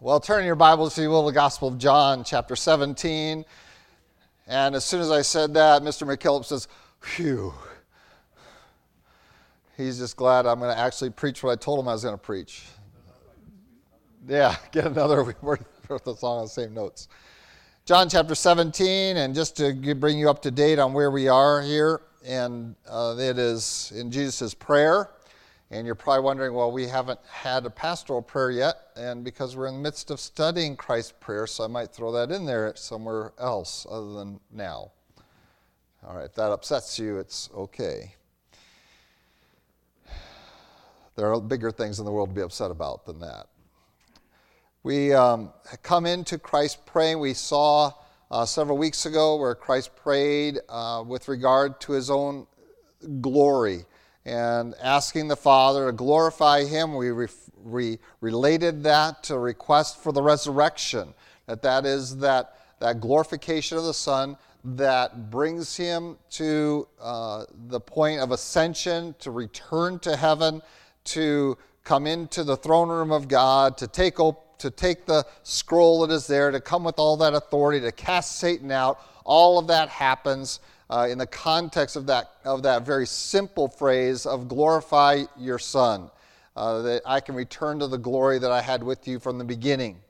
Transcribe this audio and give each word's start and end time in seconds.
Well, 0.00 0.20
turn 0.20 0.44
your 0.44 0.54
Bibles 0.54 0.96
if 0.96 1.02
you 1.02 1.10
will, 1.10 1.22
to 1.24 1.32
the 1.32 1.34
Gospel 1.34 1.66
of 1.66 1.76
John, 1.76 2.22
chapter 2.22 2.54
17. 2.54 3.44
And 4.46 4.74
as 4.76 4.84
soon 4.84 5.00
as 5.00 5.10
I 5.10 5.22
said 5.22 5.54
that, 5.54 5.82
Mr. 5.82 6.06
McKillop 6.06 6.44
says, 6.44 6.68
Phew. 7.00 7.52
He's 9.76 9.98
just 9.98 10.16
glad 10.16 10.46
I'm 10.46 10.60
going 10.60 10.72
to 10.72 10.80
actually 10.80 11.10
preach 11.10 11.42
what 11.42 11.50
I 11.50 11.56
told 11.56 11.80
him 11.80 11.88
I 11.88 11.94
was 11.94 12.04
going 12.04 12.14
to 12.14 12.22
preach. 12.22 12.62
Yeah, 14.28 14.54
get 14.70 14.86
another. 14.86 15.34
Wrote 15.42 16.04
the 16.04 16.14
song 16.14 16.38
on 16.38 16.44
the 16.44 16.48
same 16.48 16.72
notes. 16.74 17.08
John 17.84 18.08
chapter 18.08 18.36
17, 18.36 19.16
and 19.16 19.34
just 19.34 19.56
to 19.56 19.74
bring 19.96 20.16
you 20.16 20.30
up 20.30 20.42
to 20.42 20.52
date 20.52 20.78
on 20.78 20.92
where 20.92 21.10
we 21.10 21.26
are 21.26 21.60
here, 21.60 22.02
and 22.24 22.76
uh, 22.88 23.16
it 23.18 23.36
is 23.36 23.92
in 23.96 24.12
Jesus' 24.12 24.54
prayer. 24.54 25.10
And 25.70 25.84
you're 25.84 25.94
probably 25.94 26.24
wondering, 26.24 26.54
well, 26.54 26.72
we 26.72 26.86
haven't 26.86 27.20
had 27.30 27.66
a 27.66 27.70
pastoral 27.70 28.22
prayer 28.22 28.50
yet, 28.50 28.76
and 28.96 29.22
because 29.22 29.54
we're 29.54 29.66
in 29.66 29.74
the 29.74 29.80
midst 29.80 30.10
of 30.10 30.18
studying 30.18 30.76
Christ's 30.76 31.12
prayer, 31.20 31.46
so 31.46 31.64
I 31.64 31.66
might 31.66 31.92
throw 31.92 32.10
that 32.12 32.30
in 32.30 32.46
there 32.46 32.72
somewhere 32.74 33.32
else 33.38 33.86
other 33.90 34.14
than 34.14 34.40
now. 34.50 34.92
All 36.06 36.16
right, 36.16 36.24
if 36.24 36.34
that 36.36 36.50
upsets 36.52 36.98
you, 36.98 37.18
it's 37.18 37.50
okay. 37.54 38.14
There 41.16 41.32
are 41.34 41.40
bigger 41.40 41.70
things 41.70 41.98
in 41.98 42.06
the 42.06 42.12
world 42.12 42.30
to 42.30 42.34
be 42.34 42.40
upset 42.40 42.70
about 42.70 43.04
than 43.04 43.20
that. 43.20 43.48
We 44.84 45.12
um, 45.12 45.52
come 45.82 46.06
into 46.06 46.38
Christ 46.38 46.86
praying. 46.86 47.18
We 47.18 47.34
saw 47.34 47.92
uh, 48.30 48.46
several 48.46 48.78
weeks 48.78 49.04
ago 49.04 49.36
where 49.36 49.54
Christ 49.54 49.96
prayed 49.96 50.60
uh, 50.68 51.04
with 51.06 51.28
regard 51.28 51.80
to 51.82 51.92
his 51.92 52.08
own 52.08 52.46
glory 53.20 53.84
and 54.28 54.74
asking 54.82 55.28
the 55.28 55.36
Father 55.36 55.86
to 55.86 55.92
glorify 55.92 56.64
Him. 56.64 56.94
We, 56.94 57.10
re- 57.10 57.28
we 57.64 57.98
related 58.20 58.82
that 58.82 59.22
to 59.24 59.38
request 59.38 60.02
for 60.02 60.12
the 60.12 60.22
resurrection, 60.22 61.14
that 61.46 61.62
that 61.62 61.86
is 61.86 62.18
that, 62.18 62.58
that 62.80 63.00
glorification 63.00 63.78
of 63.78 63.84
the 63.84 63.94
Son 63.94 64.36
that 64.64 65.30
brings 65.30 65.76
Him 65.76 66.18
to 66.30 66.86
uh, 67.00 67.46
the 67.68 67.80
point 67.80 68.20
of 68.20 68.30
ascension, 68.30 69.14
to 69.20 69.30
return 69.30 69.98
to 70.00 70.14
heaven, 70.14 70.60
to 71.04 71.56
come 71.84 72.06
into 72.06 72.44
the 72.44 72.56
throne 72.56 72.90
room 72.90 73.12
of 73.12 73.28
God, 73.28 73.78
to 73.78 73.86
take, 73.86 74.20
op- 74.20 74.58
to 74.58 74.70
take 74.70 75.06
the 75.06 75.24
scroll 75.42 76.06
that 76.06 76.12
is 76.12 76.26
there, 76.26 76.50
to 76.50 76.60
come 76.60 76.84
with 76.84 76.98
all 76.98 77.16
that 77.16 77.32
authority, 77.32 77.80
to 77.80 77.92
cast 77.92 78.38
Satan 78.38 78.70
out. 78.70 79.00
All 79.24 79.58
of 79.58 79.68
that 79.68 79.88
happens 79.88 80.60
uh, 80.90 81.06
in 81.10 81.18
the 81.18 81.26
context 81.26 81.96
of 81.96 82.06
that, 82.06 82.30
of 82.44 82.62
that 82.62 82.86
very 82.86 83.06
simple 83.06 83.68
phrase 83.68 84.26
of 84.26 84.48
glorify 84.48 85.24
your 85.38 85.58
Son, 85.58 86.10
uh, 86.56 86.82
that 86.82 87.02
I 87.06 87.20
can 87.20 87.34
return 87.34 87.78
to 87.80 87.86
the 87.86 87.98
glory 87.98 88.38
that 88.38 88.50
I 88.50 88.62
had 88.62 88.82
with 88.82 89.06
you 89.06 89.18
from 89.18 89.38
the 89.38 89.44
beginning. 89.44 90.00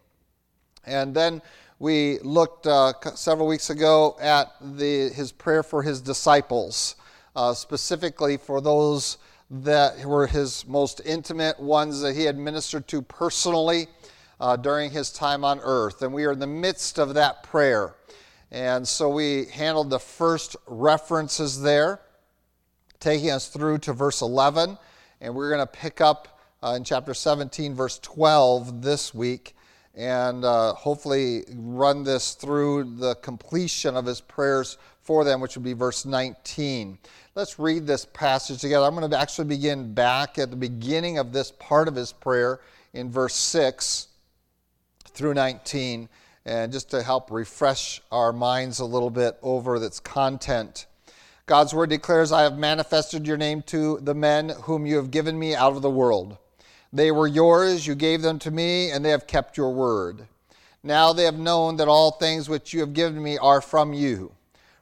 And 0.86 1.14
then 1.14 1.42
we 1.78 2.18
looked 2.20 2.66
uh, 2.66 2.92
several 3.14 3.46
weeks 3.46 3.70
ago 3.70 4.16
at 4.20 4.52
the, 4.60 5.10
his 5.10 5.32
prayer 5.32 5.62
for 5.62 5.82
his 5.82 6.00
disciples, 6.00 6.96
uh, 7.36 7.54
specifically 7.54 8.36
for 8.36 8.60
those 8.60 9.18
that 9.50 10.04
were 10.04 10.26
his 10.26 10.66
most 10.66 11.00
intimate 11.04 11.58
ones 11.58 12.00
that 12.00 12.14
he 12.14 12.24
had 12.24 12.36
ministered 12.36 12.86
to 12.88 13.00
personally 13.02 13.86
uh, 14.40 14.56
during 14.56 14.90
his 14.90 15.10
time 15.10 15.44
on 15.44 15.60
earth. 15.62 16.02
And 16.02 16.12
we 16.12 16.24
are 16.24 16.32
in 16.32 16.38
the 16.38 16.46
midst 16.46 16.98
of 16.98 17.14
that 17.14 17.42
prayer. 17.42 17.94
And 18.50 18.86
so 18.88 19.10
we 19.10 19.46
handled 19.46 19.90
the 19.90 19.98
first 19.98 20.56
references 20.66 21.60
there, 21.60 22.00
taking 22.98 23.30
us 23.30 23.48
through 23.48 23.78
to 23.78 23.92
verse 23.92 24.22
11. 24.22 24.78
And 25.20 25.34
we're 25.34 25.50
going 25.50 25.60
to 25.60 25.66
pick 25.66 26.00
up 26.00 26.40
uh, 26.62 26.74
in 26.76 26.84
chapter 26.84 27.14
17, 27.14 27.74
verse 27.74 27.98
12 28.00 28.82
this 28.82 29.14
week, 29.14 29.54
and 29.94 30.44
uh, 30.44 30.72
hopefully 30.72 31.44
run 31.54 32.02
this 32.02 32.34
through 32.34 32.96
the 32.96 33.14
completion 33.16 33.96
of 33.96 34.06
his 34.06 34.20
prayers 34.20 34.78
for 35.02 35.24
them, 35.24 35.40
which 35.40 35.56
would 35.56 35.64
be 35.64 35.72
verse 35.72 36.04
19. 36.04 36.98
Let's 37.34 37.58
read 37.58 37.86
this 37.86 38.04
passage 38.06 38.60
together. 38.60 38.86
I'm 38.86 38.94
going 38.94 39.08
to 39.10 39.18
actually 39.18 39.46
begin 39.46 39.94
back 39.94 40.38
at 40.38 40.50
the 40.50 40.56
beginning 40.56 41.18
of 41.18 41.32
this 41.32 41.52
part 41.52 41.86
of 41.86 41.94
his 41.94 42.12
prayer 42.12 42.60
in 42.92 43.10
verse 43.10 43.34
6 43.34 44.08
through 45.06 45.34
19 45.34 46.08
and 46.48 46.72
just 46.72 46.90
to 46.90 47.02
help 47.02 47.30
refresh 47.30 48.00
our 48.10 48.32
minds 48.32 48.80
a 48.80 48.84
little 48.86 49.10
bit 49.10 49.38
over 49.42 49.76
its 49.76 50.00
content. 50.00 50.86
God's 51.44 51.74
word 51.74 51.90
declares, 51.90 52.32
I 52.32 52.42
have 52.42 52.58
manifested 52.58 53.26
your 53.26 53.36
name 53.36 53.60
to 53.66 53.98
the 54.00 54.14
men 54.14 54.48
whom 54.62 54.86
you 54.86 54.96
have 54.96 55.10
given 55.10 55.38
me 55.38 55.54
out 55.54 55.76
of 55.76 55.82
the 55.82 55.90
world. 55.90 56.38
They 56.90 57.10
were 57.10 57.26
yours, 57.26 57.86
you 57.86 57.94
gave 57.94 58.22
them 58.22 58.38
to 58.40 58.50
me, 58.50 58.90
and 58.90 59.04
they 59.04 59.10
have 59.10 59.26
kept 59.26 59.58
your 59.58 59.72
word. 59.72 60.26
Now 60.82 61.12
they 61.12 61.24
have 61.24 61.38
known 61.38 61.76
that 61.76 61.88
all 61.88 62.12
things 62.12 62.48
which 62.48 62.72
you 62.72 62.80
have 62.80 62.94
given 62.94 63.22
me 63.22 63.36
are 63.36 63.60
from 63.60 63.92
you. 63.92 64.32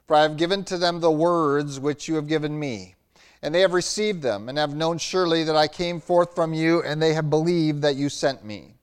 For 0.07 0.15
I 0.15 0.21
have 0.21 0.37
given 0.37 0.63
to 0.65 0.77
them 0.77 1.01
the 1.01 1.11
words 1.11 1.81
which 1.81 2.07
you 2.07 2.15
have 2.15 2.27
given 2.27 2.57
me. 2.57 2.95
And 3.41 3.53
they 3.53 3.59
have 3.59 3.73
received 3.73 4.21
them, 4.21 4.47
and 4.47 4.57
have 4.57 4.73
known 4.73 4.99
surely 4.99 5.43
that 5.43 5.55
I 5.55 5.67
came 5.67 5.99
forth 5.99 6.33
from 6.33 6.53
you, 6.53 6.81
and 6.81 7.01
they 7.01 7.13
have 7.13 7.29
believed 7.29 7.81
that 7.81 7.97
you 7.97 8.07
sent 8.07 8.45
me. 8.45 8.76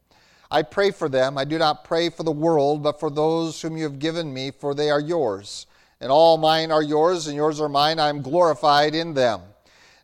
I 0.54 0.62
pray 0.62 0.92
for 0.92 1.09
them. 1.09 1.37
I 1.37 1.44
do 1.44 1.59
not 1.59 1.82
pray 1.82 2.10
for 2.10 2.22
the 2.22 2.31
world, 2.31 2.81
but 2.81 3.00
for 3.00 3.10
those 3.10 3.60
whom 3.60 3.76
you 3.76 3.82
have 3.82 3.98
given 3.98 4.32
me, 4.32 4.53
for 4.53 4.72
they 4.72 4.88
are 4.88 5.00
yours. 5.00 5.66
And 6.00 6.12
all 6.12 6.37
mine 6.37 6.70
are 6.70 6.81
yours, 6.81 7.26
and 7.26 7.34
yours 7.34 7.60
are 7.60 7.69
mine. 7.69 7.98
I 7.98 8.09
am 8.09 8.22
glorified 8.22 8.94
in 8.94 9.15
them. 9.15 9.41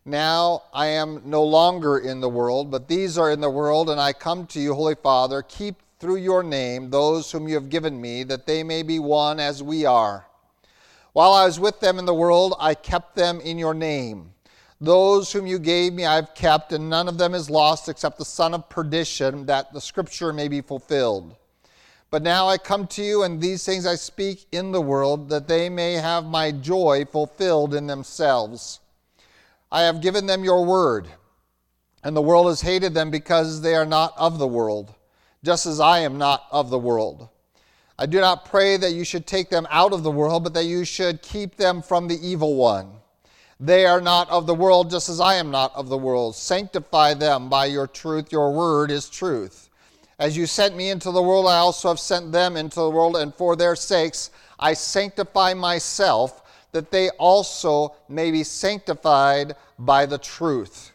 Now 0.03 0.63
I 0.73 0.87
am 0.87 1.21
no 1.23 1.41
longer 1.41 1.99
in 1.99 2.19
the 2.19 2.27
world, 2.27 2.69
but 2.69 2.89
these 2.89 3.17
are 3.17 3.31
in 3.31 3.39
the 3.39 3.49
world, 3.49 3.89
and 3.89 3.97
I 3.97 4.11
come 4.11 4.45
to 4.47 4.59
you, 4.59 4.73
Holy 4.73 4.95
Father. 4.95 5.41
Keep 5.41 5.77
through 5.99 6.17
your 6.17 6.43
name 6.43 6.89
those 6.89 7.31
whom 7.31 7.47
you 7.47 7.55
have 7.55 7.69
given 7.69 8.01
me, 8.01 8.23
that 8.23 8.45
they 8.45 8.61
may 8.61 8.83
be 8.83 8.99
one 8.99 9.39
as 9.39 9.63
we 9.63 9.85
are. 9.85 10.25
While 11.13 11.31
I 11.31 11.45
was 11.45 11.61
with 11.61 11.79
them 11.79 11.97
in 11.97 12.05
the 12.05 12.13
world, 12.13 12.55
I 12.59 12.73
kept 12.73 13.15
them 13.15 13.39
in 13.39 13.57
your 13.57 13.73
name. 13.73 14.33
Those 14.83 15.31
whom 15.31 15.45
you 15.45 15.59
gave 15.59 15.93
me 15.93 16.07
I 16.07 16.15
have 16.15 16.33
kept, 16.33 16.73
and 16.73 16.89
none 16.89 17.07
of 17.07 17.19
them 17.19 17.35
is 17.35 17.51
lost 17.51 17.87
except 17.87 18.17
the 18.17 18.25
son 18.25 18.55
of 18.55 18.67
perdition, 18.67 19.45
that 19.45 19.71
the 19.71 19.79
scripture 19.79 20.33
may 20.33 20.47
be 20.47 20.61
fulfilled. 20.61 21.35
But 22.09 22.23
now 22.23 22.47
I 22.47 22.57
come 22.57 22.87
to 22.87 23.03
you, 23.03 23.21
and 23.21 23.39
these 23.39 23.63
things 23.63 23.85
I 23.85 23.93
speak 23.93 24.47
in 24.51 24.71
the 24.71 24.81
world, 24.81 25.29
that 25.29 25.47
they 25.47 25.69
may 25.69 25.93
have 25.93 26.25
my 26.25 26.51
joy 26.51 27.05
fulfilled 27.05 27.75
in 27.75 27.85
themselves. 27.85 28.79
I 29.71 29.83
have 29.83 30.01
given 30.01 30.25
them 30.25 30.43
your 30.43 30.65
word, 30.65 31.07
and 32.03 32.15
the 32.15 32.21
world 32.21 32.47
has 32.47 32.61
hated 32.61 32.95
them 32.95 33.11
because 33.11 33.61
they 33.61 33.75
are 33.75 33.85
not 33.85 34.17
of 34.17 34.39
the 34.39 34.47
world, 34.47 34.95
just 35.43 35.67
as 35.67 35.79
I 35.79 35.99
am 35.99 36.17
not 36.17 36.47
of 36.51 36.71
the 36.71 36.79
world. 36.79 37.29
I 37.99 38.07
do 38.07 38.19
not 38.19 38.45
pray 38.45 38.77
that 38.77 38.93
you 38.93 39.05
should 39.05 39.27
take 39.27 39.51
them 39.51 39.67
out 39.69 39.93
of 39.93 40.01
the 40.01 40.09
world, 40.09 40.43
but 40.43 40.55
that 40.55 40.65
you 40.65 40.85
should 40.85 41.21
keep 41.21 41.55
them 41.55 41.83
from 41.83 42.07
the 42.07 42.17
evil 42.19 42.55
one. 42.55 42.93
They 43.63 43.85
are 43.85 44.01
not 44.01 44.27
of 44.31 44.47
the 44.47 44.55
world, 44.55 44.89
just 44.89 45.07
as 45.07 45.19
I 45.19 45.35
am 45.35 45.51
not 45.51 45.71
of 45.75 45.87
the 45.87 45.97
world. 45.97 46.35
Sanctify 46.35 47.13
them 47.13 47.47
by 47.47 47.67
your 47.67 47.85
truth. 47.85 48.31
Your 48.31 48.51
word 48.51 48.89
is 48.89 49.07
truth. 49.07 49.69
As 50.17 50.35
you 50.35 50.47
sent 50.47 50.75
me 50.75 50.89
into 50.89 51.11
the 51.11 51.21
world, 51.21 51.45
I 51.45 51.57
also 51.57 51.89
have 51.89 51.99
sent 51.99 52.31
them 52.31 52.57
into 52.57 52.79
the 52.79 52.89
world, 52.89 53.15
and 53.17 53.33
for 53.33 53.55
their 53.55 53.75
sakes 53.75 54.31
I 54.59 54.73
sanctify 54.73 55.53
myself, 55.53 56.41
that 56.71 56.89
they 56.89 57.11
also 57.11 57.95
may 58.09 58.31
be 58.31 58.43
sanctified 58.43 59.55
by 59.77 60.07
the 60.07 60.17
truth. 60.17 60.91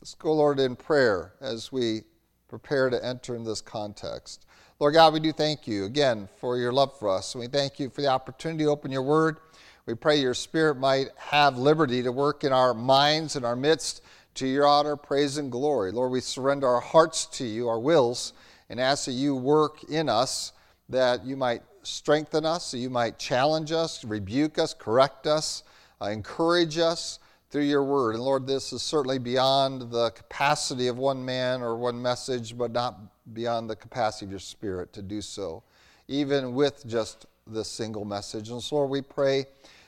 Let's 0.00 0.14
go, 0.14 0.32
Lord, 0.32 0.58
in 0.58 0.74
prayer 0.74 1.34
as 1.42 1.70
we 1.70 2.04
prepare 2.48 2.88
to 2.88 3.04
enter 3.04 3.36
in 3.36 3.44
this 3.44 3.60
context. 3.60 4.46
Lord 4.78 4.94
God, 4.94 5.12
we 5.12 5.20
do 5.20 5.32
thank 5.32 5.66
you 5.66 5.84
again 5.84 6.28
for 6.38 6.56
your 6.56 6.72
love 6.72 6.98
for 6.98 7.08
us. 7.08 7.34
And 7.34 7.40
we 7.40 7.48
thank 7.48 7.78
you 7.78 7.90
for 7.90 8.00
the 8.00 8.08
opportunity 8.08 8.64
to 8.64 8.70
open 8.70 8.90
your 8.90 9.02
word. 9.02 9.38
We 9.86 9.94
pray 9.94 10.16
your 10.16 10.34
Spirit 10.34 10.78
might 10.78 11.10
have 11.16 11.58
liberty 11.58 12.02
to 12.02 12.10
work 12.10 12.42
in 12.42 12.52
our 12.52 12.74
minds 12.74 13.36
and 13.36 13.46
our 13.46 13.54
midst 13.54 14.02
to 14.34 14.44
your 14.44 14.66
honor, 14.66 14.96
praise, 14.96 15.36
and 15.36 15.50
glory. 15.50 15.92
Lord, 15.92 16.10
we 16.10 16.20
surrender 16.20 16.66
our 16.66 16.80
hearts 16.80 17.26
to 17.26 17.44
you, 17.44 17.68
our 17.68 17.78
wills, 17.78 18.32
and 18.68 18.80
ask 18.80 19.04
that 19.04 19.12
you 19.12 19.36
work 19.36 19.84
in 19.84 20.08
us, 20.08 20.52
that 20.88 21.24
you 21.24 21.36
might 21.36 21.62
strengthen 21.84 22.44
us, 22.44 22.72
that 22.72 22.78
you 22.78 22.90
might 22.90 23.16
challenge 23.16 23.70
us, 23.70 24.04
rebuke 24.04 24.58
us, 24.58 24.74
correct 24.74 25.28
us, 25.28 25.62
uh, 26.02 26.06
encourage 26.06 26.78
us 26.78 27.20
through 27.50 27.62
your 27.62 27.84
word. 27.84 28.16
And 28.16 28.24
Lord, 28.24 28.44
this 28.44 28.72
is 28.72 28.82
certainly 28.82 29.18
beyond 29.18 29.92
the 29.92 30.10
capacity 30.10 30.88
of 30.88 30.98
one 30.98 31.24
man 31.24 31.62
or 31.62 31.76
one 31.76 32.02
message, 32.02 32.58
but 32.58 32.72
not 32.72 32.98
beyond 33.32 33.70
the 33.70 33.76
capacity 33.76 34.26
of 34.26 34.32
your 34.32 34.40
Spirit 34.40 34.92
to 34.94 35.00
do 35.02 35.20
so, 35.20 35.62
even 36.08 36.56
with 36.56 36.84
just 36.88 37.26
this 37.46 37.68
single 37.68 38.04
message. 38.04 38.50
And 38.50 38.60
so, 38.60 38.74
Lord, 38.76 38.90
we 38.90 39.00
pray 39.00 39.46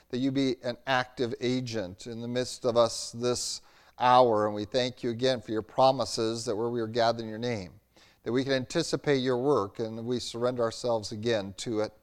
that 0.09 0.17
you 0.17 0.31
be 0.31 0.55
an 0.63 0.77
active 0.87 1.33
agent 1.41 2.07
in 2.07 2.21
the 2.21 2.27
midst 2.27 2.65
of 2.65 2.77
us 2.77 3.11
this 3.11 3.61
hour. 3.99 4.45
And 4.45 4.55
we 4.55 4.65
thank 4.65 5.03
you 5.03 5.09
again 5.11 5.41
for 5.41 5.51
your 5.51 5.61
promises 5.61 6.45
that 6.45 6.55
where 6.55 6.69
we 6.69 6.81
are 6.81 6.87
gathered 6.87 7.23
in 7.23 7.29
your 7.29 7.37
name, 7.37 7.71
that 8.23 8.31
we 8.31 8.43
can 8.43 8.53
anticipate 8.53 9.17
your 9.17 9.37
work 9.37 9.79
and 9.79 10.05
we 10.05 10.19
surrender 10.19 10.63
ourselves 10.63 11.11
again 11.11 11.53
to 11.57 11.81
it. 11.81 11.93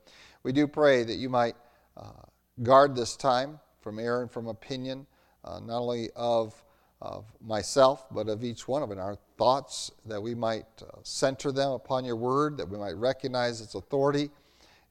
We 0.43 0.53
do 0.53 0.67
pray 0.67 1.05
that 1.05 1.17
you 1.17 1.29
might 1.29 1.56
uh, 1.97 2.23
guard 2.62 2.94
this 2.94 3.17
time 3.17 3.58
from 3.81 3.99
error 3.99 4.23
and 4.23 4.31
from 4.31 4.47
opinion, 4.47 5.06
uh, 5.44 5.61
not 5.61 5.79
only 5.79 6.11
of 6.14 6.55
of 7.03 7.26
myself, 7.41 8.06
but 8.11 8.29
of 8.29 8.43
each 8.43 8.67
one 8.67 8.82
of 8.82 8.91
in 8.91 8.99
our 8.99 9.17
thoughts, 9.37 9.91
that 10.06 10.20
we 10.20 10.35
might 10.35 10.67
uh, 10.81 10.87
center 11.03 11.53
them 11.53 11.73
upon 11.73 12.05
your 12.05 12.17
word, 12.17 12.56
that 12.56 12.69
we 12.69 12.79
might 12.79 12.97
recognize 12.97 13.61
its 13.61 13.75
authority, 13.75 14.31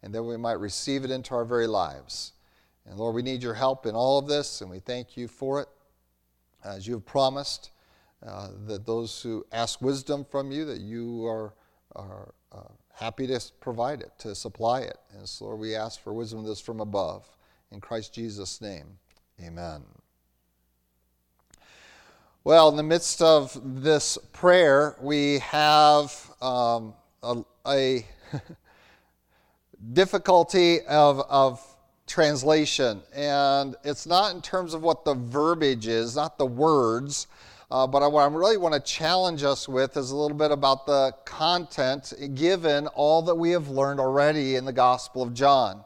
and 0.04 0.14
that 0.14 0.22
we 0.22 0.38
might 0.38 0.60
receive 0.60 1.04
it 1.04 1.12
into 1.12 1.34
our 1.34 1.46
very 1.46 1.68
lives. 1.68 2.34
And 2.86 2.98
Lord, 2.98 3.16
we 3.16 3.22
need 3.22 3.42
your 3.42 3.54
help 3.54 3.86
in 3.86 3.96
all 3.96 4.20
of 4.20 4.28
this, 4.28 4.62
and 4.62 4.70
we 4.70 4.80
thank 4.80 5.18
you 5.18 5.28
for 5.28 5.62
it. 5.62 5.68
As 6.64 6.88
you 6.88 6.94
have 6.96 7.06
promised, 7.06 7.72
uh, 8.26 8.50
that 8.68 8.86
those 8.86 9.22
who 9.22 9.46
ask 9.52 9.82
wisdom 9.82 10.26
from 10.30 10.52
you, 10.52 10.66
that 10.66 10.80
you 10.80 11.26
are, 11.26 11.54
are 11.96 12.34
uh, 12.52 12.62
happy 12.94 13.28
to 13.28 13.40
provide 13.60 14.02
it, 14.02 14.12
to 14.20 14.34
supply 14.34 14.82
it. 14.82 14.98
And 15.18 15.28
so, 15.28 15.46
Lord, 15.46 15.60
we 15.60 15.76
ask 15.76 16.02
for 16.02 16.14
wisdom 16.14 16.44
this 16.44 16.60
from 16.60 16.80
above. 16.80 17.28
In 17.72 17.82
Christ 17.82 18.14
Jesus' 18.14 18.62
name, 18.62 18.98
amen. 19.44 19.84
Well, 22.44 22.70
in 22.70 22.76
the 22.78 22.84
midst 22.84 23.22
of 23.22 23.60
this 23.82 24.20
prayer, 24.32 24.96
we 25.02 25.40
have 25.40 26.14
um, 26.42 26.94
a, 27.24 27.44
a 27.68 28.06
difficulty 29.94 30.82
of, 30.82 31.22
of 31.22 31.75
translation. 32.08 33.02
And 33.14 33.76
it's 33.84 34.06
not 34.06 34.36
in 34.36 34.42
terms 34.42 34.74
of 34.74 34.82
what 34.82 35.06
the 35.06 35.16
verbiage 35.16 35.88
is, 35.88 36.16
not 36.16 36.38
the 36.38 36.46
words, 36.46 37.28
uh, 37.72 37.88
but 37.88 38.10
what 38.12 38.22
I 38.22 38.28
really 38.28 38.58
want 38.58 38.76
to 38.76 38.80
challenge 38.80 39.44
us 39.44 39.68
with 39.68 39.98
is 39.98 40.12
a 40.12 40.16
little 40.16 40.38
bit 40.38 40.52
about 40.52 40.86
the 40.86 41.14
content 41.26 42.14
given 42.36 42.88
all 42.88 43.24
that 43.24 43.36
we 43.36 43.52
have 43.52 43.70
learned 43.70 44.00
already 44.00 44.56
in 44.56 44.66
the 44.66 44.74
Gospel 44.74 45.24
of 45.24 45.34
John. 45.34 45.84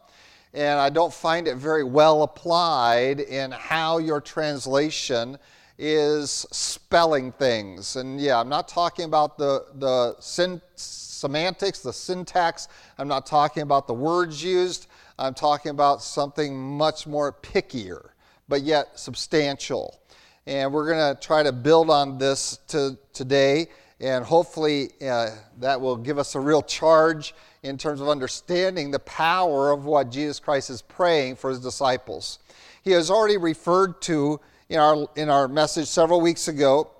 And 0.54 0.80
I 0.80 0.90
don't 0.90 1.14
find 1.14 1.48
it 1.48 1.56
very 1.56 1.84
well 1.84 2.24
applied 2.24 3.22
in 3.22 3.52
how 3.52 4.00
your 4.00 4.20
translation 4.20 5.38
is 5.78 6.46
spelling 6.52 7.32
things. 7.32 7.96
And 7.96 8.20
yeah, 8.20 8.40
I'm 8.40 8.50
not 8.50 8.68
talking 8.68 9.06
about 9.06 9.38
the, 9.38 9.66
the 9.76 10.18
sin, 10.20 10.62
semantics, 10.76 11.80
the 11.80 11.94
syntax. 11.94 12.68
I'm 12.98 13.08
not 13.08 13.26
talking 13.26 13.64
about 13.64 13.88
the 13.88 13.94
words 13.94 14.44
used. 14.44 14.88
I'm 15.20 15.34
talking 15.34 15.72
about 15.72 16.02
something 16.02 16.58
much 16.58 17.06
more 17.06 17.34
pickier, 17.34 18.12
but 18.48 18.62
yet 18.62 18.98
substantial. 18.98 20.00
And 20.48 20.72
we're 20.72 20.90
going 20.90 21.14
to 21.14 21.20
try 21.20 21.44
to 21.44 21.52
build 21.52 21.90
on 21.90 22.18
this 22.18 22.60
to, 22.70 22.98
today, 23.12 23.68
and 24.00 24.24
hopefully 24.24 24.92
uh, 25.06 25.32
that 25.60 25.82
will 25.82 25.98
give 25.98 26.18
us 26.18 26.36
a 26.36 26.40
real 26.40 26.62
charge 26.62 27.36
in 27.64 27.78
terms 27.78 28.00
of 28.00 28.08
understanding 28.08 28.92
the 28.92 29.00
power 29.00 29.72
of 29.72 29.84
what 29.84 30.10
Jesus 30.10 30.40
Christ 30.40 30.70
is 30.70 30.82
praying 30.82 31.36
for 31.36 31.50
his 31.50 31.60
disciples. 31.60 32.40
He 32.82 32.92
has 32.92 33.12
already 33.12 33.36
referred 33.36 34.02
to 34.04 34.40
in 34.70 34.80
our, 34.80 35.06
in 35.18 35.30
our 35.30 35.50
message 35.50 35.90
several 35.90 36.22
weeks 36.22 36.48
ago 36.48 36.92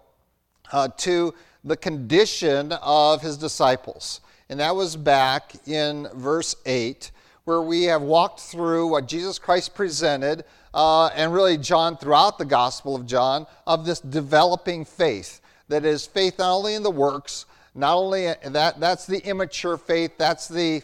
uh, 0.74 0.90
to 0.98 1.34
the 1.64 1.78
condition 1.78 2.74
of 2.82 3.22
his 3.22 3.38
disciples. 3.38 4.20
And 4.50 4.60
that 4.60 4.76
was 4.76 4.98
back 4.98 5.54
in 5.66 6.10
verse 6.14 6.58
8, 6.66 7.12
where 7.46 7.62
we 7.62 7.84
have 7.84 8.02
walked 8.02 8.40
through 8.40 8.88
what 8.88 9.08
Jesus 9.08 9.40
Christ 9.40 9.74
presented, 9.74 10.46
uh, 10.74 11.08
and 11.08 11.34
really 11.34 11.58
John 11.58 11.98
throughout 11.98 12.38
the 12.38 12.46
Gospel 12.46 12.96
of 12.96 13.06
John, 13.06 13.48
of 13.66 13.86
this 13.86 14.00
developing 14.00 14.86
faith. 14.86 15.42
That 15.68 15.86
is 15.86 16.06
faith 16.06 16.40
not 16.40 16.54
only 16.54 16.76
in 16.76 16.84
the 16.84 16.92
works, 16.92 17.46
not 17.76 17.96
only 17.96 18.34
that, 18.44 18.80
that's 18.80 19.06
the 19.06 19.20
immature 19.20 19.78
faith, 19.78 20.18
that's 20.18 20.48
the, 20.48 20.82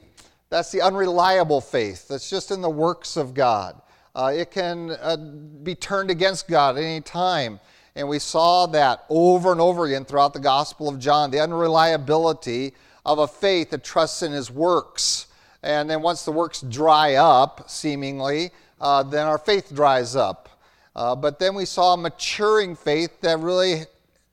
that's 0.49 0.71
the 0.71 0.81
unreliable 0.81 1.61
faith, 1.61 2.07
that's 2.07 2.29
just 2.29 2.51
in 2.51 2.61
the 2.61 2.69
works 2.69 3.17
of 3.17 3.33
God. 3.33 3.81
Uh, 4.15 4.31
it 4.33 4.49
can 4.49 4.91
uh, 5.01 5.17
be 5.17 5.75
turned 5.75 6.09
against 6.09 6.47
God 6.47 6.77
at 6.77 6.83
any 6.83 7.01
time. 7.01 7.59
And 7.97 8.09
we 8.09 8.19
saw 8.19 8.65
that 8.67 9.05
over 9.09 9.51
and 9.51 9.61
over 9.61 9.85
again 9.85 10.05
throughout 10.05 10.33
the 10.33 10.39
Gospel 10.39 10.89
of 10.89 10.99
John 10.99 11.31
the 11.31 11.39
unreliability 11.39 12.73
of 13.05 13.19
a 13.19 13.27
faith 13.27 13.69
that 13.69 13.83
trusts 13.83 14.21
in 14.21 14.31
his 14.31 14.51
works. 14.51 15.24
And 15.65 15.89
then 15.89 16.03
once 16.03 16.23
the 16.23 16.31
works 16.31 16.61
dry 16.61 17.15
up, 17.15 17.67
seemingly, 17.71 18.51
uh, 18.79 19.01
then 19.01 19.25
our 19.25 19.39
faith 19.39 19.73
dries 19.73 20.15
up. 20.15 20.47
Uh, 20.95 21.15
but 21.15 21.39
then 21.39 21.55
we 21.55 21.65
saw 21.65 21.95
a 21.95 21.97
maturing 21.97 22.75
faith 22.75 23.19
that 23.21 23.39
really 23.39 23.81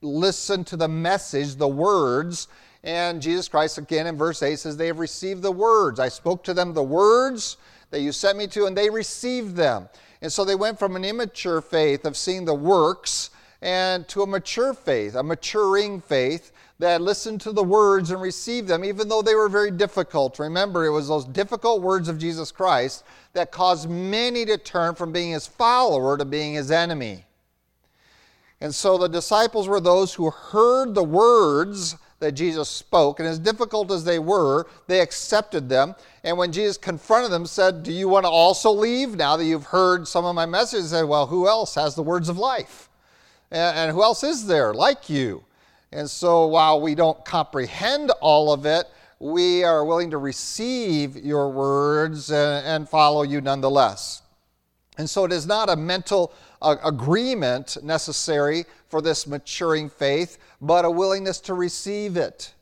listened 0.02 0.66
to 0.66 0.76
the 0.76 0.88
message, 0.88 1.54
the 1.54 1.66
words. 1.66 2.48
And 2.84 3.22
Jesus 3.22 3.48
Christ, 3.48 3.78
again 3.78 4.06
in 4.06 4.18
verse 4.18 4.42
8, 4.42 4.58
says, 4.58 4.76
They 4.76 4.88
have 4.88 4.98
received 4.98 5.40
the 5.40 5.50
words. 5.50 5.98
I 5.98 6.08
spoke 6.08 6.44
to 6.44 6.52
them 6.52 6.74
the 6.74 6.82
words 6.82 7.56
that 7.90 8.02
you 8.02 8.12
sent 8.12 8.36
me 8.36 8.46
to, 8.48 8.66
and 8.66 8.76
they 8.76 8.90
received 8.90 9.56
them. 9.56 9.88
And 10.20 10.30
so 10.30 10.44
they 10.44 10.54
went 10.54 10.78
from 10.78 10.96
an 10.96 11.04
immature 11.04 11.62
faith 11.62 12.04
of 12.04 12.14
seeing 12.14 12.44
the 12.44 12.54
works 12.54 13.30
and 13.62 14.06
to 14.08 14.20
a 14.20 14.26
mature 14.26 14.74
faith, 14.74 15.14
a 15.14 15.22
maturing 15.22 16.02
faith 16.02 16.52
that 16.78 17.00
listened 17.00 17.40
to 17.42 17.52
the 17.52 17.62
words 17.62 18.10
and 18.10 18.20
received 18.20 18.68
them, 18.68 18.84
even 18.84 19.08
though 19.08 19.22
they 19.22 19.34
were 19.34 19.48
very 19.48 19.70
difficult. 19.70 20.38
Remember, 20.38 20.84
it 20.84 20.90
was 20.90 21.08
those 21.08 21.24
difficult 21.24 21.82
words 21.82 22.08
of 22.08 22.18
Jesus 22.18 22.50
Christ 22.50 23.04
that 23.34 23.52
caused 23.52 23.88
many 23.88 24.44
to 24.46 24.58
turn 24.58 24.94
from 24.94 25.12
being 25.12 25.32
his 25.32 25.46
follower 25.46 26.16
to 26.16 26.24
being 26.24 26.54
his 26.54 26.70
enemy. 26.70 27.24
And 28.60 28.74
so 28.74 28.96
the 28.96 29.08
disciples 29.08 29.66
were 29.66 29.80
those 29.80 30.14
who 30.14 30.30
heard 30.30 30.94
the 30.94 31.04
words 31.04 31.96
that 32.20 32.32
Jesus 32.32 32.68
spoke, 32.68 33.18
and 33.18 33.28
as 33.28 33.40
difficult 33.40 33.90
as 33.90 34.04
they 34.04 34.20
were, 34.20 34.68
they 34.86 35.00
accepted 35.00 35.68
them. 35.68 35.96
And 36.22 36.38
when 36.38 36.52
Jesus 36.52 36.78
confronted 36.78 37.32
them, 37.32 37.44
said, 37.46 37.82
Do 37.82 37.92
you 37.92 38.08
want 38.08 38.24
to 38.24 38.30
also 38.30 38.70
leave 38.70 39.16
now 39.16 39.36
that 39.36 39.44
you've 39.44 39.66
heard 39.66 40.06
some 40.06 40.24
of 40.24 40.36
my 40.36 40.46
messages? 40.46 40.92
They 40.92 40.98
said, 40.98 41.08
Well, 41.08 41.26
who 41.26 41.48
else 41.48 41.74
has 41.74 41.96
the 41.96 42.02
words 42.04 42.28
of 42.28 42.38
life? 42.38 42.88
And, 43.50 43.76
and 43.76 43.90
who 43.90 44.02
else 44.04 44.22
is 44.22 44.46
there 44.46 44.72
like 44.72 45.10
you? 45.10 45.44
And 45.92 46.08
so 46.08 46.46
while 46.46 46.80
we 46.80 46.94
don't 46.94 47.22
comprehend 47.24 48.10
all 48.20 48.52
of 48.52 48.64
it, 48.64 48.86
we 49.18 49.62
are 49.62 49.84
willing 49.84 50.10
to 50.10 50.18
receive 50.18 51.16
your 51.16 51.50
words 51.50 52.30
and, 52.30 52.66
and 52.66 52.88
follow 52.88 53.22
you 53.22 53.40
nonetheless. 53.40 54.22
And 54.98 55.08
so 55.08 55.24
it 55.24 55.32
is 55.32 55.46
not 55.46 55.68
a 55.68 55.76
mental 55.76 56.32
uh, 56.60 56.76
agreement 56.84 57.78
necessary 57.82 58.64
for 58.88 59.00
this 59.00 59.26
maturing 59.26 59.88
faith, 59.88 60.38
but 60.60 60.84
a 60.84 60.90
willingness 60.90 61.40
to 61.40 61.54
receive 61.54 62.16
it. 62.16 62.52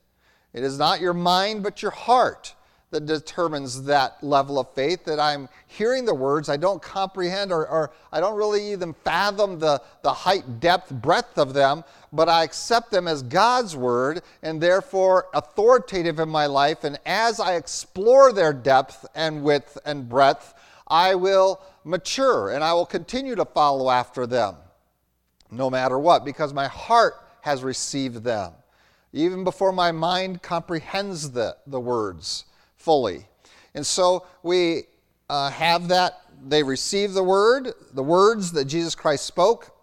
It 0.53 0.65
is 0.65 0.79
not 0.79 1.01
your 1.01 1.15
mind, 1.15 1.63
but 1.63 1.83
your 1.83 1.91
heart 1.93 2.55
that 2.91 3.07
determines 3.07 3.85
that 3.85 4.23
level 4.23 4.59
of 4.59 4.73
faith 4.75 5.05
that 5.05 5.21
I'm 5.21 5.49
hearing 5.69 6.05
the 6.05 6.15
words, 6.15 6.49
I 6.49 6.57
don't 6.57 6.83
comprehend 6.83 7.53
or, 7.53 7.67
or, 7.69 7.93
I 8.11 8.19
don't 8.19 8.37
really 8.37 8.73
even 8.73 8.93
fathom 8.93 9.61
the, 9.61 9.81
the 10.03 10.13
height, 10.13 10.59
depth, 10.59 10.91
breadth 10.91 11.39
of 11.39 11.55
them, 11.55 11.85
but 12.13 12.29
I 12.29 12.43
accept 12.43 12.91
them 12.91 13.07
as 13.07 13.23
God's 13.23 13.77
word 13.77 14.23
and 14.43 14.61
therefore 14.61 15.29
authoritative 15.35 16.19
in 16.19 16.29
my 16.29 16.47
life. 16.47 16.83
And 16.83 16.99
as 17.07 17.39
I 17.39 17.55
explore 17.55 18.33
their 18.33 18.53
depth 18.53 19.07
and 19.15 19.45
width 19.45 19.79
and 19.85 20.09
breadth, 20.09 20.55
I 20.89 21.15
will 21.15 21.61
mature 21.85 22.51
and 22.51 22.65
I 22.65 22.73
will 22.73 22.87
continue 22.87 23.37
to 23.37 23.45
follow 23.45 23.89
after 23.89 24.27
them 24.27 24.57
no 25.51 25.71
matter 25.71 25.99
what 25.99 26.25
because 26.25 26.53
my 26.53 26.67
heart 26.67 27.15
has 27.43 27.63
received 27.63 28.23
them 28.23 28.53
even 29.13 29.43
before 29.43 29.73
my 29.73 29.91
mind 29.91 30.43
comprehends 30.43 31.31
the, 31.31 31.57
the 31.67 31.81
words 31.81 32.45
fully. 32.81 33.27
And 33.75 33.87
so 33.87 34.27
we 34.43 34.85
uh, 35.29 35.51
have 35.51 35.89
that. 35.89 36.21
They 36.49 36.63
receive 36.63 37.13
the 37.13 37.23
word, 37.23 37.73
the 37.93 38.03
words 38.03 38.53
that 38.53 38.65
Jesus 38.65 38.95
Christ 38.95 39.27
spoke, 39.27 39.77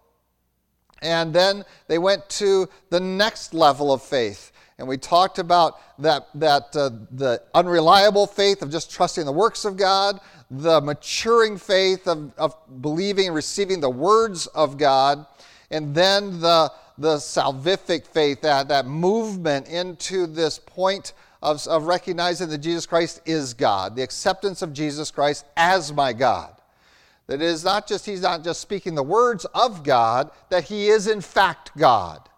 and 1.00 1.32
then 1.32 1.64
they 1.86 1.98
went 1.98 2.28
to 2.30 2.68
the 2.90 2.98
next 2.98 3.54
level 3.54 3.92
of 3.92 4.02
faith. 4.02 4.50
And 4.78 4.88
we 4.88 4.96
talked 4.96 5.38
about 5.38 5.78
that, 6.02 6.28
that 6.34 6.76
uh, 6.76 6.90
the 7.12 7.42
unreliable 7.54 8.26
faith 8.26 8.62
of 8.62 8.70
just 8.70 8.90
trusting 8.90 9.24
the 9.24 9.32
works 9.32 9.64
of 9.64 9.76
God, 9.76 10.20
the 10.50 10.80
maturing 10.80 11.56
faith 11.56 12.08
of, 12.08 12.32
of 12.36 12.54
believing 12.82 13.26
and 13.26 13.34
receiving 13.34 13.80
the 13.80 13.90
words 13.90 14.46
of 14.48 14.78
God, 14.78 15.24
and 15.70 15.94
then 15.94 16.40
the, 16.40 16.72
the 16.96 17.16
salvific 17.16 18.06
faith, 18.06 18.40
that, 18.40 18.68
that 18.68 18.86
movement 18.86 19.68
into 19.68 20.26
this 20.26 20.58
point 20.58 21.12
of, 21.42 21.66
of 21.66 21.84
recognizing 21.84 22.48
that 22.48 22.58
Jesus 22.58 22.86
Christ 22.86 23.20
is 23.24 23.54
God, 23.54 23.96
the 23.96 24.02
acceptance 24.02 24.62
of 24.62 24.72
Jesus 24.72 25.10
Christ 25.10 25.44
as 25.56 25.92
my 25.92 26.12
God. 26.12 26.54
That 27.26 27.42
it 27.42 27.42
is 27.42 27.62
not 27.62 27.86
just, 27.86 28.06
he's 28.06 28.22
not 28.22 28.42
just 28.42 28.60
speaking 28.60 28.94
the 28.94 29.02
words 29.02 29.44
of 29.46 29.82
God, 29.82 30.30
that 30.48 30.64
he 30.64 30.88
is 30.88 31.06
in 31.06 31.20
fact 31.20 31.72
God. 31.76 32.28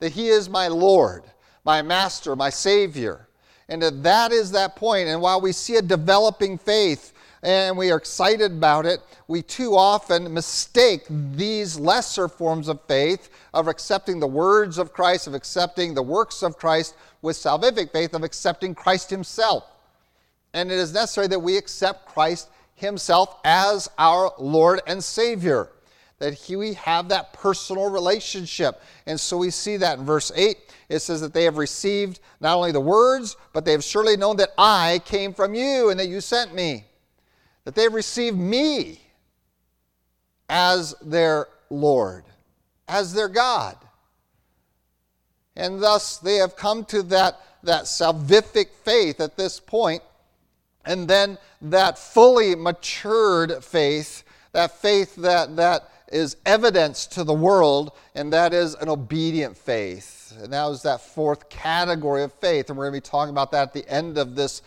That 0.00 0.12
he 0.12 0.28
is 0.28 0.48
my 0.48 0.68
Lord, 0.68 1.24
my 1.64 1.82
Master, 1.82 2.36
my 2.36 2.50
Savior. 2.50 3.28
And 3.68 3.82
that, 3.82 4.02
that 4.02 4.32
is 4.32 4.50
that 4.52 4.76
point. 4.76 5.08
And 5.08 5.22
while 5.22 5.40
we 5.40 5.52
see 5.52 5.76
a 5.76 5.82
developing 5.82 6.58
faith 6.58 7.14
and 7.42 7.76
we 7.76 7.90
are 7.90 7.96
excited 7.96 8.52
about 8.52 8.86
it, 8.86 9.00
we 9.26 9.42
too 9.42 9.76
often 9.76 10.32
mistake 10.32 11.02
these 11.08 11.76
lesser 11.76 12.28
forms 12.28 12.68
of 12.68 12.80
faith 12.86 13.30
of 13.52 13.66
accepting 13.66 14.20
the 14.20 14.28
words 14.28 14.78
of 14.78 14.92
Christ, 14.92 15.26
of 15.26 15.34
accepting 15.34 15.94
the 15.94 16.02
works 16.02 16.42
of 16.42 16.56
Christ, 16.56 16.94
with 17.20 17.36
salvific 17.36 17.90
faith 17.90 18.14
of 18.14 18.22
accepting 18.22 18.74
Christ 18.74 19.10
Himself. 19.10 19.64
And 20.54 20.70
it 20.70 20.78
is 20.78 20.92
necessary 20.92 21.26
that 21.28 21.40
we 21.40 21.56
accept 21.56 22.06
Christ 22.06 22.48
Himself 22.76 23.36
as 23.44 23.90
our 23.98 24.32
Lord 24.38 24.80
and 24.86 25.02
Savior. 25.02 25.68
that 26.18 26.34
he, 26.34 26.54
we 26.54 26.74
have 26.74 27.08
that 27.08 27.32
personal 27.32 27.90
relationship. 27.90 28.80
And 29.06 29.18
so 29.18 29.36
we 29.36 29.50
see 29.50 29.76
that 29.78 29.98
in 29.98 30.04
verse 30.04 30.30
8. 30.36 30.56
It 30.88 31.00
says 31.00 31.20
that 31.20 31.34
they 31.34 31.42
have 31.42 31.56
received 31.56 32.20
not 32.40 32.56
only 32.56 32.70
the 32.70 32.80
words, 32.80 33.36
but 33.52 33.64
they 33.64 33.72
have 33.72 33.82
surely 33.82 34.16
known 34.16 34.36
that 34.36 34.50
I 34.56 35.00
came 35.04 35.34
from 35.34 35.54
you 35.54 35.90
and 35.90 35.98
that 35.98 36.06
you 36.06 36.20
sent 36.20 36.54
me. 36.54 36.84
That 37.64 37.74
they 37.74 37.84
have 37.84 37.94
received 37.94 38.38
me 38.38 39.00
as 40.48 40.94
their 41.00 41.48
Lord, 41.70 42.24
as 42.88 43.14
their 43.14 43.28
God. 43.28 43.76
And 45.56 45.82
thus 45.82 46.18
they 46.18 46.36
have 46.36 46.56
come 46.56 46.84
to 46.86 47.02
that, 47.04 47.40
that 47.62 47.84
salvific 47.84 48.68
faith 48.84 49.20
at 49.20 49.36
this 49.36 49.60
point, 49.60 50.02
and 50.84 51.08
then 51.08 51.38
that 51.60 51.98
fully 51.98 52.54
matured 52.54 53.62
faith, 53.62 54.24
that 54.52 54.72
faith 54.72 55.14
that, 55.16 55.56
that 55.56 55.88
is 56.08 56.36
evidence 56.44 57.06
to 57.06 57.24
the 57.24 57.32
world, 57.32 57.92
and 58.14 58.32
that 58.32 58.52
is 58.52 58.74
an 58.74 58.88
obedient 58.88 59.56
faith. 59.56 60.36
And 60.42 60.52
that 60.52 60.66
was 60.66 60.82
that 60.82 61.00
fourth 61.00 61.48
category 61.48 62.22
of 62.22 62.32
faith. 62.34 62.68
And 62.68 62.78
we're 62.78 62.90
going 62.90 63.00
to 63.00 63.06
be 63.06 63.10
talking 63.10 63.32
about 63.32 63.52
that 63.52 63.62
at 63.62 63.72
the 63.72 63.88
end 63.88 64.18
of 64.18 64.34
this 64.34 64.62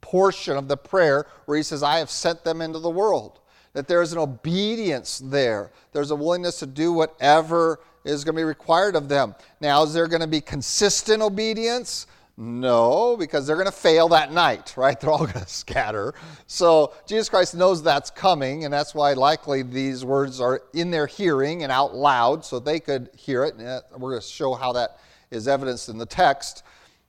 portion 0.00 0.56
of 0.56 0.68
the 0.68 0.76
prayer 0.76 1.26
where 1.46 1.56
he 1.56 1.62
says, 1.62 1.82
I 1.82 1.98
have 1.98 2.10
sent 2.10 2.44
them 2.44 2.60
into 2.60 2.78
the 2.78 2.90
world. 2.90 3.40
That 3.72 3.88
there 3.88 4.00
is 4.00 4.12
an 4.12 4.18
obedience 4.18 5.20
there. 5.22 5.70
There's 5.92 6.10
a 6.10 6.16
willingness 6.16 6.60
to 6.60 6.66
do 6.66 6.92
whatever 6.92 7.80
is 8.04 8.24
going 8.24 8.34
to 8.34 8.40
be 8.40 8.44
required 8.44 8.96
of 8.96 9.08
them. 9.08 9.34
Now, 9.60 9.82
is 9.82 9.92
there 9.92 10.06
going 10.06 10.22
to 10.22 10.26
be 10.26 10.40
consistent 10.40 11.22
obedience? 11.22 12.06
No, 12.38 13.16
because 13.16 13.46
they're 13.46 13.56
going 13.56 13.66
to 13.66 13.72
fail 13.72 14.08
that 14.08 14.30
night, 14.30 14.74
right? 14.76 15.00
They're 15.00 15.10
all 15.10 15.20
going 15.26 15.32
to 15.32 15.46
scatter. 15.46 16.12
So 16.46 16.92
Jesus 17.06 17.30
Christ 17.30 17.54
knows 17.54 17.82
that's 17.82 18.10
coming, 18.10 18.64
and 18.64 18.72
that's 18.72 18.94
why 18.94 19.14
likely 19.14 19.62
these 19.62 20.04
words 20.04 20.38
are 20.38 20.62
in 20.74 20.90
their 20.90 21.06
hearing 21.06 21.62
and 21.62 21.72
out 21.72 21.94
loud 21.94 22.44
so 22.44 22.58
they 22.58 22.78
could 22.78 23.08
hear 23.16 23.44
it. 23.44 23.54
And 23.54 23.82
we're 23.98 24.10
going 24.10 24.20
to 24.20 24.28
show 24.28 24.52
how 24.52 24.72
that 24.74 24.98
is 25.30 25.48
evidenced 25.48 25.88
in 25.88 25.96
the 25.96 26.04
text 26.04 26.62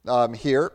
um, 0.08 0.34
here. 0.34 0.72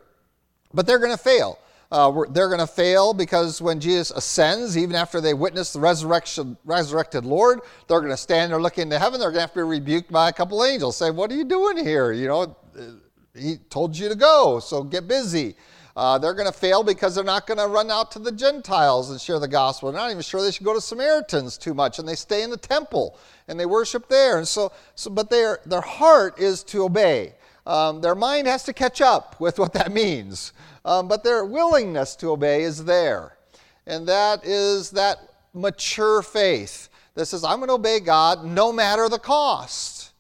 But 0.75 0.87
they're 0.87 0.99
going 0.99 1.17
to 1.17 1.23
fail. 1.23 1.59
Uh, 1.93 2.25
they're 2.31 2.49
going 2.49 2.59
to 2.59 2.67
fail 2.67 3.13
because 3.13 3.61
when 3.61 3.79
Jesus 3.79 4.11
ascends, 4.11 4.79
even 4.79 4.97
after 4.97 5.21
they 5.21 5.35
witness 5.35 5.75
the 5.75 5.79
resurrection, 5.79 6.57
resurrected 6.65 7.25
Lord, 7.25 7.61
they're 7.87 8.01
going 8.01 8.11
to 8.11 8.17
stand 8.17 8.51
there 8.51 8.61
looking 8.61 8.85
into 8.85 8.99
heaven. 8.99 9.21
They're 9.21 9.29
going 9.29 9.37
to 9.37 9.43
have 9.43 9.53
to 9.53 9.59
be 9.59 9.63
rebuked 9.63 10.11
by 10.11 10.31
a 10.31 10.33
couple 10.33 10.65
angels, 10.65 10.97
say, 10.97 11.11
"What 11.11 11.31
are 11.31 11.35
you 11.35 11.45
doing 11.45 11.77
here?" 11.77 12.13
You 12.13 12.29
know, 12.29 12.57
he 13.35 13.57
told 13.71 13.97
you 13.97 14.09
to 14.09 14.15
go, 14.15 14.59
so 14.61 14.83
get 14.83 15.09
busy. 15.09 15.55
Uh, 15.95 16.17
they're 16.17 16.33
going 16.33 16.51
to 16.51 16.59
fail 16.59 16.83
because 16.83 17.15
they're 17.15 17.25
not 17.25 17.47
going 17.47 17.59
to 17.59 17.67
run 17.67 17.91
out 17.91 18.11
to 18.13 18.19
the 18.19 18.33
Gentiles 18.33 19.11
and 19.11 19.21
share 19.21 19.39
the 19.39 19.49
gospel. 19.49 19.93
They're 19.93 20.01
not 20.01 20.11
even 20.11 20.23
sure 20.23 20.43
they 20.43 20.51
should 20.51 20.65
go 20.65 20.73
to 20.73 20.81
Samaritans 20.81 21.59
too 21.59 21.75
much, 21.75 21.99
and 21.99 22.09
they 22.09 22.15
stay 22.15 22.43
in 22.43 22.51
the 22.51 22.57
temple 22.57 23.19
and 23.49 23.61
they 23.61 23.67
worship 23.67 24.09
there. 24.09 24.39
And 24.39 24.49
so, 24.49 24.73
so 24.95 25.11
but 25.11 25.29
their 25.29 25.59
their 25.67 25.83
heart 25.83 26.39
is 26.39 26.63
to 26.65 26.85
obey. 26.85 27.35
Um, 27.67 28.01
their 28.01 28.15
mind 28.15 28.47
has 28.47 28.65
to 28.65 28.73
catch 28.73 29.01
up 29.01 29.39
with 29.41 29.59
what 29.59 29.73
that 29.75 29.93
means, 29.93 30.53
um, 30.85 31.07
but 31.07 31.23
their 31.23 31.45
willingness 31.45 32.17
to 32.17 32.31
obey 32.31 32.63
is 32.63 32.85
there, 32.85 33.37
and 33.87 34.07
that 34.09 34.45
is 34.45 34.91
that 34.91 35.19
mature 35.55 36.23
faith 36.23 36.89
that 37.15 37.27
says, 37.27 37.45
"I'm 37.45 37.59
going 37.59 37.69
to 37.69 37.75
obey 37.75 38.01
God 38.01 38.45
no 38.45 38.73
matter 38.73 39.09
the 39.09 39.19
cost." 39.19 40.13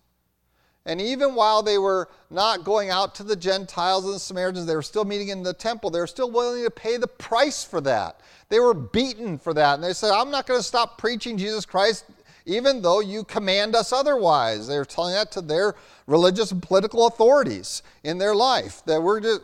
And 0.85 1.01
even 1.01 1.35
while 1.35 1.63
they 1.63 1.79
were 1.79 2.09
not 2.29 2.65
going 2.65 2.91
out 2.91 3.15
to 3.17 3.23
the 3.23 3.37
Gentiles 3.37 4.05
and 4.05 4.15
the 4.15 4.19
Samaritans, 4.19 4.67
they 4.67 4.75
were 4.75 4.83
still 4.83 5.05
meeting 5.05 5.29
in 5.29 5.43
the 5.43 5.55
temple. 5.55 5.91
They 5.91 6.01
were 6.01 6.09
still 6.09 6.31
willing 6.31 6.65
to 6.65 6.71
pay 6.71 6.97
the 6.97 7.07
price 7.07 7.63
for 7.63 7.81
that. 7.83 8.21
They 8.49 8.59
were 8.59 8.75
beaten 8.75 9.39
for 9.39 9.55
that. 9.55 9.75
And 9.75 9.85
they 9.85 9.93
said, 9.93 10.11
I'm 10.11 10.31
not 10.31 10.47
going 10.47 10.59
to 10.59 10.65
stop 10.65 10.99
preaching 10.99 11.39
Jesus 11.39 11.65
Christ 11.65 12.05
even 12.47 12.83
though 12.83 13.01
you 13.01 13.25
command 13.25 13.75
us 13.75 13.93
otherwise. 13.93 14.67
They're 14.67 14.85
telling 14.85 15.15
that 15.15 15.31
to 15.33 15.41
their 15.41 15.75
religious 16.07 16.53
and 16.53 16.63
political 16.63 17.07
authorities 17.07 17.83
in 18.05 18.19
their 18.19 18.35
life. 18.35 18.83
That 18.87 19.03
we're 19.03 19.21
just, 19.21 19.43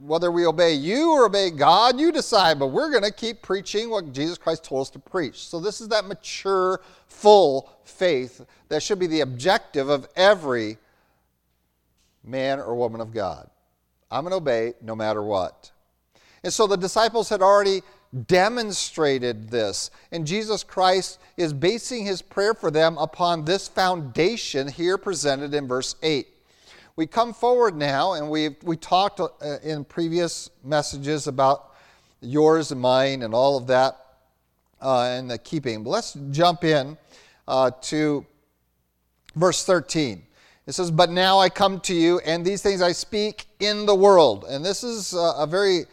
whether 0.00 0.30
we 0.30 0.46
obey 0.46 0.74
you 0.74 1.12
or 1.12 1.26
obey 1.26 1.50
God, 1.50 2.00
you 2.00 2.12
decide, 2.12 2.58
but 2.58 2.68
we're 2.68 2.90
going 2.90 3.04
to 3.04 3.12
keep 3.12 3.42
preaching 3.42 3.90
what 3.90 4.12
Jesus 4.12 4.38
Christ 4.38 4.64
told 4.64 4.82
us 4.82 4.90
to 4.90 4.98
preach. 4.98 5.48
So 5.48 5.60
this 5.60 5.80
is 5.80 5.88
that 5.88 6.06
mature, 6.06 6.80
full 7.06 7.70
faith 7.84 8.44
that 8.68 8.82
should 8.82 8.98
be 8.98 9.06
the 9.06 9.20
objective 9.20 9.88
of 9.88 10.08
every 10.16 10.78
man 12.24 12.58
or 12.58 12.74
woman 12.74 13.00
of 13.00 13.12
God. 13.12 13.48
I'm 14.10 14.22
going 14.22 14.32
to 14.32 14.36
obey 14.36 14.74
no 14.80 14.94
matter 14.94 15.22
what. 15.22 15.70
And 16.42 16.52
so 16.52 16.66
the 16.66 16.76
disciples 16.76 17.28
had 17.28 17.42
already 17.42 17.82
demonstrated 18.26 19.50
this. 19.50 19.90
And 20.12 20.26
Jesus 20.26 20.62
Christ 20.64 21.18
is 21.36 21.52
basing 21.52 22.06
his 22.06 22.22
prayer 22.22 22.54
for 22.54 22.70
them 22.70 22.96
upon 22.98 23.44
this 23.44 23.68
foundation 23.68 24.68
here 24.68 24.98
presented 24.98 25.54
in 25.54 25.68
verse 25.68 25.94
8. 26.02 26.26
We 26.96 27.06
come 27.06 27.32
forward 27.32 27.76
now, 27.76 28.14
and 28.14 28.28
we 28.28 28.56
we 28.64 28.76
talked 28.76 29.20
uh, 29.20 29.28
in 29.62 29.84
previous 29.84 30.50
messages 30.64 31.28
about 31.28 31.76
yours 32.20 32.72
and 32.72 32.80
mine 32.80 33.22
and 33.22 33.32
all 33.34 33.56
of 33.56 33.68
that 33.68 33.96
uh, 34.82 35.02
and 35.02 35.30
the 35.30 35.38
keeping. 35.38 35.84
But 35.84 35.90
let's 35.90 36.16
jump 36.30 36.64
in 36.64 36.96
uh, 37.46 37.70
to 37.82 38.26
verse 39.36 39.64
13. 39.64 40.22
It 40.66 40.72
says, 40.72 40.90
But 40.90 41.10
now 41.10 41.38
I 41.38 41.48
come 41.48 41.80
to 41.80 41.94
you, 41.94 42.18
and 42.20 42.44
these 42.44 42.62
things 42.62 42.82
I 42.82 42.92
speak 42.92 43.46
in 43.60 43.86
the 43.86 43.94
world. 43.94 44.44
And 44.48 44.64
this 44.64 44.84
is 44.84 45.14
a 45.16 45.46
very 45.48 45.86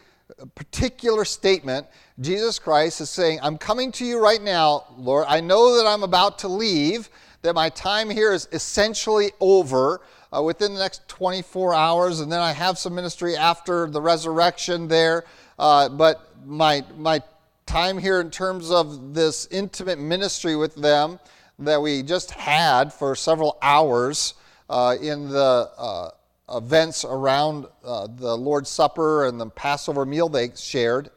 particular 0.54 1.24
statement. 1.24 1.86
Jesus 2.20 2.58
Christ 2.58 3.00
is 3.00 3.10
saying, 3.10 3.40
I'm 3.42 3.58
coming 3.58 3.92
to 3.92 4.04
you 4.04 4.18
right 4.18 4.40
now, 4.40 4.84
Lord. 4.96 5.26
I 5.28 5.40
know 5.40 5.76
that 5.76 5.86
I'm 5.86 6.02
about 6.02 6.38
to 6.40 6.48
leave, 6.48 7.10
that 7.42 7.54
my 7.54 7.68
time 7.68 8.08
here 8.08 8.32
is 8.32 8.48
essentially 8.52 9.32
over. 9.40 10.00
Uh, 10.34 10.42
within 10.42 10.74
the 10.74 10.80
next 10.80 11.06
24 11.08 11.72
hours, 11.72 12.18
and 12.18 12.30
then 12.30 12.40
I 12.40 12.50
have 12.52 12.78
some 12.78 12.96
ministry 12.96 13.36
after 13.36 13.86
the 13.86 14.00
resurrection 14.00 14.88
there. 14.88 15.24
Uh, 15.56 15.88
but 15.88 16.34
my 16.44 16.84
my 16.98 17.22
time 17.64 17.98
here 17.98 18.20
in 18.20 18.30
terms 18.30 18.70
of 18.70 19.14
this 19.14 19.46
intimate 19.50 19.98
ministry 19.98 20.56
with 20.56 20.74
them 20.74 21.18
that 21.58 21.80
we 21.80 22.02
just 22.02 22.30
had 22.32 22.92
for 22.92 23.14
several 23.14 23.58
hours 23.62 24.34
uh, 24.68 24.96
in 25.00 25.28
the 25.28 25.70
uh, 25.78 26.10
events 26.54 27.04
around 27.04 27.66
uh, 27.84 28.06
the 28.16 28.36
Lord's 28.36 28.68
Supper 28.68 29.26
and 29.26 29.40
the 29.40 29.46
Passover 29.46 30.04
meal 30.04 30.28
they 30.28 30.50
shared. 30.54 31.10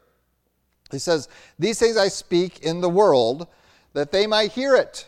He 0.91 1.00
says, 1.00 1.27
These 1.58 1.79
things 1.79 1.98
I 1.98 2.08
speak 2.08 2.60
in 2.60 2.81
the 2.81 2.89
world 2.89 3.48
that 3.93 4.12
they 4.12 4.27
might 4.27 4.51
hear 4.51 4.75
it. 4.75 5.08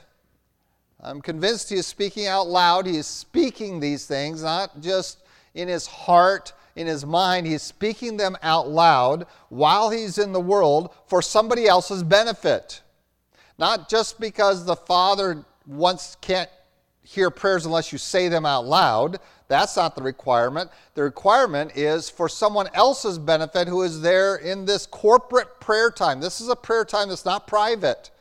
I'm 1.00 1.22
convinced 1.22 1.70
he 1.70 1.78
is 1.78 1.88
speaking 1.88 2.28
out 2.28 2.48
loud. 2.48 2.86
He 2.86 2.98
is 2.98 3.08
speaking 3.08 3.80
these 3.80 4.06
things, 4.06 4.44
not 4.44 4.82
just 4.82 5.20
in 5.56 5.68
his 5.68 5.88
heart, 5.88 6.54
in 6.76 6.88
his 6.88 7.06
mind. 7.06 7.48
He's 7.48 7.64
speaking 7.64 8.18
them 8.18 8.38
out 8.44 8.70
loud 8.70 9.26
while 9.50 9.90
he's 9.90 10.18
in 10.18 10.32
the 10.32 10.40
world 10.40 10.94
for 11.08 11.22
somebody 11.22 11.68
else's 11.68 12.04
benefit. 12.04 12.82
Not 13.58 13.90
just 13.90 14.20
because 14.20 14.66
the 14.66 14.76
Father 14.76 15.44
once 15.66 16.18
can't 16.22 16.50
hear 17.04 17.30
prayers 17.30 17.66
unless 17.66 17.92
you 17.92 17.98
say 17.98 18.28
them 18.28 18.46
out 18.46 18.66
loud. 18.66 19.20
That's 19.52 19.76
not 19.76 19.98
the 19.98 20.02
requirement. 20.02 20.72
The 20.94 21.04
requirement 21.04 21.76
is 21.76 22.10
for 22.10 22.30
someone 22.30 22.70
else's 22.74 23.20
benefit 23.20 23.68
who 23.68 23.82
is 23.82 24.00
there 24.00 24.38
in 24.38 24.66
this 24.66 24.86
corporate 24.86 25.60
prayer 25.60 25.92
time. 25.92 26.22
This 26.22 26.40
is 26.40 26.48
a 26.48 26.56
prayer 26.56 26.86
time 26.86 27.10
that's 27.10 27.26
not 27.26 27.48
private. 27.48 28.12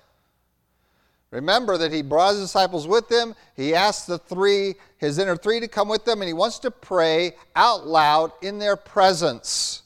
Remember 1.31 1.79
that 1.79 1.93
he 1.93 2.03
brought 2.03 2.33
his 2.33 2.41
disciples 2.41 2.89
with 2.89 3.09
him. 3.09 3.37
He 3.55 3.77
asked 3.77 4.09
the 4.09 4.19
three, 4.19 4.75
his 4.97 5.19
inner 5.19 5.37
three, 5.37 5.61
to 5.61 5.69
come 5.69 5.89
with 5.89 6.05
them, 6.05 6.21
and 6.21 6.27
he 6.27 6.33
wants 6.33 6.59
to 6.59 6.71
pray 6.73 7.37
out 7.55 7.87
loud 7.87 8.33
in 8.43 8.59
their 8.59 8.75
presence. 8.75 9.83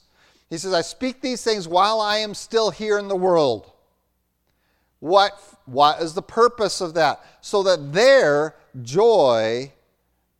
He 0.49 0.57
says, 0.57 0.73
I 0.73 0.81
speak 0.81 1.21
these 1.21 1.43
things 1.43 1.67
while 1.67 2.01
I 2.01 2.17
am 2.17 2.33
still 2.33 2.71
here 2.71 2.97
in 2.97 3.07
the 3.07 3.15
world. 3.15 3.71
What, 4.99 5.39
what 5.65 6.01
is 6.01 6.15
the 6.15 6.23
purpose 6.23 6.81
of 6.81 6.95
that? 6.95 7.23
So 7.41 7.61
that 7.61 7.93
their 7.93 8.55
joy 8.81 9.71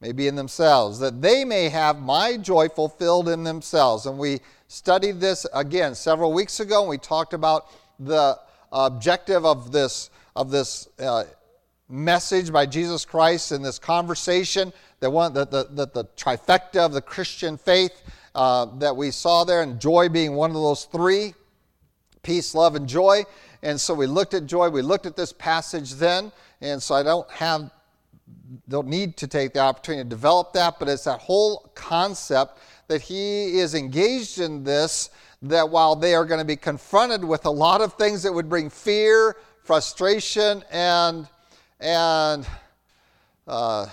may 0.05 0.11
be 0.11 0.27
in 0.27 0.35
themselves, 0.35 0.99
that 0.99 1.19
they 1.19 1.43
may 1.43 1.67
have 1.67 1.99
my 1.99 2.37
joy 2.37 2.69
fulfilled 2.69 3.27
in 3.27 3.43
themselves. 3.43 4.05
And 4.05 4.19
we 4.19 4.39
studied 4.67 5.19
this 5.19 5.47
again 5.51 5.95
several 5.95 6.31
weeks 6.31 6.59
ago, 6.59 6.81
and 6.81 6.89
we 6.91 6.99
talked 6.99 7.33
about 7.33 7.65
the 7.99 8.39
objective 8.71 9.47
of 9.47 9.71
this, 9.71 10.11
of 10.35 10.51
this 10.51 10.87
uh, 10.99 11.23
message 11.89 12.53
by 12.53 12.67
Jesus 12.67 13.03
Christ 13.03 13.51
in 13.51 13.63
this 13.63 13.79
conversation, 13.79 14.71
that, 14.99 15.09
one, 15.09 15.33
that, 15.33 15.49
the, 15.49 15.69
that 15.71 15.95
the 15.95 16.05
trifecta 16.15 16.85
of 16.85 16.93
the 16.93 17.01
Christian 17.01 17.57
faith 17.57 18.03
uh, 18.35 18.67
that 18.77 18.95
we 18.95 19.09
saw 19.09 19.43
there, 19.43 19.63
and 19.63 19.81
joy 19.81 20.07
being 20.07 20.35
one 20.35 20.51
of 20.51 20.57
those 20.57 20.85
three 20.85 21.33
peace, 22.21 22.53
love, 22.53 22.75
and 22.75 22.87
joy. 22.87 23.23
And 23.63 23.81
so 23.81 23.95
we 23.95 24.05
looked 24.05 24.35
at 24.35 24.45
joy. 24.45 24.69
We 24.69 24.83
looked 24.83 25.07
at 25.07 25.15
this 25.15 25.33
passage 25.33 25.93
then. 25.93 26.31
And 26.61 26.81
so 26.81 26.93
I 26.93 27.01
don't 27.01 27.29
have, 27.31 27.71
don't 28.67 28.87
need 28.87 29.17
to 29.17 29.27
take 29.27 29.53
the 29.53 29.59
opportunity 29.59 30.03
to 30.03 30.09
develop 30.09 30.53
that, 30.53 30.79
but 30.79 30.87
it's 30.87 31.03
that 31.03 31.19
whole 31.19 31.71
concept 31.75 32.59
that 32.87 33.01
he 33.01 33.59
is 33.59 33.75
engaged 33.75 34.39
in 34.39 34.63
this, 34.63 35.09
that 35.41 35.69
while 35.69 35.95
they 35.95 36.15
are 36.15 36.25
going 36.25 36.39
to 36.39 36.45
be 36.45 36.55
confronted 36.55 37.23
with 37.23 37.45
a 37.45 37.49
lot 37.49 37.81
of 37.81 37.93
things 37.93 38.23
that 38.23 38.33
would 38.33 38.49
bring 38.49 38.69
fear, 38.69 39.37
frustration, 39.63 40.63
and 40.71 41.27
and 41.79 42.47
uh, 43.47 43.85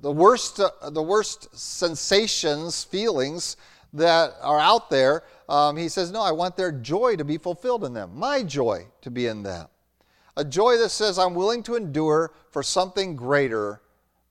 the 0.00 0.10
worst, 0.10 0.60
uh, 0.60 0.90
the 0.90 1.02
worst 1.02 1.48
sensations, 1.58 2.84
feelings 2.84 3.56
that 3.92 4.34
are 4.42 4.60
out 4.60 4.90
there. 4.90 5.22
Um, 5.48 5.76
he 5.76 5.88
says, 5.88 6.10
No, 6.10 6.22
I 6.22 6.32
want 6.32 6.56
their 6.56 6.72
joy 6.72 7.16
to 7.16 7.24
be 7.24 7.38
fulfilled 7.38 7.84
in 7.84 7.92
them, 7.92 8.10
my 8.14 8.42
joy 8.42 8.86
to 9.02 9.10
be 9.10 9.26
in 9.26 9.42
them. 9.42 9.66
A 10.36 10.44
joy 10.44 10.76
that 10.78 10.90
says, 10.90 11.18
I'm 11.18 11.34
willing 11.34 11.62
to 11.64 11.76
endure 11.76 12.32
for 12.50 12.62
something 12.62 13.14
greater 13.14 13.80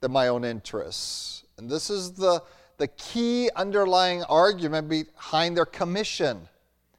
than 0.02 0.12
my 0.12 0.28
own 0.28 0.44
interests. 0.44 1.44
And 1.58 1.70
this 1.70 1.90
is 1.90 2.12
the, 2.12 2.44
the 2.78 2.88
key 2.90 3.50
underlying 3.56 4.24
argument 4.24 4.90
behind 4.90 5.56
their 5.56 5.66
commission 5.66 6.50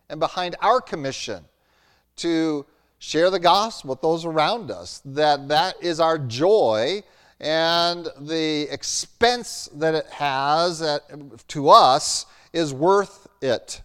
and 0.09 0.21
behind 0.21 0.57
our 0.63 0.81
commission 0.81 1.45
to 2.17 2.65
share 2.99 3.29
the 3.29 3.39
gospel 3.39 3.91
with 3.91 4.01
those 4.01 4.25
around 4.25 4.71
us 4.71 5.03
that 5.05 5.49
that 5.49 5.75
is 5.83 6.01
our 6.01 6.17
joy 6.19 7.03
and 7.41 8.09
the 8.21 8.63
expense 8.73 9.69
that 9.75 9.95
it 9.95 10.07
has 10.07 10.81
at, 10.81 11.03
to 11.49 11.69
us 11.69 12.25
is 12.55 12.73
worth 12.73 13.27
it. 13.43 13.83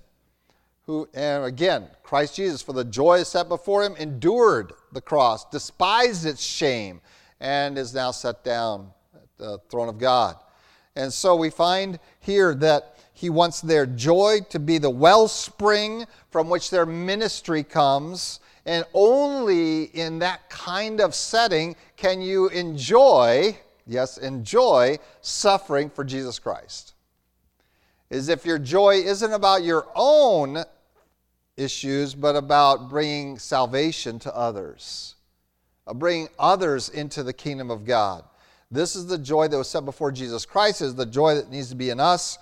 Who, 0.90 1.08
and 1.14 1.46
again, 1.46 1.88
Christ 2.02 2.36
Jesus, 2.36 2.64
for 2.64 2.74
the 2.74 2.84
joy 2.84 3.22
set 3.22 3.48
before 3.48 3.84
him, 3.84 3.96
endured 3.98 4.74
the 4.92 5.02
cross, 5.02 5.46
despised 5.52 6.26
its 6.26 6.42
shame, 6.42 7.00
and 7.40 7.78
is 7.78 7.94
now 7.94 8.10
set 8.10 8.44
down 8.44 8.90
at 9.14 9.28
the 9.38 9.60
throne 9.70 9.88
of 9.88 10.00
God. 10.00 10.38
And 10.96 11.14
so 11.14 11.36
we 11.36 11.52
find 11.52 12.00
here 12.22 12.56
that 12.56 12.98
he 13.14 13.30
wants 13.30 13.62
their 13.62 13.86
joy 13.86 14.40
to 14.50 14.58
be 14.58 14.80
the 14.80 14.90
wellspring 14.90 16.08
from 16.32 16.50
which 16.50 16.72
their 16.72 16.88
ministry 16.88 17.64
comes 17.64 18.40
and 18.66 18.84
only 18.96 19.84
in 19.84 20.18
that 20.18 20.50
kind 20.50 21.02
of 21.02 21.14
setting 21.14 21.76
can 21.98 22.20
you 22.20 22.48
enjoy, 22.48 23.56
yes, 23.86 24.18
enjoy 24.18 24.98
suffering 25.22 25.92
for 25.92 26.04
Jesus 26.04 26.40
Christ. 26.40 26.96
Is 28.10 28.28
if 28.28 28.44
your 28.44 28.58
joy 28.58 28.96
isn't 28.96 29.34
about 29.34 29.62
your 29.62 29.86
own 29.94 30.66
issues, 31.60 32.16
but 32.16 32.36
about 32.36 32.90
bringing 32.90 33.38
salvation 33.38 34.18
to 34.20 34.36
others, 34.36 35.16
uh, 35.86 35.94
bringing 35.94 36.30
others 36.40 36.90
into 36.90 37.22
the 37.24 37.34
kingdom 37.34 37.70
of 37.70 37.86
God. 37.86 38.24
This 38.72 38.96
is 38.96 39.08
the 39.08 39.18
joy 39.18 39.48
that 39.48 39.58
was 39.58 39.70
set 39.70 39.84
before 39.86 40.12
Jesus 40.12 40.46
Christ, 40.46 40.82
is 40.82 40.96
the 40.96 41.06
joy 41.06 41.36
that 41.36 41.50
needs 41.50 41.70
to 41.70 41.76
be 41.76 41.90
in 41.90 42.00
us. 42.00 42.38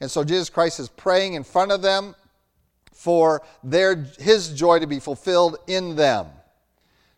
And 0.00 0.10
so 0.10 0.22
Jesus 0.24 0.50
Christ 0.50 0.80
is 0.80 0.88
praying 0.88 1.34
in 1.34 1.44
front 1.44 1.72
of 1.72 1.82
them 1.82 2.14
for 2.92 3.42
their, 3.62 4.04
his 4.18 4.50
joy 4.50 4.80
to 4.80 4.86
be 4.86 4.98
fulfilled 4.98 5.56
in 5.66 5.96
them, 5.96 6.26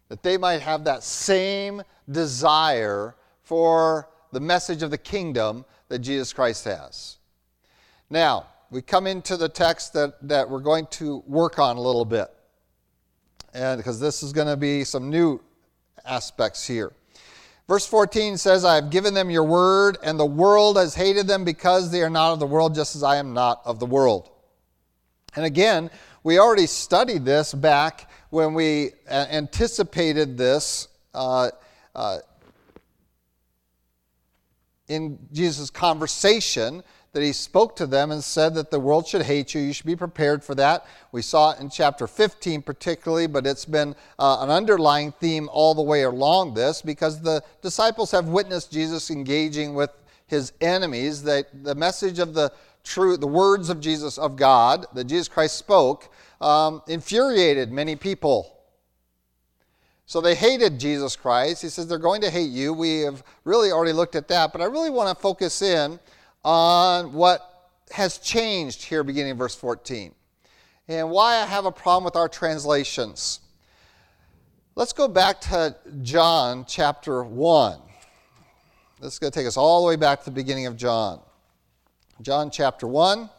that 0.09 0.23
they 0.23 0.37
might 0.37 0.61
have 0.61 0.85
that 0.85 1.02
same 1.02 1.83
desire 2.11 3.14
for 3.42 4.09
the 4.33 4.40
message 4.40 4.83
of 4.83 4.90
the 4.90 4.99
kingdom 4.99 5.64
that 5.88 6.00
Jesus 6.00 6.33
Christ 6.33 6.64
has. 6.64 7.16
Now, 8.11 8.47
we 8.71 8.81
come 8.83 9.07
into 9.07 9.37
the 9.37 9.49
text 9.49 9.93
that, 9.95 10.15
that 10.29 10.49
we're 10.49 10.61
going 10.61 10.87
to 10.93 11.23
work 11.27 11.59
on 11.59 11.77
a 11.77 11.81
little 11.81 12.05
bit, 12.05 12.29
and 13.53 13.79
because 13.79 13.99
this 13.99 14.23
is 14.23 14.33
going 14.33 14.47
to 14.47 14.57
be 14.57 14.85
some 14.85 15.11
new 15.11 15.41
aspects 16.05 16.67
here. 16.67 16.93
Verse 17.67 17.87
14 17.87 18.37
says, 18.37 18.65
I 18.65 18.77
have 18.77 18.91
given 18.91 19.15
them 19.15 19.31
your 19.31 19.45
word, 19.45 19.99
and 20.03 20.19
the 20.19 20.27
world 20.27 20.77
has 20.77 20.95
hated 20.95 21.27
them 21.27 21.45
because 21.45 21.91
they 21.91 22.03
are 22.03 22.11
not 22.11 22.33
of 22.33 22.41
the 22.41 22.47
world, 22.47 22.75
just 22.75 22.97
as 22.97 23.03
I 23.03 23.17
am 23.17 23.33
not 23.33 23.61
of 23.65 23.79
the 23.79 23.87
world. 23.87 24.29
And 25.37 25.45
again, 25.45 25.91
we 26.25 26.39
already 26.39 26.67
studied 26.67 27.25
this 27.25 27.55
back 27.55 28.11
when 28.31 28.55
we 28.55 28.91
uh, 29.09 29.27
anticipated 29.31 30.37
this 30.37 30.89
uh, 31.15 31.50
uh, 31.95 32.19
in 34.89 35.19
Jesus' 35.33 35.71
conversation 35.71 36.83
that 37.12 37.23
he 37.23 37.33
spoke 37.33 37.75
to 37.76 37.87
them 37.87 38.12
and 38.12 38.23
said 38.23 38.55
that 38.55 38.71
the 38.71 38.79
world 38.79 39.07
should 39.07 39.23
hate 39.23 39.52
you. 39.55 39.61
You 39.61 39.73
should 39.73 39.87
be 39.87 39.97
prepared 39.97 40.45
for 40.45 40.55
that. 40.55 40.87
We 41.11 41.23
saw 41.23 41.52
it 41.52 41.61
in 41.61 41.69
chapter 41.69 42.07
15 42.07 42.62
particularly, 42.62 43.26
but 43.26 43.47
it's 43.47 43.65
been 43.65 43.97
uh, 44.19 44.39
an 44.41 44.50
underlying 44.50 45.13
theme 45.13 45.49
all 45.52 45.75
the 45.75 45.82
way 45.82 46.02
along 46.02 46.54
this 46.54 46.82
because 46.82 47.21
the 47.21 47.43
disciples 47.63 48.13
have 48.13 48.28
witnessed 48.28 48.71
Jesus 48.71 49.11
engaging 49.11 49.75
with 49.75 49.91
his 50.28 50.52
enemies. 50.61 51.23
That 51.25 51.65
the 51.65 51.75
message 51.75 52.21
of 52.21 52.32
the 52.32 52.52
true, 52.85 53.17
the 53.17 53.26
words 53.26 53.71
of 53.71 53.80
Jesus, 53.80 54.17
of 54.17 54.37
God, 54.37 54.87
that 54.95 55.04
Jesus 55.04 55.26
Christ 55.26 55.56
spoke, 55.56 56.11
um, 56.41 56.80
infuriated 56.87 57.73
many 57.73 57.97
people. 57.97 58.56
So 60.06 60.21
they 60.21 60.35
hated 60.35 60.80
Jesus 60.80 61.15
Christ. 61.15 61.63
He 61.63 61.69
says 61.69 61.87
they're 61.87 61.99
going 61.99 62.21
to 62.23 62.30
hate 62.30 62.50
you. 62.50 62.73
We 62.73 63.00
have 63.00 63.23
really 63.45 63.71
already 63.71 63.93
looked 63.93 64.17
at 64.17 64.28
that, 64.28 64.52
but 64.52 64.61
I 64.61 64.65
really 64.65 64.91
want 64.91 65.17
to 65.17 65.21
focus 65.21 65.63
in 65.63 66.00
on 66.45 67.13
what 67.13 67.69
has 67.91 68.19
changed 68.19 68.83
here 68.83 69.03
beginning 69.03 69.33
in 69.33 69.37
verse 69.37 69.55
14 69.55 70.15
and 70.89 71.11
why 71.11 71.37
I 71.37 71.47
have 71.47 71.67
a 71.67 71.73
problem 71.73 72.05
with 72.05 72.17
our 72.17 72.29
translations. 72.29 73.41
Let's 74.75 74.93
go 74.93 75.09
back 75.09 75.41
to 75.43 75.76
John 76.03 76.65
chapter 76.67 77.23
1. 77.23 77.79
This 79.00 79.15
is 79.15 79.19
going 79.19 79.31
to 79.33 79.39
take 79.39 79.47
us 79.47 79.57
all 79.57 79.83
the 79.83 79.89
way 79.89 79.97
back 79.97 80.21
to 80.21 80.25
the 80.26 80.31
beginning 80.31 80.67
of 80.67 80.76
John. 80.76 81.21
John 82.23 82.50
chapter 82.50 82.87
1. 82.87 83.31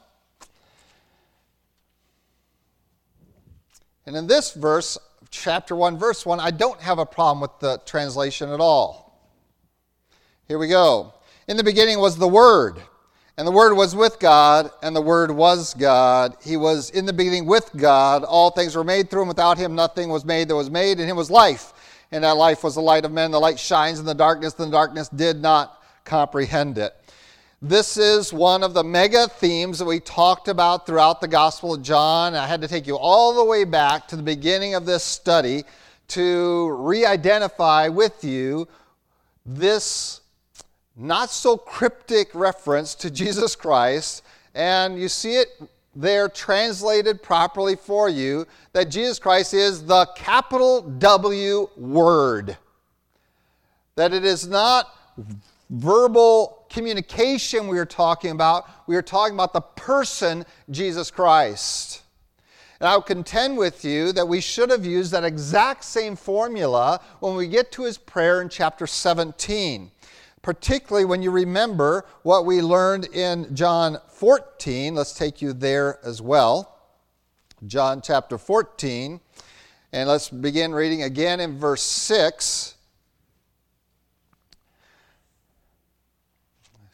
And 4.06 4.16
in 4.16 4.28
this 4.28 4.54
verse, 4.54 4.98
chapter 5.30 5.76
1, 5.76 5.98
verse 5.98 6.26
1, 6.26 6.40
I 6.40 6.52
don't 6.52 6.80
have 6.82 7.00
a 7.00 7.06
problem 7.06 7.42
with 7.42 7.60
the 7.60 7.82
translation 7.86 8.50
at 8.50 8.60
all. 8.60 9.30
Here 10.48 10.58
we 10.58 10.68
go. 10.68 11.14
In 11.48 11.58
the 11.58 11.64
beginning 11.64 12.00
was 12.00 12.18
the 12.18 12.28
Word, 12.28 12.82
and 13.38 13.48
the 13.48 13.52
Word 13.52 13.74
was 13.74 13.96
with 13.96 14.20
God, 14.20 14.72
and 14.84 14.96
the 14.96 15.02
Word 15.02 15.32
was 15.32 15.74
God. 15.74 16.36
He 16.44 16.58
was 16.58 16.90
in 16.90 17.06
the 17.06 17.14
beginning 17.14 17.46
with 17.46 17.70
God. 17.76 18.24
All 18.24 18.52
things 18.52 18.76
were 18.76 18.84
made 18.84 19.10
through 19.10 19.24
him. 19.24 19.28
Without 19.30 19.58
him, 19.58 19.74
nothing 19.74 20.10
was 20.10 20.26
made 20.26 20.48
that 20.50 20.56
was 20.56 20.70
made. 20.70 21.00
In 21.00 21.08
him 21.08 21.18
was 21.18 21.32
life, 21.32 21.74
and 22.12 22.24
that 22.24 22.38
life 22.38 22.64
was 22.64 22.76
the 22.76 22.82
light 22.82 23.06
of 23.06 23.12
men. 23.12 23.32
The 23.32 23.40
light 23.40 23.60
shines 23.60 24.00
in 24.00 24.06
the 24.06 24.14
darkness, 24.14 24.54
and 24.60 24.68
the 24.68 24.78
darkness 24.78 25.10
did 25.10 25.42
not 25.42 25.82
comprehend 26.04 26.78
it. 26.78 26.96
This 27.64 27.96
is 27.96 28.34
one 28.34 28.64
of 28.64 28.74
the 28.74 28.84
mega 28.84 29.28
themes 29.28 29.78
that 29.78 29.86
we 29.86 30.00
talked 30.00 30.48
about 30.48 30.88
throughout 30.88 31.22
the 31.22 31.28
Gospel 31.28 31.76
of 31.76 31.84
John. 31.84 32.34
I 32.34 32.48
had 32.48 32.62
to 32.62 32.68
take 32.68 32.88
you 32.88 32.98
all 32.98 33.36
the 33.36 33.46
way 33.46 33.66
back 33.66 34.08
to 34.08 34.16
the 34.16 34.24
beginning 34.24 34.74
of 34.74 34.88
this 34.88 35.04
study 35.04 35.64
to 36.08 36.72
re 36.80 37.06
identify 37.06 37.88
with 37.88 38.24
you 38.24 38.68
this 39.46 40.21
not 41.02 41.32
so 41.32 41.58
cryptic 41.58 42.34
reference 42.34 42.96
to 42.96 43.10
Jesus 43.10 43.56
Christ. 43.56 44.24
And 44.54 45.00
you 45.00 45.10
see 45.10 45.36
it 45.36 45.48
there 45.96 46.30
translated 46.30 47.22
properly 47.22 47.76
for 47.76 48.08
you 48.08 48.46
that 48.74 48.90
Jesus 48.90 49.20
Christ 49.20 49.54
is 49.54 49.86
the 49.86 50.06
capital 50.16 50.82
W 50.82 51.70
Word. 51.76 52.58
That 53.96 54.14
it 54.14 54.24
is 54.24 54.48
not 54.48 54.96
verbal 55.70 56.66
communication 56.70 57.68
we 57.68 57.78
are 57.78 57.86
talking 57.86 58.32
about. 58.32 58.66
We 58.88 58.96
are 58.96 59.02
talking 59.02 59.34
about 59.34 59.54
the 59.54 59.62
person, 59.62 60.46
Jesus 60.70 61.12
Christ. 61.12 62.04
And 62.80 62.88
I 62.88 62.96
will 62.96 63.04
contend 63.04 63.58
with 63.58 63.86
you 63.86 64.12
that 64.14 64.28
we 64.28 64.42
should 64.42 64.72
have 64.72 64.86
used 64.86 65.12
that 65.12 65.24
exact 65.24 65.84
same 65.84 66.16
formula 66.16 67.00
when 67.20 67.36
we 67.36 67.48
get 67.48 67.72
to 67.74 67.84
his 67.84 67.98
prayer 67.98 68.42
in 68.42 68.50
chapter 68.50 68.88
17. 68.88 69.92
Particularly 70.42 71.06
when 71.06 71.22
you 71.22 71.32
remember 71.32 72.06
what 72.24 72.46
we 72.46 72.62
learned 72.62 73.06
in 73.14 73.56
John 73.56 73.98
14. 74.10 74.96
Let's 74.96 75.14
take 75.14 75.42
you 75.42 75.54
there 75.54 76.00
as 76.04 76.22
well. 76.22 76.80
John 77.68 78.02
chapter 78.02 78.38
14. 78.38 79.20
And 79.94 80.10
let's 80.10 80.30
begin 80.30 80.74
reading 80.74 81.04
again 81.04 81.40
in 81.40 81.60
verse 81.60 81.84
6. 81.84 82.76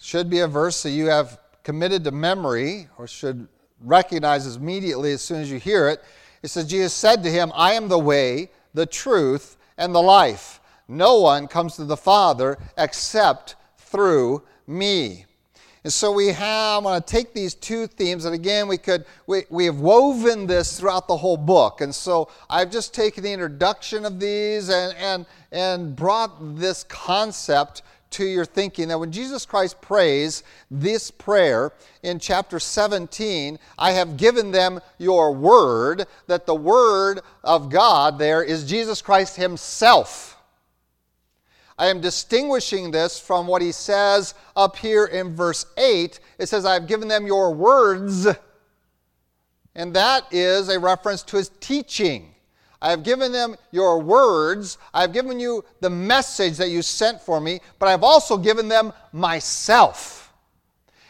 should 0.07 0.29
be 0.29 0.39
a 0.39 0.47
verse 0.47 0.83
that 0.83 0.91
you 0.91 1.07
have 1.07 1.37
committed 1.63 2.01
to 2.05 2.11
memory 2.11 2.87
or 2.97 3.09
should 3.09 3.45
recognize 3.81 4.55
immediately 4.55 5.11
as 5.11 5.21
soon 5.21 5.41
as 5.41 5.51
you 5.51 5.59
hear 5.59 5.89
it. 5.89 6.01
It 6.41 6.47
says, 6.47 6.65
Jesus 6.65 6.93
said 6.93 7.23
to 7.23 7.29
him, 7.29 7.51
I 7.53 7.73
am 7.73 7.89
the 7.89 7.99
way, 7.99 8.49
the 8.73 8.85
truth, 8.85 9.57
and 9.77 9.93
the 9.93 10.01
life. 10.01 10.61
No 10.87 11.19
one 11.19 11.47
comes 11.47 11.75
to 11.75 11.85
the 11.85 11.97
Father 11.97 12.57
except 12.77 13.55
through 13.77 14.43
me. 14.65 15.25
And 15.83 15.93
so 15.93 16.11
we 16.11 16.27
have, 16.27 16.77
I'm 16.79 16.83
going 16.83 17.01
to 17.01 17.07
take 17.07 17.33
these 17.33 17.53
two 17.53 17.87
themes, 17.87 18.25
and 18.25 18.35
again, 18.35 18.67
we 18.67 18.77
could, 18.77 19.05
we, 19.25 19.43
we 19.49 19.65
have 19.65 19.79
woven 19.79 20.45
this 20.45 20.77
throughout 20.77 21.07
the 21.07 21.15
whole 21.15 21.37
book. 21.37 21.79
And 21.79 21.95
so 21.95 22.29
I've 22.49 22.71
just 22.71 22.93
taken 22.93 23.23
the 23.23 23.31
introduction 23.31 24.03
of 24.03 24.19
these 24.19 24.69
and, 24.69 24.97
and, 24.97 25.25
and 25.51 25.95
brought 25.95 26.57
this 26.57 26.83
concept 26.83 27.83
to 28.09 28.25
your 28.25 28.45
thinking 28.45 28.87
that 28.87 28.99
when 28.99 29.11
Jesus 29.11 29.45
Christ 29.45 29.79
prays 29.81 30.43
this 30.71 31.11
prayer 31.11 31.71
in 32.03 32.19
chapter 32.19 32.59
17, 32.59 33.59
I 33.77 33.91
have 33.91 34.17
given 34.17 34.51
them 34.51 34.79
your 34.97 35.33
word, 35.33 36.05
that 36.27 36.45
the 36.45 36.55
word 36.55 37.21
of 37.43 37.69
God 37.69 38.17
there 38.17 38.43
is 38.43 38.65
Jesus 38.65 39.01
Christ 39.01 39.35
Himself. 39.35 40.36
I 41.77 41.87
am 41.87 42.01
distinguishing 42.01 42.89
this 42.91 43.19
from 43.19 43.45
what 43.45 43.61
he 43.61 43.71
says 43.71 44.33
up 44.55 44.77
here 44.77 45.05
in 45.05 45.35
verse 45.35 45.65
8. 45.77 46.19
It 46.39 46.47
says, 46.47 46.65
I've 46.65 46.87
given 46.87 47.07
them 47.07 47.27
your 47.27 47.53
words. 47.53 48.27
And 49.75 49.93
that 49.93 50.23
is 50.31 50.69
a 50.69 50.79
reference 50.79 51.21
to 51.23 51.37
his 51.37 51.51
teaching. 51.59 52.33
I 52.81 52.89
have 52.89 53.03
given 53.03 53.31
them 53.31 53.55
your 53.71 53.99
words. 53.99 54.79
I 54.93 55.01
have 55.01 55.13
given 55.13 55.39
you 55.39 55.63
the 55.79 55.89
message 55.89 56.57
that 56.57 56.69
you 56.69 56.81
sent 56.81 57.21
for 57.21 57.39
me, 57.39 57.59
but 57.77 57.89
I've 57.89 58.03
also 58.03 58.37
given 58.37 58.67
them 58.67 58.91
myself. 59.13 60.33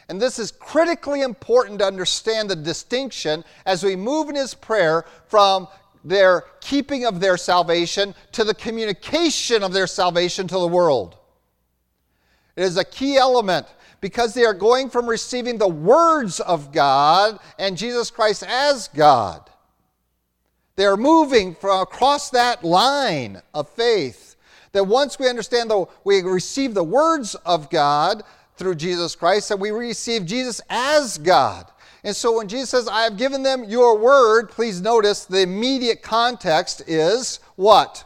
And 0.09 0.21
this 0.21 0.39
is 0.39 0.51
critically 0.51 1.21
important 1.21 1.79
to 1.79 1.85
understand 1.85 2.49
the 2.49 2.55
distinction 2.55 3.43
as 3.65 3.83
we 3.83 3.95
move 3.95 4.29
in 4.29 4.35
his 4.35 4.53
prayer 4.53 5.05
from 5.27 5.67
their 6.03 6.45
keeping 6.61 7.05
of 7.05 7.19
their 7.19 7.37
salvation 7.37 8.15
to 8.31 8.43
the 8.43 8.53
communication 8.53 9.63
of 9.63 9.73
their 9.73 9.87
salvation 9.87 10.47
to 10.47 10.59
the 10.59 10.67
world. 10.67 11.17
It 12.55 12.63
is 12.63 12.77
a 12.77 12.83
key 12.83 13.17
element 13.17 13.67
because 14.01 14.33
they 14.33 14.45
are 14.45 14.53
going 14.53 14.89
from 14.89 15.07
receiving 15.07 15.57
the 15.57 15.67
words 15.67 16.39
of 16.39 16.71
God 16.71 17.39
and 17.59 17.77
Jesus 17.77 18.11
Christ 18.11 18.43
as 18.47 18.87
God. 18.89 19.49
They 20.75 20.85
are 20.85 20.97
moving 20.97 21.55
from 21.55 21.81
across 21.81 22.29
that 22.29 22.63
line 22.63 23.41
of 23.53 23.69
faith. 23.69 24.35
That 24.73 24.85
once 24.85 25.17
we 25.17 25.27
understand 25.27 25.71
that 25.71 25.87
we 26.03 26.21
receive 26.21 26.73
the 26.73 26.83
words 26.83 27.35
of 27.35 27.69
God 27.69 28.23
through 28.57 28.75
Jesus 28.75 29.15
Christ, 29.15 29.49
that 29.49 29.59
we 29.59 29.71
receive 29.71 30.25
Jesus 30.25 30.61
as 30.69 31.17
God. 31.17 31.65
And 32.07 32.15
so 32.15 32.37
when 32.37 32.47
Jesus 32.47 32.69
says, 32.69 32.87
I 32.87 33.01
have 33.01 33.17
given 33.17 33.43
them 33.43 33.65
your 33.65 33.97
word, 33.97 34.49
please 34.49 34.79
notice 34.79 35.25
the 35.25 35.41
immediate 35.41 36.01
context 36.01 36.81
is 36.87 37.41
what? 37.57 38.05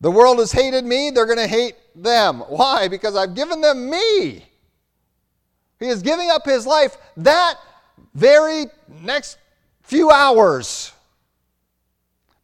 The 0.00 0.12
world 0.12 0.38
has 0.38 0.52
hated 0.52 0.84
me, 0.84 1.10
they're 1.10 1.26
going 1.26 1.38
to 1.38 1.48
hate 1.48 1.74
them. 1.96 2.38
Why? 2.42 2.86
Because 2.86 3.16
I've 3.16 3.34
given 3.34 3.60
them 3.60 3.90
me. 3.90 4.46
He 5.80 5.88
is 5.88 6.02
giving 6.02 6.30
up 6.30 6.46
his 6.46 6.68
life 6.68 6.96
that 7.16 7.56
very 8.14 8.66
next 9.02 9.38
few 9.82 10.12
hours. 10.12 10.92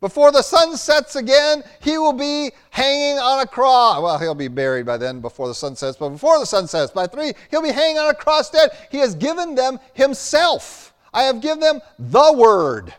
Before 0.01 0.33
the 0.33 0.43
sun 0.43 0.77
sets 0.79 1.17
again, 1.17 1.63
he 1.81 1.99
will 1.99 2.15
be 2.15 2.53
hanging 2.71 3.19
on 3.19 3.41
a 3.41 3.47
cross. 3.47 4.03
Well, 4.03 4.19
he'll 4.19 4.35
be 4.35 4.49
buried 4.49 4.87
by 4.87 4.97
then 4.97 5.21
before 5.21 5.47
the 5.47 5.55
sun 5.55 5.77
sets, 5.77 5.99
but 5.99 6.09
before 6.09 6.39
the 6.39 6.47
sun 6.47 6.67
sets, 6.67 6.91
by 6.91 7.07
three, 7.07 7.35
he'll 7.51 7.63
be 7.63 7.71
hanging 7.71 7.99
on 7.99 8.09
a 8.09 8.15
cross 8.15 8.51
dead. 8.51 8.71
He 8.91 8.99
has 8.99 9.15
given 9.15 9.55
them 9.55 9.79
himself. 9.93 10.95
I 11.13 11.25
have 11.25 11.43
given 11.43 11.61
them 11.61 11.81
the 11.99 12.33
word. 12.35 12.95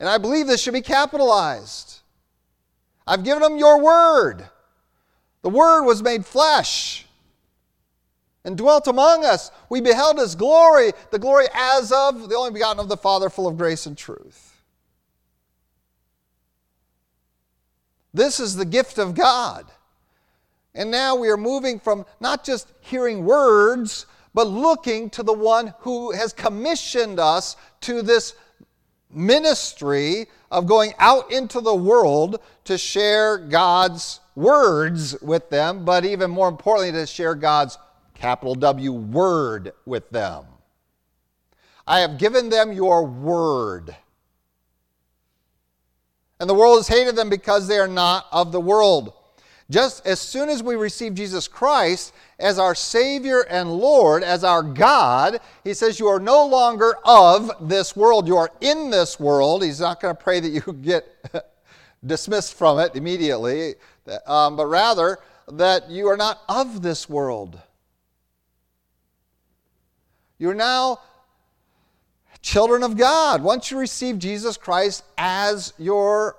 And 0.00 0.08
I 0.08 0.16
believe 0.16 0.46
this 0.46 0.62
should 0.62 0.74
be 0.74 0.80
capitalized. 0.82 2.00
I've 3.06 3.22
given 3.24 3.42
them 3.42 3.58
your 3.58 3.80
word. 3.82 4.48
The 5.42 5.50
word 5.50 5.84
was 5.84 6.02
made 6.02 6.24
flesh 6.24 7.06
and 8.44 8.56
dwelt 8.56 8.86
among 8.86 9.24
us. 9.24 9.50
We 9.68 9.80
beheld 9.80 10.18
his 10.18 10.34
glory, 10.34 10.92
the 11.10 11.18
glory 11.18 11.46
as 11.54 11.92
of 11.92 12.28
the 12.28 12.36
only 12.36 12.52
begotten 12.52 12.80
of 12.80 12.88
the 12.88 12.96
Father, 12.96 13.28
full 13.28 13.46
of 13.46 13.58
grace 13.58 13.86
and 13.86 13.96
truth. 13.96 14.45
This 18.16 18.40
is 18.40 18.56
the 18.56 18.64
gift 18.64 18.96
of 18.96 19.14
God. 19.14 19.66
And 20.74 20.90
now 20.90 21.16
we 21.16 21.28
are 21.28 21.36
moving 21.36 21.78
from 21.78 22.06
not 22.18 22.44
just 22.44 22.72
hearing 22.80 23.26
words, 23.26 24.06
but 24.32 24.46
looking 24.46 25.10
to 25.10 25.22
the 25.22 25.34
one 25.34 25.74
who 25.80 26.12
has 26.12 26.32
commissioned 26.32 27.20
us 27.20 27.56
to 27.82 28.00
this 28.00 28.34
ministry 29.10 30.28
of 30.50 30.66
going 30.66 30.94
out 30.98 31.30
into 31.30 31.60
the 31.60 31.74
world 31.74 32.40
to 32.64 32.78
share 32.78 33.36
God's 33.36 34.20
words 34.34 35.20
with 35.20 35.50
them, 35.50 35.84
but 35.84 36.06
even 36.06 36.30
more 36.30 36.48
importantly, 36.48 36.92
to 36.92 37.06
share 37.06 37.34
God's 37.34 37.76
capital 38.14 38.54
W 38.54 38.92
word 38.92 39.72
with 39.84 40.08
them. 40.08 40.46
I 41.86 42.00
have 42.00 42.16
given 42.16 42.48
them 42.48 42.72
your 42.72 43.04
word. 43.04 43.94
And 46.38 46.50
the 46.50 46.54
world 46.54 46.78
has 46.78 46.88
hated 46.88 47.16
them 47.16 47.30
because 47.30 47.66
they 47.66 47.78
are 47.78 47.88
not 47.88 48.26
of 48.30 48.52
the 48.52 48.60
world. 48.60 49.12
Just 49.68 50.06
as 50.06 50.20
soon 50.20 50.48
as 50.48 50.62
we 50.62 50.76
receive 50.76 51.14
Jesus 51.14 51.48
Christ 51.48 52.12
as 52.38 52.58
our 52.58 52.74
Savior 52.74 53.40
and 53.40 53.72
Lord, 53.72 54.22
as 54.22 54.44
our 54.44 54.62
God, 54.62 55.40
He 55.64 55.74
says, 55.74 55.98
You 55.98 56.06
are 56.06 56.20
no 56.20 56.46
longer 56.46 56.94
of 57.04 57.50
this 57.68 57.96
world. 57.96 58.28
You 58.28 58.36
are 58.36 58.50
in 58.60 58.90
this 58.90 59.18
world. 59.18 59.64
He's 59.64 59.80
not 59.80 60.00
going 60.00 60.14
to 60.14 60.22
pray 60.22 60.38
that 60.38 60.50
you 60.50 60.60
get 60.82 61.06
dismissed 62.06 62.54
from 62.54 62.78
it 62.78 62.94
immediately, 62.94 63.74
um, 64.26 64.56
but 64.56 64.66
rather 64.66 65.18
that 65.52 65.90
you 65.90 66.06
are 66.08 66.16
not 66.16 66.42
of 66.48 66.82
this 66.82 67.08
world. 67.08 67.58
You're 70.38 70.54
now 70.54 71.00
children 72.56 72.82
of 72.82 72.96
God 72.96 73.42
once 73.42 73.70
you 73.70 73.78
receive 73.78 74.18
Jesus 74.18 74.56
Christ 74.56 75.04
as 75.18 75.74
your 75.76 76.38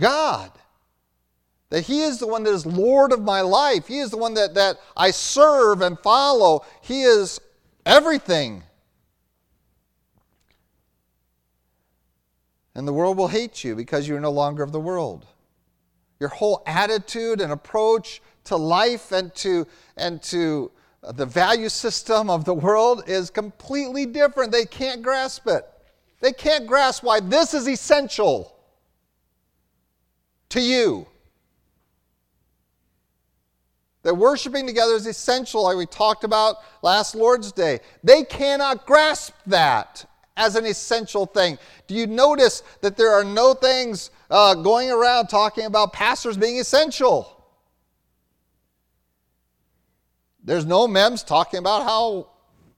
God. 0.00 0.50
That 1.68 1.82
He 1.82 2.00
is 2.00 2.18
the 2.18 2.26
one 2.26 2.42
that 2.44 2.54
is 2.54 2.64
Lord 2.64 3.12
of 3.12 3.20
my 3.20 3.42
life. 3.42 3.86
He 3.86 3.98
is 3.98 4.10
the 4.10 4.16
one 4.16 4.32
that, 4.32 4.54
that 4.54 4.78
I 4.96 5.10
serve 5.10 5.82
and 5.82 5.98
follow. 5.98 6.64
He 6.80 7.02
is 7.02 7.38
everything. 7.84 8.62
And 12.74 12.88
the 12.88 12.94
world 12.94 13.18
will 13.18 13.28
hate 13.28 13.62
you 13.62 13.76
because 13.76 14.08
you're 14.08 14.20
no 14.20 14.32
longer 14.32 14.62
of 14.62 14.72
the 14.72 14.80
world. 14.80 15.26
Your 16.18 16.30
whole 16.30 16.62
attitude 16.64 17.42
and 17.42 17.52
approach 17.52 18.22
to 18.44 18.56
life 18.56 19.12
and 19.12 19.34
to, 19.34 19.66
and 19.98 20.22
to 20.22 20.70
the 21.02 21.26
value 21.26 21.68
system 21.68 22.28
of 22.28 22.44
the 22.44 22.54
world 22.54 23.04
is 23.06 23.30
completely 23.30 24.06
different. 24.06 24.52
They 24.52 24.66
can't 24.66 25.02
grasp 25.02 25.46
it. 25.46 25.66
They 26.20 26.32
can't 26.32 26.66
grasp 26.66 27.02
why 27.02 27.20
this 27.20 27.54
is 27.54 27.66
essential 27.66 28.54
to 30.50 30.60
you. 30.60 31.06
That 34.02 34.14
worshiping 34.14 34.66
together 34.66 34.94
is 34.94 35.06
essential, 35.06 35.64
like 35.64 35.76
we 35.76 35.86
talked 35.86 36.24
about 36.24 36.56
last 36.82 37.14
Lord's 37.14 37.52
Day. 37.52 37.80
They 38.02 38.24
cannot 38.24 38.86
grasp 38.86 39.34
that 39.46 40.04
as 40.36 40.56
an 40.56 40.64
essential 40.64 41.26
thing. 41.26 41.58
Do 41.86 41.94
you 41.94 42.06
notice 42.06 42.62
that 42.80 42.96
there 42.96 43.12
are 43.12 43.24
no 43.24 43.52
things 43.52 44.10
uh, 44.30 44.54
going 44.54 44.90
around 44.90 45.28
talking 45.28 45.66
about 45.66 45.92
pastors 45.92 46.36
being 46.36 46.58
essential? 46.58 47.39
There's 50.50 50.66
no 50.66 50.88
memes 50.88 51.22
talking 51.22 51.58
about 51.58 51.84
how 51.84 52.26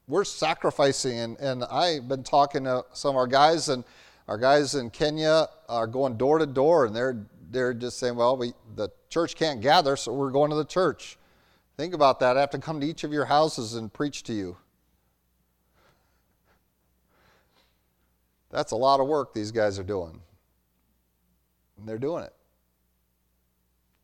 we're 0.07 0.25
sacrificing. 0.25 1.17
And, 1.17 1.39
and 1.39 1.63
I've 1.63 2.07
been 2.07 2.21
talking 2.21 2.65
to 2.65 2.85
some 2.93 3.09
of 3.09 3.15
our 3.15 3.25
guys, 3.25 3.67
and 3.69 3.83
our 4.27 4.37
guys 4.37 4.75
in 4.75 4.91
Kenya 4.91 5.47
are 5.67 5.87
going 5.87 6.15
door 6.15 6.37
to 6.37 6.45
door, 6.45 6.85
and 6.85 6.95
they're, 6.95 7.25
they're 7.49 7.73
just 7.73 7.97
saying, 7.97 8.15
well, 8.15 8.37
we, 8.37 8.53
the 8.75 8.89
church 9.09 9.35
can't 9.35 9.59
gather, 9.59 9.95
so 9.95 10.13
we're 10.13 10.29
going 10.29 10.51
to 10.51 10.55
the 10.55 10.65
church. 10.65 11.17
Think 11.75 11.95
about 11.95 12.19
that. 12.19 12.37
I 12.37 12.41
have 12.41 12.51
to 12.51 12.59
come 12.59 12.79
to 12.79 12.85
each 12.85 13.03
of 13.05 13.11
your 13.11 13.25
houses 13.25 13.73
and 13.73 13.91
preach 13.91 14.21
to 14.25 14.33
you. 14.33 14.55
That's 18.51 18.71
a 18.71 18.77
lot 18.77 18.99
of 18.99 19.07
work 19.07 19.33
these 19.33 19.51
guys 19.51 19.79
are 19.79 19.83
doing. 19.83 20.21
And 21.79 21.87
they're 21.87 21.97
doing 21.97 22.23
it. 22.23 22.35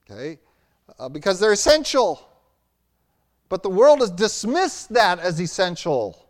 Okay? 0.10 0.40
Uh, 0.98 1.08
because 1.08 1.40
they're 1.40 1.52
essential. 1.52 2.29
But 3.50 3.64
the 3.64 3.70
world 3.70 4.00
has 4.00 4.12
dismissed 4.12 4.94
that 4.94 5.20
as 5.20 5.42
essential. 5.42 6.30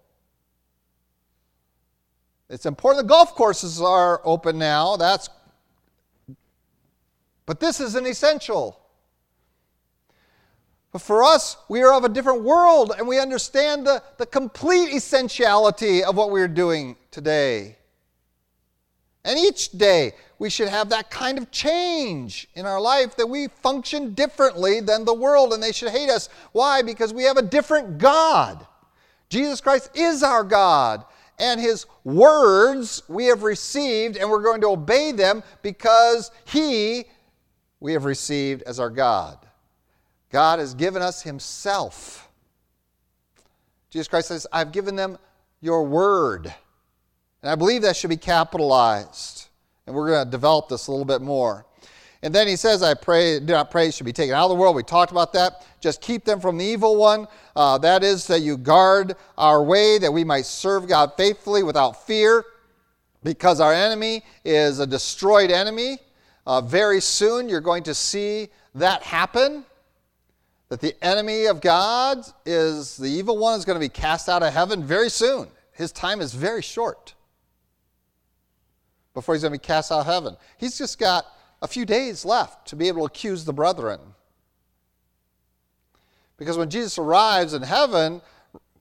It's 2.49 2.65
important 2.65 3.05
the 3.05 3.09
golf 3.09 3.35
courses 3.35 3.81
are 3.81 4.21
open 4.23 4.57
now. 4.57 4.95
That's 4.95 5.29
but 7.45 7.59
this 7.59 7.79
is 7.79 7.95
an 7.95 8.05
essential. 8.05 8.79
But 10.91 11.01
for 11.01 11.23
us, 11.23 11.57
we 11.67 11.81
are 11.81 11.93
of 11.93 12.03
a 12.03 12.09
different 12.09 12.43
world 12.43 12.93
and 12.95 13.07
we 13.07 13.19
understand 13.19 13.87
the, 13.87 14.03
the 14.17 14.27
complete 14.27 14.93
essentiality 14.93 16.03
of 16.03 16.15
what 16.15 16.29
we're 16.29 16.47
doing 16.47 16.95
today. 17.09 17.78
And 19.25 19.37
each 19.37 19.71
day, 19.71 20.13
we 20.37 20.49
should 20.49 20.69
have 20.69 20.89
that 20.89 21.09
kind 21.11 21.37
of 21.37 21.51
change 21.51 22.47
in 22.55 22.65
our 22.65 22.79
life 22.79 23.17
that 23.17 23.27
we 23.27 23.47
function 23.47 24.13
differently 24.13 24.79
than 24.79 25.03
the 25.03 25.13
world 25.13 25.53
and 25.53 25.61
they 25.61 25.73
should 25.73 25.91
hate 25.91 26.09
us. 26.09 26.29
Why? 26.53 26.81
Because 26.81 27.13
we 27.13 27.23
have 27.23 27.37
a 27.37 27.41
different 27.41 27.97
God. 27.97 28.65
Jesus 29.29 29.61
Christ 29.61 29.91
is 29.93 30.23
our 30.23 30.43
God, 30.43 31.05
and 31.37 31.61
his 31.61 31.85
words 32.03 33.03
we 33.07 33.25
have 33.25 33.43
received, 33.43 34.17
and 34.17 34.29
we're 34.29 34.41
going 34.41 34.61
to 34.61 34.69
obey 34.69 35.11
them 35.11 35.43
because 35.61 36.31
he 36.45 37.05
we 37.79 37.93
have 37.93 38.05
received 38.05 38.63
as 38.63 38.79
our 38.79 38.89
God. 38.89 39.37
God 40.31 40.59
has 40.59 40.73
given 40.73 41.01
us 41.01 41.21
himself. 41.21 42.29
Jesus 43.89 44.07
Christ 44.07 44.27
says, 44.27 44.47
I've 44.51 44.71
given 44.71 44.95
them 44.95 45.17
your 45.61 45.83
word. 45.83 46.53
And 47.41 47.51
I 47.51 47.55
believe 47.55 47.81
that 47.83 47.95
should 47.95 48.09
be 48.09 48.17
capitalized. 48.17 49.47
And 49.87 49.95
we're 49.95 50.09
going 50.09 50.25
to 50.25 50.29
develop 50.29 50.69
this 50.69 50.87
a 50.87 50.91
little 50.91 51.05
bit 51.05 51.21
more. 51.21 51.65
And 52.21 52.35
then 52.35 52.47
he 52.47 52.57
says, 52.57 52.83
I 52.83 52.95
pray, 52.95 53.39
do 53.39 53.53
not 53.53 53.71
pray, 53.71 53.91
should 53.91 54.05
be 54.05 54.11
taken 54.11 54.35
out 54.35 54.43
of 54.43 54.49
the 54.49 54.55
world. 54.55 54.75
We 54.75 54.83
talked 54.83 55.11
about 55.11 55.31
that. 55.33 55.65
Just 55.79 56.01
keep 56.01 56.25
them 56.25 56.41
from 56.41 56.57
the 56.57 56.65
evil 56.65 56.97
one. 56.97 57.27
Uh, 57.55 57.77
that 57.77 58.03
is, 58.03 58.27
that 58.27 58.41
you 58.41 58.57
guard 58.57 59.15
our 59.37 59.63
way, 59.63 59.97
that 59.99 60.11
we 60.11 60.25
might 60.25 60.45
serve 60.45 60.87
God 60.87 61.13
faithfully 61.15 61.63
without 61.63 62.05
fear, 62.05 62.43
because 63.23 63.61
our 63.61 63.73
enemy 63.73 64.23
is 64.43 64.79
a 64.79 64.87
destroyed 64.87 65.49
enemy. 65.49 65.97
Uh, 66.45 66.59
very 66.59 66.99
soon 66.99 67.47
you're 67.47 67.61
going 67.61 67.83
to 67.83 67.93
see 67.93 68.49
that 68.75 69.01
happen. 69.01 69.63
That 70.67 70.81
the 70.81 70.93
enemy 71.03 71.45
of 71.45 71.61
God 71.61 72.19
is 72.45 72.97
the 72.97 73.09
evil 73.09 73.37
one 73.37 73.57
is 73.57 73.65
going 73.65 73.77
to 73.77 73.79
be 73.79 73.89
cast 73.89 74.27
out 74.27 74.43
of 74.43 74.53
heaven 74.53 74.83
very 74.83 75.09
soon. 75.09 75.47
His 75.71 75.91
time 75.93 76.19
is 76.19 76.33
very 76.33 76.61
short 76.61 77.15
before 79.19 79.35
he's 79.35 79.41
going 79.41 79.51
to 79.51 79.59
be 79.59 79.65
cast 79.65 79.91
out 79.91 79.99
of 79.99 80.05
heaven. 80.05 80.37
He's 80.57 80.77
just 80.77 80.97
got 80.97 81.25
a 81.61 81.67
few 81.67 81.85
days 81.85 82.23
left 82.23 82.67
to 82.69 82.77
be 82.77 82.87
able 82.87 83.01
to 83.01 83.05
accuse 83.05 83.43
the 83.43 83.51
brethren. 83.51 83.99
Because 86.37 86.57
when 86.57 86.69
Jesus 86.69 86.97
arrives 86.97 87.53
in 87.53 87.61
heaven, 87.61 88.21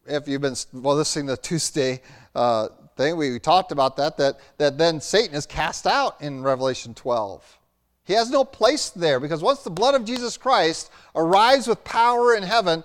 if 0.07 0.29
you've 0.29 0.41
been 0.41 0.55
well, 0.73 0.95
listening 0.95 1.27
to 1.27 1.33
the 1.33 1.43
Tuesday 1.43 2.01
uh, 2.37 2.69
thing, 2.97 3.17
we, 3.17 3.33
we 3.33 3.41
talked 3.41 3.73
about 3.73 3.97
that, 3.97 4.17
that, 4.19 4.39
that 4.59 4.79
then 4.79 5.01
Satan 5.01 5.35
is 5.35 5.45
cast 5.45 5.89
out 5.89 6.21
in 6.21 6.43
Revelation 6.43 6.95
12. 6.95 7.59
He 8.05 8.13
has 8.13 8.31
no 8.31 8.45
place 8.45 8.91
there 8.91 9.19
because 9.19 9.43
once 9.43 9.65
the 9.65 9.71
blood 9.71 9.97
of 9.97 10.05
Jesus 10.05 10.37
Christ 10.37 10.91
arrives 11.17 11.67
with 11.67 11.83
power 11.83 12.37
in 12.37 12.45
heaven, 12.45 12.85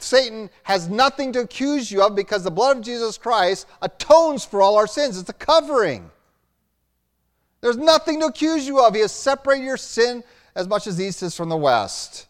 Satan 0.00 0.48
has 0.62 0.88
nothing 0.88 1.32
to 1.34 1.40
accuse 1.40 1.92
you 1.92 2.02
of 2.02 2.16
because 2.16 2.42
the 2.42 2.50
blood 2.50 2.78
of 2.78 2.82
Jesus 2.82 3.18
Christ 3.18 3.66
atones 3.82 4.46
for 4.46 4.62
all 4.62 4.76
our 4.76 4.86
sins. 4.86 5.18
It's 5.18 5.28
a 5.28 5.34
covering. 5.34 6.10
There's 7.66 7.76
nothing 7.76 8.20
to 8.20 8.26
accuse 8.26 8.64
you 8.64 8.78
of. 8.78 8.94
He 8.94 9.00
has 9.00 9.10
separated 9.10 9.64
your 9.64 9.76
sin 9.76 10.22
as 10.54 10.68
much 10.68 10.86
as 10.86 10.98
the 10.98 11.06
east 11.06 11.20
is 11.24 11.34
from 11.34 11.48
the 11.48 11.56
west. 11.56 12.28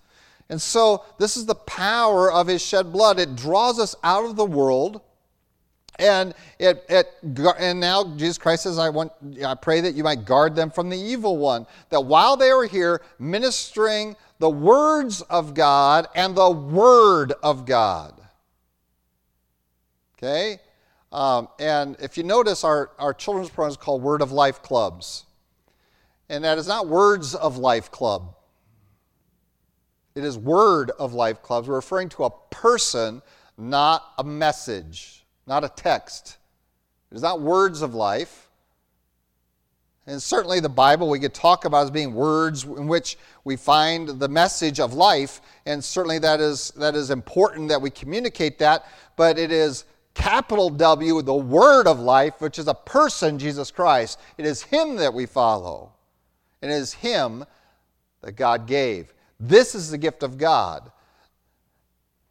And 0.49 0.63
so, 0.63 1.05
this 1.19 1.37
is 1.37 1.45
the 1.45 1.55
power 1.55 2.33
of 2.33 2.47
his 2.47 2.65
shed 2.65 2.91
blood. 2.91 3.21
It 3.21 3.37
draws 3.37 3.79
us 3.79 3.95
out 4.03 4.25
of 4.25 4.37
the 4.37 4.47
world. 4.47 5.03
And 5.99 6.33
it, 6.59 6.87
it 6.89 7.13
and 7.59 7.79
now 7.79 8.15
Jesus 8.17 8.39
Christ 8.39 8.63
says, 8.63 8.79
I 8.79 8.89
want 8.89 9.13
I 9.45 9.55
pray 9.55 9.83
that 9.83 9.95
you 9.95 10.03
might 10.03 10.25
guard 10.25 10.57
them 10.57 10.71
from 10.71 10.89
the 10.89 10.97
evil 10.97 11.37
one. 11.37 11.67
That 11.91 12.07
while 12.07 12.39
they 12.39 12.55
were 12.55 12.67
here 12.67 13.03
ministering 13.19 14.17
the 14.39 14.49
words 14.49 15.21
of 15.21 15.53
God 15.53 16.09
and 16.15 16.35
the 16.35 16.51
word 16.51 17.35
of 17.43 17.67
God. 17.67 18.15
Okay? 20.17 20.61
Um, 21.13 21.49
and 21.59 21.97
if 22.01 22.17
you 22.17 22.25
notice, 22.25 22.65
our, 22.65 22.91
our 22.99 23.15
children's 23.15 23.49
program 23.49 23.71
is 23.71 23.77
called 23.77 24.03
Word 24.03 24.23
of 24.23 24.33
Life 24.33 24.63
Clubs. 24.63 25.25
And 26.29 26.45
that 26.45 26.59
is 26.59 26.67
not 26.67 26.89
Words 26.89 27.35
of 27.35 27.57
Life 27.57 27.91
Club. 27.91 28.35
It 30.15 30.25
is 30.25 30.37
Word 30.37 30.91
of 30.99 31.15
Life 31.15 31.43
Clubs. 31.43 31.69
We're 31.69 31.77
referring 31.77 32.09
to 32.11 32.25
a 32.25 32.31
person, 32.51 33.23
not 33.57 34.03
a 34.19 34.25
message, 34.25 35.25
not 35.47 35.63
a 35.63 35.69
text. 35.69 36.39
It 37.11 37.17
is 37.17 37.23
not 37.23 37.41
words 37.41 37.83
of 37.83 37.95
life. 37.95 38.49
And 40.07 40.23
certainly 40.23 40.61
the 40.61 40.69
Bible 40.69 41.11
we 41.11 41.19
could 41.19 41.35
talk 41.35 41.65
about 41.65 41.85
as 41.85 41.91
being 41.91 42.15
words 42.15 42.65
in 42.65 42.87
which 42.87 43.19
we 43.45 43.57
find 43.57 44.09
the 44.09 44.29
message 44.29 44.79
of 44.79 44.95
life, 44.95 45.41
and 45.67 45.83
certainly 45.83 46.21
that 46.21 46.41
is, 46.41 46.71
that 46.77 46.95
is 46.95 47.11
important 47.11 47.69
that 47.69 47.83
we 47.83 47.91
communicate 47.91 48.59
that, 48.61 48.87
but 49.17 49.37
it 49.37 49.51
is 49.51 49.85
capital 50.17 50.71
W, 50.71 51.23
the 51.23 51.35
word 51.35 51.87
of 51.87 52.01
life, 52.01 52.41
which 52.41 52.59
is 52.59 52.67
a 52.67 52.75
person, 52.75 53.39
Jesus 53.39 53.71
Christ. 53.71 54.19
It 54.39 54.47
is 54.47 54.63
Him 54.63 54.97
that 54.97 55.15
we 55.15 55.27
follow. 55.27 55.93
And 56.63 56.73
it 56.73 56.75
is 56.75 56.95
Him 56.95 57.45
that 58.23 58.33
God 58.33 58.67
gave. 58.67 59.13
This 59.39 59.75
is 59.75 59.91
the 59.91 59.99
gift 59.99 60.23
of 60.23 60.39
God. 60.39 60.91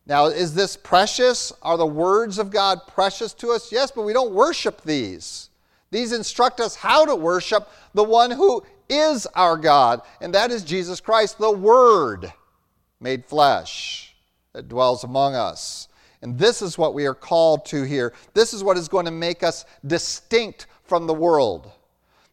Now, 0.07 0.25
is 0.25 0.53
this 0.53 0.75
precious? 0.75 1.53
Are 1.61 1.77
the 1.77 1.85
words 1.85 2.37
of 2.37 2.51
God 2.51 2.81
precious 2.87 3.33
to 3.35 3.51
us? 3.51 3.71
Yes, 3.71 3.91
but 3.91 4.03
we 4.03 4.13
don't 4.13 4.33
worship 4.33 4.81
these. 4.81 5.49
These 5.91 6.11
instruct 6.11 6.59
us 6.59 6.75
how 6.75 7.05
to 7.05 7.15
worship 7.15 7.69
the 7.93 8.03
one 8.03 8.31
who 8.31 8.63
is 8.89 9.25
our 9.35 9.57
God, 9.57 10.01
and 10.21 10.33
that 10.33 10.51
is 10.51 10.63
Jesus 10.63 10.99
Christ, 10.99 11.37
the 11.37 11.51
Word 11.51 12.33
made 12.99 13.25
flesh 13.25 14.15
that 14.53 14.67
dwells 14.67 15.03
among 15.03 15.35
us. 15.35 15.87
And 16.25 16.39
this 16.39 16.63
is 16.63 16.75
what 16.75 16.95
we 16.95 17.05
are 17.05 17.13
called 17.13 17.65
to 17.67 17.83
here. 17.83 18.11
This 18.33 18.51
is 18.51 18.63
what 18.63 18.77
is 18.77 18.87
going 18.87 19.05
to 19.05 19.11
make 19.11 19.43
us 19.43 19.63
distinct 19.85 20.65
from 20.83 21.05
the 21.05 21.13
world. 21.13 21.71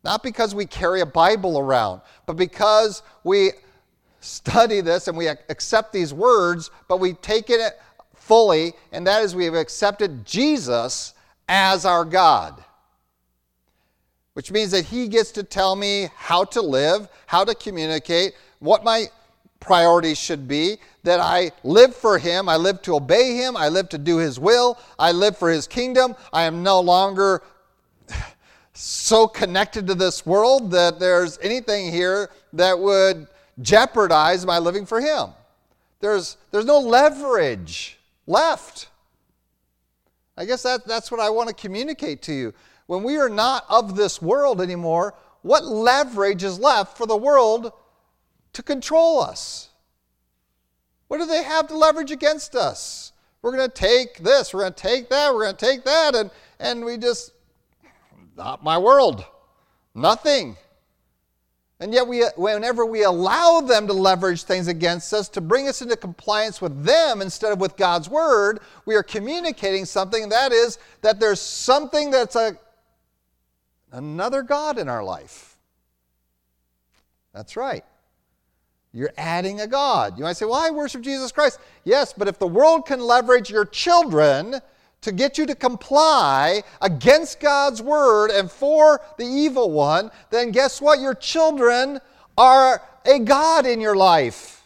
Not 0.03 0.23
because 0.23 0.55
we 0.55 0.65
carry 0.65 1.03
a 1.03 1.07
Bible 1.07 1.59
around, 1.59 2.01
but 2.25 2.37
because 2.37 3.03
we 3.23 3.51
study 4.21 4.81
this 4.81 5.09
and 5.09 5.17
we 5.19 5.29
accept 5.29 5.93
these 5.93 6.15
words, 6.15 6.71
but 6.89 7.01
we 7.01 7.13
take 7.13 7.51
it 7.51 7.61
fully, 8.15 8.73
and 8.93 9.07
that 9.07 9.23
is 9.23 9.35
we 9.35 9.45
have 9.45 9.53
accepted 9.53 10.25
Jesus 10.25 11.13
as 11.47 11.85
our 11.85 12.07
God. 12.07 12.65
Which 14.33 14.51
means 14.51 14.71
that 14.71 14.87
He 14.87 15.07
gets 15.07 15.33
to 15.33 15.43
tell 15.43 15.77
me 15.77 16.09
how 16.17 16.45
to 16.45 16.63
live, 16.63 17.09
how 17.27 17.45
to 17.45 17.55
communicate, 17.55 18.33
what 18.59 18.85
my 18.85 19.09
priorities 19.63 20.19
should 20.19 20.47
be, 20.47 20.77
that 21.05 21.21
I 21.21 21.53
live 21.65 21.97
for 21.97 22.19
Him, 22.19 22.49
I 22.49 22.57
live 22.57 22.83
to 22.83 22.97
obey 22.97 23.37
Him, 23.37 23.57
I 23.57 23.69
live 23.69 23.89
to 23.91 23.99
do 23.99 24.19
His 24.19 24.39
will, 24.39 24.79
I 24.99 25.13
live 25.13 25.37
for 25.37 25.51
His 25.51 25.67
kingdom. 25.67 26.15
I 26.33 26.43
am 26.43 26.63
no 26.63 26.81
longer 26.81 27.43
so 28.75 29.27
connected 29.27 29.87
to 29.87 29.95
this 29.95 30.27
world 30.27 30.71
that 30.73 30.99
there's 30.99 31.39
anything 31.43 31.91
here 31.91 32.31
that 32.53 32.79
would 32.79 33.27
jeopardize 33.61 34.45
my 34.45 34.59
living 34.59 34.87
for 34.87 35.01
Him. 35.01 35.31
There's, 36.01 36.37
there's 36.51 36.65
no 36.65 36.81
leverage 36.81 37.99
left. 38.27 38.89
I 40.37 40.45
guess 40.45 40.63
that, 40.65 40.87
that's 40.87 41.11
what 41.11 41.21
I 41.21 41.31
want 41.31 41.49
to 41.49 41.55
communicate 41.55 42.23
to 42.23 42.33
you. 42.33 42.55
When 42.87 43.03
we 43.03 43.17
are 43.19 43.29
not 43.29 43.65
of 43.69 43.97
this 43.97 44.21
world 44.21 44.61
anymore, 44.61 45.15
what 45.43 45.65
leverage 45.65 46.43
is 46.43 46.59
left 46.59 46.97
for 46.97 47.07
the 47.07 47.17
world 47.17 47.73
to 48.53 48.63
control 48.63 49.21
us? 49.21 49.71
What 51.09 51.19
do 51.19 51.27
they 51.27 51.43
have 51.43 51.69
to 51.69 51.77
leverage 51.77 52.11
against 52.11 52.55
us? 52.55 53.13
We're 53.43 53.57
going 53.57 53.69
to 53.69 53.75
take 53.75 54.19
this, 54.19 54.55
we're 54.55 54.61
going 54.61 54.73
to 54.73 54.83
take 54.83 55.11
that, 55.11 55.35
we're 55.35 55.45
going 55.45 55.57
to 55.57 55.67
take 55.67 55.85
that, 55.85 56.15
and, 56.15 56.31
and 56.61 56.85
we 56.85 56.97
just, 56.97 57.33
not 58.37 58.63
my 58.63 58.79
world, 58.79 59.25
nothing. 59.95 60.57
And 61.81 61.93
yet, 61.93 62.07
we, 62.07 62.23
whenever 62.37 62.87
we 62.87 63.03
allow 63.03 63.61
them 63.61 63.89
to 63.89 63.93
leverage 63.93 64.45
things 64.45 64.69
against 64.69 65.13
us 65.13 65.29
to 65.31 65.41
bring 65.41 65.67
us 65.67 65.83
into 65.83 65.97
compliance 65.97 66.63
with 66.63 66.85
them 66.85 67.21
instead 67.21 67.51
of 67.51 67.61
with 67.61 67.77
God's 67.77 68.09
word, 68.09 68.61
we 68.87 68.95
are 68.95 69.03
communicating 69.03 69.85
something 69.85 70.29
that 70.29 70.53
is 70.53 70.79
that 71.01 71.19
there's 71.19 71.41
something 71.41 72.13
that's 72.13 72.37
a, 72.37 72.57
another 73.91 74.43
God 74.43 74.79
in 74.79 74.89
our 74.89 75.03
life. 75.03 75.59
That's 77.35 77.57
right. 77.57 77.85
You're 78.93 79.13
adding 79.17 79.61
a 79.61 79.67
God. 79.67 80.19
You 80.19 80.25
might 80.25 80.37
say, 80.37 80.45
Well, 80.45 80.55
I 80.55 80.71
worship 80.71 81.03
Jesus 81.03 81.33
Christ. 81.33 81.59
Yes, 81.85 82.13
but 82.13 82.29
if 82.29 82.39
the 82.39 82.47
world 82.47 82.87
can 82.87 83.01
leverage 83.01 83.51
your 83.51 83.65
children 83.65 84.61
to 85.01 85.13
get 85.13 85.39
you 85.39 85.47
to 85.47 85.55
comply 85.55 86.63
against 86.81 87.41
God's 87.41 87.83
word 87.83 88.31
and 88.31 88.51
for 88.51 89.01
the 89.19 89.25
evil 89.25 89.71
one, 89.71 90.11
then 90.31 90.51
guess 90.51 90.81
what? 90.81 91.01
Your 91.01 91.15
children 91.15 92.01
are 92.37 92.83
a 93.05 93.19
God 93.19 93.67
in 93.67 93.81
your 93.81 93.97
life. 93.97 94.63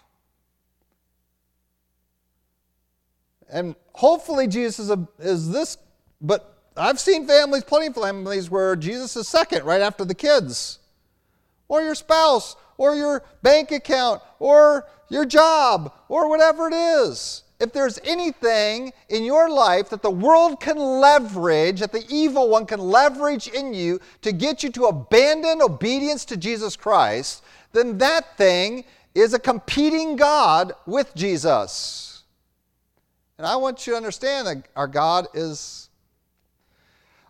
And 3.49 3.77
hopefully, 3.93 4.49
Jesus 4.49 4.79
is, 4.81 4.91
a, 4.91 5.09
is 5.21 5.51
this, 5.51 5.79
but 6.21 6.63
I've 6.77 7.01
seen 7.01 7.27
families, 7.27 7.65
plenty 7.65 7.87
of 7.87 7.95
families, 7.95 8.51
where 8.51 8.77
Jesus 8.77 9.17
is 9.17 9.29
second 9.29 9.65
right 9.65 9.81
after 9.81 10.05
the 10.05 10.15
kids, 10.15 10.81
or 11.69 11.81
your 11.81 11.95
spouse, 11.95 12.57
or 12.79 12.95
your 12.95 13.23
bank 13.43 13.73
account 13.73 14.23
or 14.39 14.87
your 15.09 15.25
job 15.25 15.93
or 16.09 16.29
whatever 16.29 16.69
it 16.69 16.75
is. 16.75 17.43
If 17.59 17.73
there's 17.73 17.99
anything 18.05 18.93
in 19.09 19.25
your 19.25 19.49
life 19.49 19.89
that 19.89 20.03
the 20.03 20.11
world 20.11 20.61
can 20.61 20.77
leverage, 20.77 21.81
that 21.81 21.93
the 21.93 22.05
evil 22.11 22.51
one 22.51 22.67
can 22.67 22.81
leverage 22.81 23.49
in 23.49 23.73
you 23.73 23.99
to 24.23 24.33
get 24.33 24.63
you 24.63 24.71
to 24.73 24.87
abandon 24.87 25.63
obedience 25.63 26.27
to 26.27 26.37
Jesus 26.37 26.77
Christ, 26.77 27.43
then 27.73 27.97
that 27.99 28.37
thing 28.37 28.85
is 29.15 29.33
a 29.33 29.39
competing 29.39 30.17
God 30.17 30.75
with 30.85 31.15
Jesus. 31.15 32.25
And 33.39 33.47
I 33.47 33.57
want 33.57 33.87
you 33.87 33.95
to 33.95 33.97
understand 33.97 34.47
that 34.47 34.69
our 34.77 34.87
God 34.87 35.27
is 35.33 35.89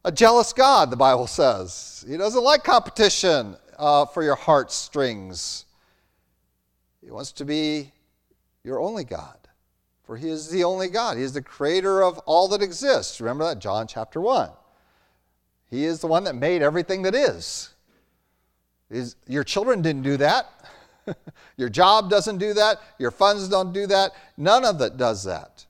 a 0.04 0.10
jealous 0.10 0.52
God, 0.52 0.90
the 0.90 0.96
Bible 0.96 1.26
says. 1.26 2.04
He 2.08 2.16
doesn't 2.16 2.42
like 2.42 2.64
competition 2.64 3.56
uh, 3.78 4.06
for 4.06 4.22
your 4.22 4.34
heartstrings. 4.34 5.64
He 7.02 7.10
wants 7.10 7.32
to 7.32 7.44
be 7.44 7.92
your 8.64 8.80
only 8.80 9.04
God, 9.04 9.38
for 10.04 10.16
He 10.16 10.28
is 10.28 10.48
the 10.48 10.64
only 10.64 10.88
God. 10.88 11.16
He 11.16 11.22
is 11.22 11.32
the 11.32 11.42
creator 11.42 12.02
of 12.02 12.18
all 12.20 12.48
that 12.48 12.62
exists. 12.62 13.20
Remember 13.20 13.44
that, 13.44 13.58
John 13.58 13.86
chapter 13.86 14.20
1. 14.20 14.50
He 15.70 15.84
is 15.84 16.00
the 16.00 16.06
one 16.06 16.24
that 16.24 16.34
made 16.34 16.62
everything 16.62 17.02
that 17.02 17.14
is. 17.14 17.70
is 18.90 19.16
your 19.26 19.44
children 19.44 19.82
didn't 19.82 20.02
do 20.02 20.16
that. 20.18 20.48
Your 21.56 21.68
job 21.68 22.10
doesn't 22.10 22.38
do 22.38 22.52
that. 22.54 22.80
Your 22.98 23.10
funds 23.10 23.48
don't 23.48 23.72
do 23.72 23.86
that. 23.86 24.12
None 24.36 24.64
of 24.64 24.80
it 24.80 24.96
does 24.96 25.24
that. 25.24 25.64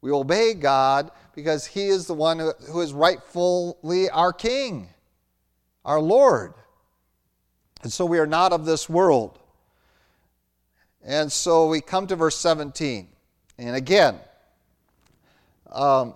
We 0.00 0.10
obey 0.10 0.54
God 0.54 1.10
because 1.34 1.66
He 1.66 1.86
is 1.86 2.06
the 2.06 2.14
one 2.14 2.38
who, 2.38 2.52
who 2.70 2.80
is 2.80 2.92
rightfully 2.92 4.10
our 4.10 4.32
King, 4.32 4.88
our 5.84 6.00
Lord. 6.00 6.54
And 7.82 7.92
so 7.92 8.04
we 8.04 8.18
are 8.18 8.26
not 8.26 8.52
of 8.52 8.64
this 8.64 8.88
world. 8.88 9.38
And 11.04 11.30
so 11.30 11.68
we 11.68 11.80
come 11.80 12.06
to 12.08 12.16
verse 12.16 12.36
17. 12.36 13.08
And 13.58 13.76
again, 13.76 14.18
um, 15.70 16.14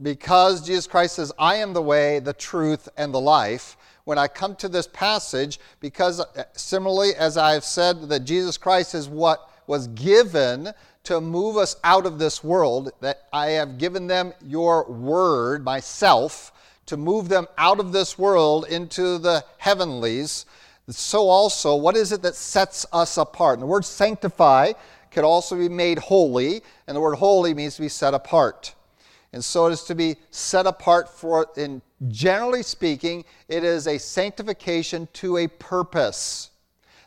because 0.00 0.66
Jesus 0.66 0.86
Christ 0.86 1.16
says, 1.16 1.32
I 1.38 1.56
am 1.56 1.72
the 1.72 1.82
way, 1.82 2.18
the 2.18 2.32
truth, 2.32 2.88
and 2.96 3.12
the 3.12 3.20
life, 3.20 3.76
when 4.04 4.18
I 4.18 4.26
come 4.26 4.56
to 4.56 4.68
this 4.68 4.88
passage, 4.88 5.60
because 5.80 6.20
uh, 6.20 6.44
similarly, 6.54 7.14
as 7.16 7.36
I've 7.36 7.64
said, 7.64 8.08
that 8.08 8.20
Jesus 8.20 8.56
Christ 8.56 8.94
is 8.94 9.08
what 9.08 9.50
was 9.66 9.86
given 9.88 10.72
to 11.04 11.20
move 11.20 11.56
us 11.56 11.76
out 11.84 12.06
of 12.06 12.18
this 12.18 12.42
world, 12.42 12.90
that 13.00 13.28
I 13.32 13.50
have 13.50 13.78
given 13.78 14.06
them 14.06 14.32
your 14.44 14.90
word, 14.90 15.64
myself, 15.64 16.52
to 16.86 16.96
move 16.96 17.28
them 17.28 17.46
out 17.58 17.80
of 17.80 17.92
this 17.92 18.18
world 18.18 18.66
into 18.68 19.18
the 19.18 19.44
heavenlies. 19.58 20.46
So, 20.88 21.28
also, 21.28 21.76
what 21.76 21.96
is 21.96 22.12
it 22.12 22.22
that 22.22 22.34
sets 22.34 22.84
us 22.92 23.16
apart? 23.16 23.54
And 23.54 23.62
the 23.62 23.66
word 23.66 23.84
sanctify 23.84 24.72
could 25.10 25.24
also 25.24 25.56
be 25.56 25.68
made 25.68 25.98
holy, 25.98 26.62
and 26.86 26.96
the 26.96 27.00
word 27.00 27.14
holy 27.14 27.54
means 27.54 27.76
to 27.76 27.82
be 27.82 27.88
set 27.88 28.14
apart. 28.14 28.74
And 29.32 29.42
so 29.42 29.66
it 29.66 29.72
is 29.72 29.84
to 29.84 29.94
be 29.94 30.16
set 30.30 30.66
apart 30.66 31.08
for, 31.08 31.48
in 31.56 31.80
generally 32.08 32.62
speaking, 32.62 33.24
it 33.48 33.64
is 33.64 33.86
a 33.86 33.98
sanctification 33.98 35.08
to 35.14 35.38
a 35.38 35.46
purpose. 35.46 36.50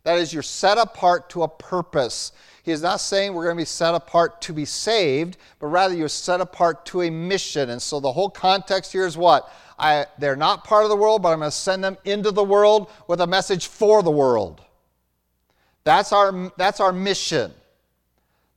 That 0.03 0.17
is, 0.17 0.33
you're 0.33 0.43
set 0.43 0.77
apart 0.77 1.29
to 1.31 1.43
a 1.43 1.47
purpose. 1.47 2.31
He 2.63 2.71
is 2.71 2.81
not 2.81 2.99
saying 2.99 3.33
we're 3.33 3.43
going 3.43 3.57
to 3.57 3.61
be 3.61 3.65
set 3.65 3.93
apart 3.93 4.41
to 4.43 4.53
be 4.53 4.65
saved, 4.65 5.37
but 5.59 5.67
rather 5.67 5.95
you're 5.95 6.09
set 6.09 6.41
apart 6.41 6.85
to 6.87 7.03
a 7.03 7.09
mission. 7.11 7.69
And 7.69 7.81
so 7.81 7.99
the 7.99 8.11
whole 8.11 8.29
context 8.29 8.91
here 8.91 9.05
is 9.05 9.17
what? 9.17 9.51
I, 9.77 10.05
they're 10.17 10.35
not 10.35 10.63
part 10.63 10.83
of 10.83 10.89
the 10.89 10.95
world, 10.95 11.21
but 11.21 11.33
I'm 11.33 11.39
going 11.39 11.51
to 11.51 11.55
send 11.55 11.83
them 11.83 11.97
into 12.05 12.31
the 12.31 12.43
world 12.43 12.89
with 13.07 13.21
a 13.21 13.27
message 13.27 13.67
for 13.67 14.01
the 14.01 14.11
world. 14.11 14.61
That's 15.83 16.11
our, 16.13 16.51
that's 16.57 16.79
our 16.79 16.93
mission. 16.93 17.51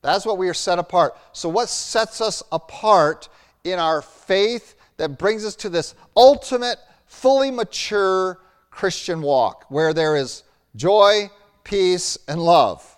That's 0.01 0.25
what 0.25 0.37
we 0.37 0.47
are 0.47 0.53
set 0.53 0.79
apart. 0.79 1.17
So, 1.33 1.49
what 1.49 1.69
sets 1.69 2.21
us 2.21 2.41
apart 2.51 3.27
in 3.63 3.79
our 3.79 4.01
faith 4.01 4.75
that 4.97 5.17
brings 5.17 5.45
us 5.45 5.55
to 5.57 5.69
this 5.69 5.93
ultimate, 6.15 6.77
fully 7.05 7.51
mature 7.51 8.39
Christian 8.71 9.21
walk 9.21 9.65
where 9.67 9.93
there 9.93 10.15
is 10.15 10.43
joy, 10.75 11.29
peace, 11.65 12.17
and 12.29 12.41
love? 12.41 12.97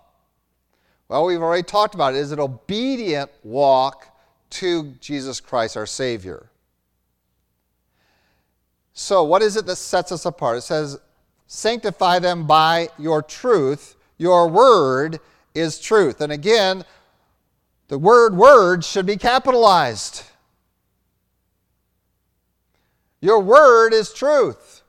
Well, 1.07 1.25
we've 1.25 1.41
already 1.41 1.63
talked 1.63 1.95
about 1.95 2.13
it. 2.13 2.17
It 2.17 2.21
is 2.21 2.31
an 2.31 2.39
obedient 2.39 3.31
walk 3.43 4.07
to 4.51 4.93
Jesus 4.99 5.41
Christ, 5.41 5.75
our 5.75 5.87
Savior. 5.87 6.50
So, 8.93 9.23
what 9.23 9.41
is 9.41 9.55
it 9.55 9.65
that 9.65 9.77
sets 9.77 10.11
us 10.11 10.25
apart? 10.25 10.57
It 10.57 10.61
says, 10.61 10.99
Sanctify 11.47 12.19
them 12.19 12.47
by 12.47 12.89
your 12.97 13.21
truth. 13.21 13.95
Your 14.17 14.47
word 14.47 15.19
is 15.53 15.79
truth. 15.79 16.21
And 16.21 16.31
again, 16.31 16.85
the 17.89 17.99
word 17.99 18.35
word 18.35 18.85
should 18.85 19.05
be 19.05 19.17
capitalized. 19.17 20.23
Your 23.19 23.39
word 23.39 23.93
is 23.93 24.13
truth. 24.13 24.81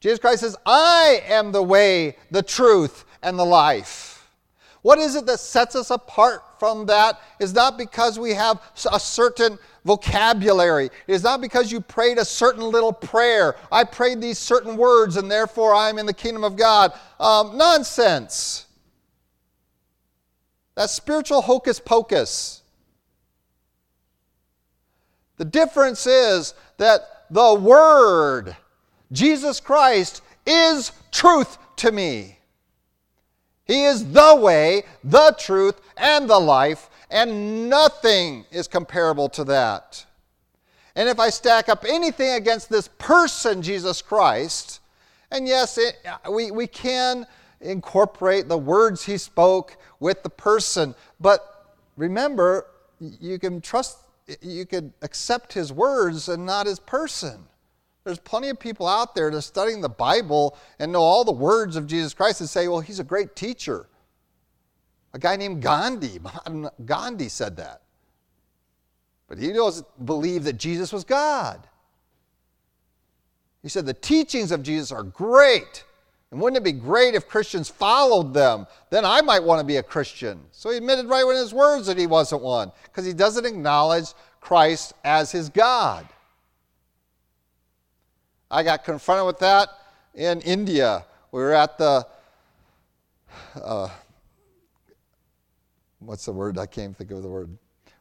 Jesus 0.00 0.18
Christ 0.18 0.40
says, 0.40 0.56
I 0.66 1.22
am 1.26 1.52
the 1.52 1.62
way, 1.62 2.16
the 2.30 2.42
truth, 2.42 3.04
and 3.22 3.38
the 3.38 3.44
life. 3.44 4.28
What 4.82 4.98
is 4.98 5.16
it 5.16 5.26
that 5.26 5.40
sets 5.40 5.74
us 5.74 5.90
apart 5.90 6.42
from 6.58 6.86
that? 6.86 7.20
Is 7.38 7.54
not 7.54 7.78
because 7.78 8.18
we 8.18 8.32
have 8.34 8.60
a 8.92 9.00
certain 9.00 9.58
vocabulary. 9.84 10.86
It 11.06 11.14
is 11.14 11.22
not 11.22 11.40
because 11.40 11.72
you 11.72 11.80
prayed 11.80 12.18
a 12.18 12.24
certain 12.24 12.62
little 12.62 12.92
prayer. 12.92 13.56
I 13.72 13.84
prayed 13.84 14.20
these 14.20 14.38
certain 14.38 14.76
words 14.76 15.16
and 15.16 15.30
therefore 15.30 15.74
I'm 15.74 15.98
in 15.98 16.06
the 16.06 16.12
kingdom 16.12 16.44
of 16.44 16.56
God. 16.56 16.92
Um, 17.18 17.56
nonsense. 17.56 18.66
That's 20.74 20.92
spiritual 20.92 21.42
hocus 21.42 21.80
pocus. 21.80 22.62
The 25.38 25.44
difference 25.44 26.06
is 26.06 26.54
that 26.76 27.26
the 27.30 27.54
Word, 27.54 28.56
Jesus 29.10 29.60
Christ, 29.60 30.22
is 30.46 30.92
truth 31.10 31.58
to 31.76 31.92
me. 31.92 32.38
He 33.64 33.84
is 33.84 34.12
the 34.12 34.34
way, 34.34 34.84
the 35.04 35.36
truth, 35.38 35.80
and 35.98 36.28
the 36.28 36.38
life, 36.38 36.90
and 37.10 37.68
nothing 37.68 38.44
is 38.50 38.68
comparable 38.68 39.28
to 39.30 39.44
that. 39.44 40.04
And 40.94 41.08
if 41.08 41.20
I 41.20 41.30
stack 41.30 41.68
up 41.68 41.84
anything 41.88 42.32
against 42.32 42.68
this 42.68 42.88
person, 42.98 43.62
Jesus 43.62 44.02
Christ, 44.02 44.80
and 45.30 45.46
yes, 45.46 45.78
it, 45.78 45.96
we, 46.30 46.50
we 46.50 46.66
can 46.66 47.26
incorporate 47.60 48.48
the 48.48 48.58
words 48.58 49.04
he 49.04 49.18
spoke 49.18 49.76
with 50.00 50.22
the 50.22 50.30
person, 50.30 50.94
but 51.20 51.74
remember, 51.96 52.66
you 52.98 53.38
can 53.38 53.60
trust, 53.60 53.98
you 54.40 54.66
can 54.66 54.92
accept 55.02 55.52
his 55.52 55.72
words 55.72 56.28
and 56.28 56.44
not 56.44 56.66
his 56.66 56.80
person. 56.80 57.44
There's 58.04 58.18
plenty 58.18 58.48
of 58.48 58.58
people 58.58 58.86
out 58.86 59.14
there 59.14 59.30
that 59.30 59.36
are 59.36 59.42
studying 59.42 59.82
the 59.82 59.88
Bible 59.88 60.56
and 60.78 60.92
know 60.92 61.02
all 61.02 61.24
the 61.24 61.32
words 61.32 61.76
of 61.76 61.86
Jesus 61.86 62.14
Christ 62.14 62.40
and 62.40 62.48
say, 62.48 62.66
well, 62.66 62.80
he's 62.80 63.00
a 63.00 63.04
great 63.04 63.36
teacher. 63.36 63.86
A 65.14 65.18
guy 65.18 65.36
named 65.36 65.62
Gandhi, 65.62 66.20
Gandhi 66.84 67.28
said 67.28 67.56
that. 67.56 67.82
But 69.28 69.38
he 69.38 69.52
doesn't 69.52 70.06
believe 70.06 70.44
that 70.44 70.54
Jesus 70.54 70.92
was 70.92 71.04
God. 71.04 71.66
He 73.62 73.68
said 73.68 73.86
the 73.86 73.94
teachings 73.94 74.52
of 74.52 74.62
Jesus 74.62 74.92
are 74.92 75.02
great. 75.02 75.84
And 76.30 76.40
wouldn't 76.40 76.58
it 76.58 76.64
be 76.64 76.72
great 76.72 77.14
if 77.14 77.26
Christians 77.26 77.68
followed 77.68 78.34
them? 78.34 78.66
Then 78.90 79.04
I 79.04 79.22
might 79.22 79.42
want 79.42 79.60
to 79.60 79.66
be 79.66 79.76
a 79.76 79.82
Christian. 79.82 80.40
So 80.52 80.70
he 80.70 80.76
admitted 80.76 81.06
right 81.06 81.24
in 81.24 81.36
his 81.36 81.54
words 81.54 81.86
that 81.86 81.96
he 81.96 82.06
wasn't 82.06 82.42
one 82.42 82.70
because 82.84 83.06
he 83.06 83.14
doesn't 83.14 83.46
acknowledge 83.46 84.12
Christ 84.40 84.92
as 85.04 85.32
his 85.32 85.48
God. 85.48 86.06
I 88.50 88.62
got 88.62 88.84
confronted 88.84 89.26
with 89.26 89.38
that 89.40 89.68
in 90.14 90.40
India. 90.42 91.04
We 91.32 91.40
were 91.40 91.52
at 91.52 91.78
the, 91.78 92.06
uh, 93.62 93.88
what's 96.00 96.24
the 96.24 96.32
word? 96.32 96.58
I 96.58 96.66
can't 96.66 96.96
think 96.96 97.10
of 97.10 97.22
the 97.22 97.28
word. 97.28 97.56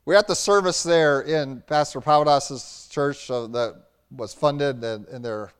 We 0.06 0.16
are 0.16 0.18
at 0.18 0.28
the 0.28 0.36
service 0.36 0.84
there 0.84 1.22
in 1.22 1.62
Pastor 1.68 2.00
Pavadas' 2.00 2.90
church 2.90 3.28
that 3.28 3.84
was 4.10 4.34
funded 4.34 4.84
in, 4.84 5.06
in 5.12 5.22
their 5.22 5.52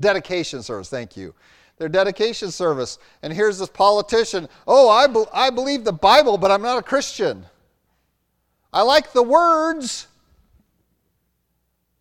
dedication 0.00 0.62
service. 0.62 0.88
Thank 0.88 1.16
you. 1.16 1.34
Their 1.78 1.88
dedication 1.88 2.50
service. 2.50 2.98
And 3.22 3.32
here's 3.32 3.58
this 3.58 3.68
politician. 3.68 4.48
Oh, 4.66 4.88
I, 4.88 5.06
be- 5.06 5.24
I 5.32 5.50
believe 5.50 5.84
the 5.84 5.92
Bible, 5.92 6.38
but 6.38 6.50
I'm 6.50 6.62
not 6.62 6.78
a 6.78 6.82
Christian. 6.82 7.44
I 8.72 8.82
like 8.82 9.12
the 9.12 9.22
words, 9.22 10.06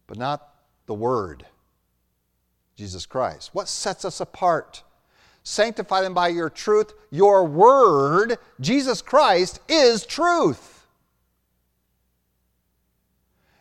but 0.08 0.18
not 0.18 0.48
the 0.86 0.94
word. 0.94 1.46
Jesus 2.76 3.06
Christ. 3.06 3.52
What 3.54 3.68
sets 3.68 4.06
us 4.06 4.20
apart? 4.20 4.84
Sanctify 5.46 6.02
them 6.02 6.16
by 6.16 6.30
your 6.30 6.50
truth. 6.50 6.94
Your 7.12 7.46
word, 7.46 8.38
Jesus 8.60 9.04
Christ, 9.04 9.60
is 9.70 10.04
truth. 10.04 10.88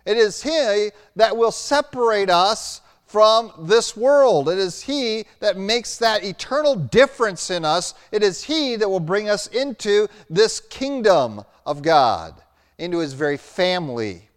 It 0.06 0.16
is 0.16 0.42
He 0.42 0.90
that 1.14 1.36
will 1.36 1.52
separate 1.52 2.30
us 2.30 2.80
from 3.06 3.52
this 3.58 3.94
world. 3.94 4.48
It 4.48 4.56
is 4.56 4.80
He 4.80 5.26
that 5.40 5.58
makes 5.58 5.98
that 5.98 6.24
eternal 6.24 6.74
difference 6.74 7.50
in 7.50 7.66
us. 7.66 7.92
It 8.10 8.22
is 8.22 8.44
He 8.44 8.76
that 8.76 8.88
will 8.88 8.98
bring 8.98 9.28
us 9.28 9.46
into 9.46 10.08
this 10.30 10.60
kingdom 10.60 11.44
of 11.66 11.82
God, 11.82 12.34
into 12.78 12.98
His 12.98 13.12
very 13.12 13.36
family. 13.36 14.30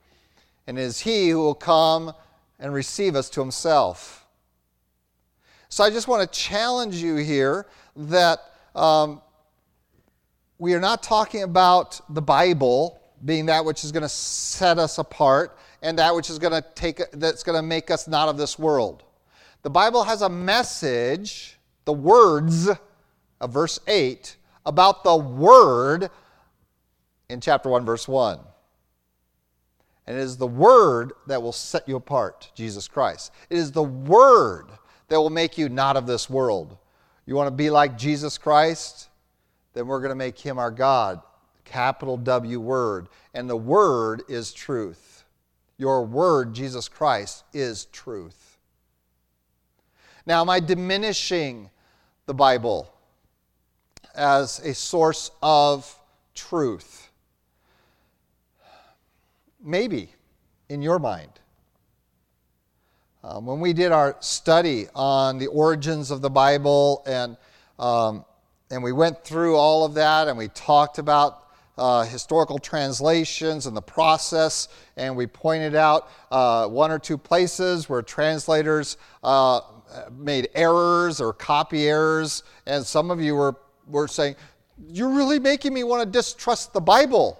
And 0.68 0.78
it 0.78 0.82
is 0.82 1.00
He 1.00 1.30
who 1.30 1.39
will 1.39 1.56
come 1.56 2.12
and 2.60 2.74
receive 2.74 3.16
us 3.16 3.30
to 3.32 3.39
Himself. 3.39 4.27
So 5.70 5.84
I 5.84 5.89
just 5.89 6.07
want 6.07 6.22
to 6.32 6.39
challenge 6.39 6.95
you 6.95 7.15
here 7.18 7.65
that 7.95 8.39
um, 8.74 9.22
we 10.59 10.74
are 10.74 10.80
not 10.80 11.03
talking 11.03 11.43
about 11.43 11.99
the 12.13 12.22
Bible 12.22 12.99
being 13.26 13.47
that 13.47 13.65
which 13.65 13.84
is 13.84 13.91
going 13.91 14.03
to 14.03 14.09
set 14.09 14.78
us 14.78 14.97
apart 14.97 15.57
and 15.82 15.99
that 15.99 16.15
which 16.15 16.30
is 16.30 16.39
going 16.39 16.53
to 16.53 16.65
take 16.76 17.01
that's 17.11 17.43
going 17.43 17.57
to 17.57 17.61
make 17.61 17.91
us 17.91 18.07
not 18.07 18.30
of 18.30 18.38
this 18.38 18.57
world. 18.57 19.03
The 19.63 19.70
Bible 19.70 20.03
has 20.03 20.22
a 20.22 20.30
message, 20.30 21.57
the 21.86 21.93
words 21.93 22.70
of 23.41 23.53
verse 23.53 23.80
8 23.88 24.36
about 24.65 25.03
the 25.03 25.15
word 25.15 26.09
in 27.30 27.41
chapter 27.41 27.70
1 27.70 27.86
verse 27.86 28.07
1. 28.07 28.39
And 30.05 30.18
it 30.18 30.22
is 30.22 30.38
the 30.38 30.47
word 30.47 31.11
that 31.28 31.41
will 31.41 31.51
set 31.51 31.88
you 31.88 31.97
apart, 31.97 32.51
Jesus 32.55 32.88
Christ. 32.88 33.34
It 33.49 33.57
is 33.57 33.74
the 33.74 33.84
word 33.84 34.68
that 35.10 35.20
will 35.20 35.30
make 35.30 35.58
you 35.58 35.70
not 35.70 35.97
of 35.97 36.08
this 36.08 36.30
world. 36.30 36.78
You 37.26 37.36
want 37.36 37.47
to 37.47 37.55
be 37.55 37.70
like 37.70 37.97
Jesus 37.97 38.38
Christ? 38.38 39.10
then 39.78 39.86
we're 39.86 39.99
going 39.99 40.10
to 40.10 40.16
make 40.16 40.39
him 40.39 40.58
our 40.58 40.72
God. 40.72 41.22
Capital 41.64 42.18
W 42.18 42.60
word. 42.60 43.10
And 43.36 43.47
the 43.47 43.55
word 43.55 44.24
is 44.28 44.51
truth. 44.51 45.24
Your 45.78 46.03
word, 46.03 46.55
Jesus 46.55 46.89
Christ, 46.89 47.43
is 47.53 47.86
truth. 47.86 48.58
Now, 50.26 50.41
am 50.41 50.49
I 50.49 50.60
diminishing 50.60 51.70
the 52.26 52.34
Bible 52.34 52.91
as 54.16 54.58
a 54.60 54.74
source 54.74 55.30
of 55.43 55.95
truth? 56.34 57.12
Maybe 59.64 60.12
in 60.70 60.82
your 60.82 60.97
mind. 60.97 61.30
Um, 63.30 63.46
when 63.46 63.60
we 63.60 63.74
did 63.74 63.92
our 63.92 64.16
study 64.22 64.88
on 64.96 65.38
the 65.38 65.48
origins 65.48 66.12
of 66.12 66.22
the 66.22 66.30
Bible 66.30 67.04
and, 67.06 67.36
um, 67.78 68.24
and 68.72 68.82
we 68.82 68.94
went 68.94 69.22
through 69.22 69.58
all 69.58 69.84
of 69.84 69.96
that 69.96 70.30
and 70.30 70.38
we 70.38 70.48
talked 70.48 70.98
about 70.98 71.50
uh, 71.78 72.04
historical 72.06 72.58
translations 72.58 73.66
and 73.66 73.76
the 73.76 73.82
process, 73.82 74.70
and 74.96 75.14
we 75.14 75.28
pointed 75.28 75.76
out 75.76 76.10
uh, 76.32 76.68
one 76.68 76.90
or 76.90 76.98
two 76.98 77.18
places 77.18 77.90
where 77.90 78.02
translators 78.02 78.96
uh, 79.26 79.60
made 80.18 80.48
errors 80.56 81.20
or 81.20 81.34
copy 81.34 81.90
errors, 81.90 82.44
and 82.66 82.86
some 82.86 83.12
of 83.12 83.20
you 83.20 83.36
were, 83.36 83.58
were 83.88 84.08
saying, 84.08 84.38
You're 84.88 85.12
really 85.12 85.38
making 85.38 85.74
me 85.74 85.84
want 85.84 86.02
to 86.02 86.10
distrust 86.10 86.72
the 86.72 86.82
Bible. 86.82 87.38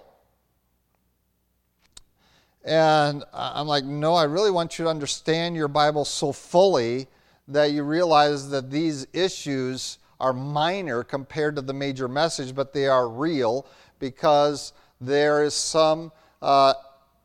And 2.68 3.24
I'm 3.32 3.66
like, 3.66 3.84
no, 3.84 4.14
I 4.14 4.24
really 4.24 4.50
want 4.50 4.78
you 4.78 4.84
to 4.84 4.90
understand 4.90 5.56
your 5.56 5.68
Bible 5.68 6.04
so 6.04 6.32
fully 6.32 7.08
that 7.48 7.72
you 7.72 7.82
realize 7.82 8.50
that 8.50 8.70
these 8.70 9.06
issues 9.14 9.98
are 10.20 10.34
minor 10.34 11.02
compared 11.02 11.56
to 11.56 11.62
the 11.62 11.72
major 11.72 12.08
message, 12.08 12.54
but 12.54 12.74
they 12.74 12.86
are 12.86 13.08
real 13.08 13.66
because 13.98 14.74
there 15.00 15.44
is 15.44 15.54
some 15.54 16.12
uh, 16.42 16.74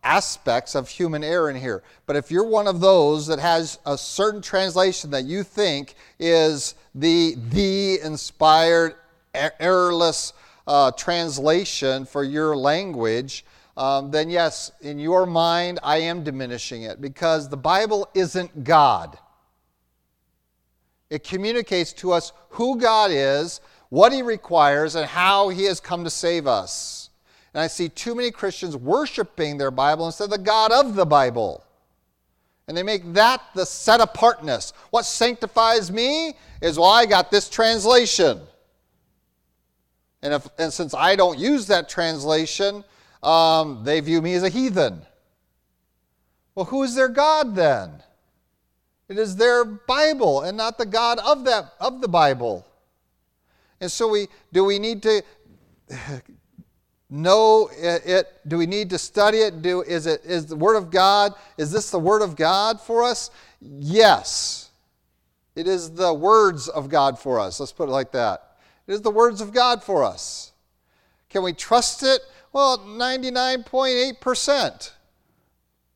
aspects 0.01 0.75
of 0.75 0.87
human 0.87 1.25
error 1.25 1.49
in 1.49 1.57
here. 1.57 1.83
But 2.05 2.15
if 2.15 2.31
you're 2.31 2.47
one 2.47 2.67
of 2.67 2.79
those 2.79 3.27
that 3.27 3.39
has 3.39 3.79
a 3.85 3.97
certain 3.97 4.41
translation 4.41 5.11
that 5.11 5.25
you 5.25 5.43
think 5.43 5.95
is 6.19 6.75
the 6.95 7.35
the 7.49 7.99
inspired, 8.01 8.95
errorless 9.33 10.31
uh, 10.67 10.91
translation 10.91 12.05
for 12.05 12.23
your 12.23 12.55
language, 12.55 13.43
um, 13.75 14.11
then 14.11 14.29
yes, 14.29 14.71
in 14.81 14.99
your 14.99 15.25
mind, 15.25 15.79
I 15.81 15.97
am 15.97 16.23
diminishing 16.23 16.83
it 16.83 17.01
because 17.01 17.49
the 17.49 17.57
Bible 17.57 18.07
isn't 18.13 18.63
God. 18.63 19.17
It 21.09 21.23
communicates 21.23 21.93
to 21.93 22.11
us 22.11 22.33
who 22.49 22.79
God 22.79 23.11
is, 23.11 23.61
what 23.89 24.11
He 24.11 24.21
requires, 24.21 24.95
and 24.95 25.05
how 25.05 25.49
He 25.49 25.63
has 25.65 25.79
come 25.79 26.03
to 26.03 26.09
save 26.09 26.47
us. 26.47 27.09
And 27.53 27.61
I 27.61 27.67
see 27.67 27.89
too 27.89 28.15
many 28.15 28.31
Christians 28.31 28.75
worshiping 28.75 29.57
their 29.57 29.71
Bible 29.71 30.05
instead 30.05 30.25
of 30.25 30.31
the 30.31 30.37
God 30.39 30.71
of 30.71 30.95
the 30.95 31.05
Bible. 31.05 31.63
And 32.67 32.77
they 32.77 32.83
make 32.83 33.13
that 33.13 33.41
the 33.53 33.65
set 33.65 34.01
apartness. 34.01 34.73
What 34.89 35.05
sanctifies 35.05 35.91
me 35.91 36.35
is, 36.61 36.79
well, 36.79 36.89
I 36.89 37.05
got 37.05 37.29
this 37.29 37.49
translation. 37.49 38.39
And, 40.21 40.33
if, 40.33 40.47
and 40.57 40.71
since 40.71 40.93
I 40.93 41.15
don't 41.15 41.37
use 41.37 41.67
that 41.67 41.89
translation, 41.89 42.83
um, 43.23 43.83
they 43.83 43.99
view 43.99 44.21
me 44.21 44.33
as 44.33 44.43
a 44.43 44.49
heathen. 44.49 45.01
Well, 46.55 46.65
who 46.65 46.83
is 46.83 46.95
their 46.95 47.09
God 47.09 47.55
then? 47.55 48.03
It 49.09 49.17
is 49.17 49.35
their 49.35 49.65
Bible 49.65 50.41
and 50.41 50.57
not 50.57 50.77
the 50.77 50.85
God 50.85 51.19
of 51.19 51.45
that 51.45 51.73
of 51.79 52.01
the 52.01 52.07
Bible. 52.07 52.65
And 53.79 53.91
so 53.91 54.07
we 54.07 54.27
do 54.51 54.63
we 54.63 54.79
need 54.79 55.03
to 55.03 55.23
know 57.09 57.69
it, 57.71 58.27
do 58.47 58.57
we 58.57 58.65
need 58.65 58.89
to 58.91 58.97
study 58.97 59.39
it? 59.39 59.61
Do 59.61 59.81
is 59.81 60.05
it 60.05 60.23
is 60.25 60.45
the 60.45 60.55
word 60.55 60.75
of 60.75 60.89
god 60.89 61.33
is 61.57 61.71
this 61.71 61.91
the 61.91 61.99
word 61.99 62.21
of 62.21 62.35
god 62.35 62.79
for 62.79 63.03
us? 63.03 63.29
Yes. 63.61 64.69
It 65.55 65.67
is 65.67 65.91
the 65.91 66.13
words 66.13 66.67
of 66.67 66.89
god 66.89 67.19
for 67.19 67.39
us. 67.39 67.59
Let's 67.59 67.71
put 67.71 67.89
it 67.89 67.91
like 67.91 68.11
that. 68.13 68.57
It 68.87 68.93
is 68.93 69.01
the 69.01 69.11
words 69.11 69.41
of 69.41 69.53
god 69.53 69.83
for 69.83 70.03
us. 70.03 70.51
Can 71.29 71.43
we 71.43 71.53
trust 71.53 72.03
it 72.03 72.21
well, 72.53 72.77
99.8%. 72.77 74.91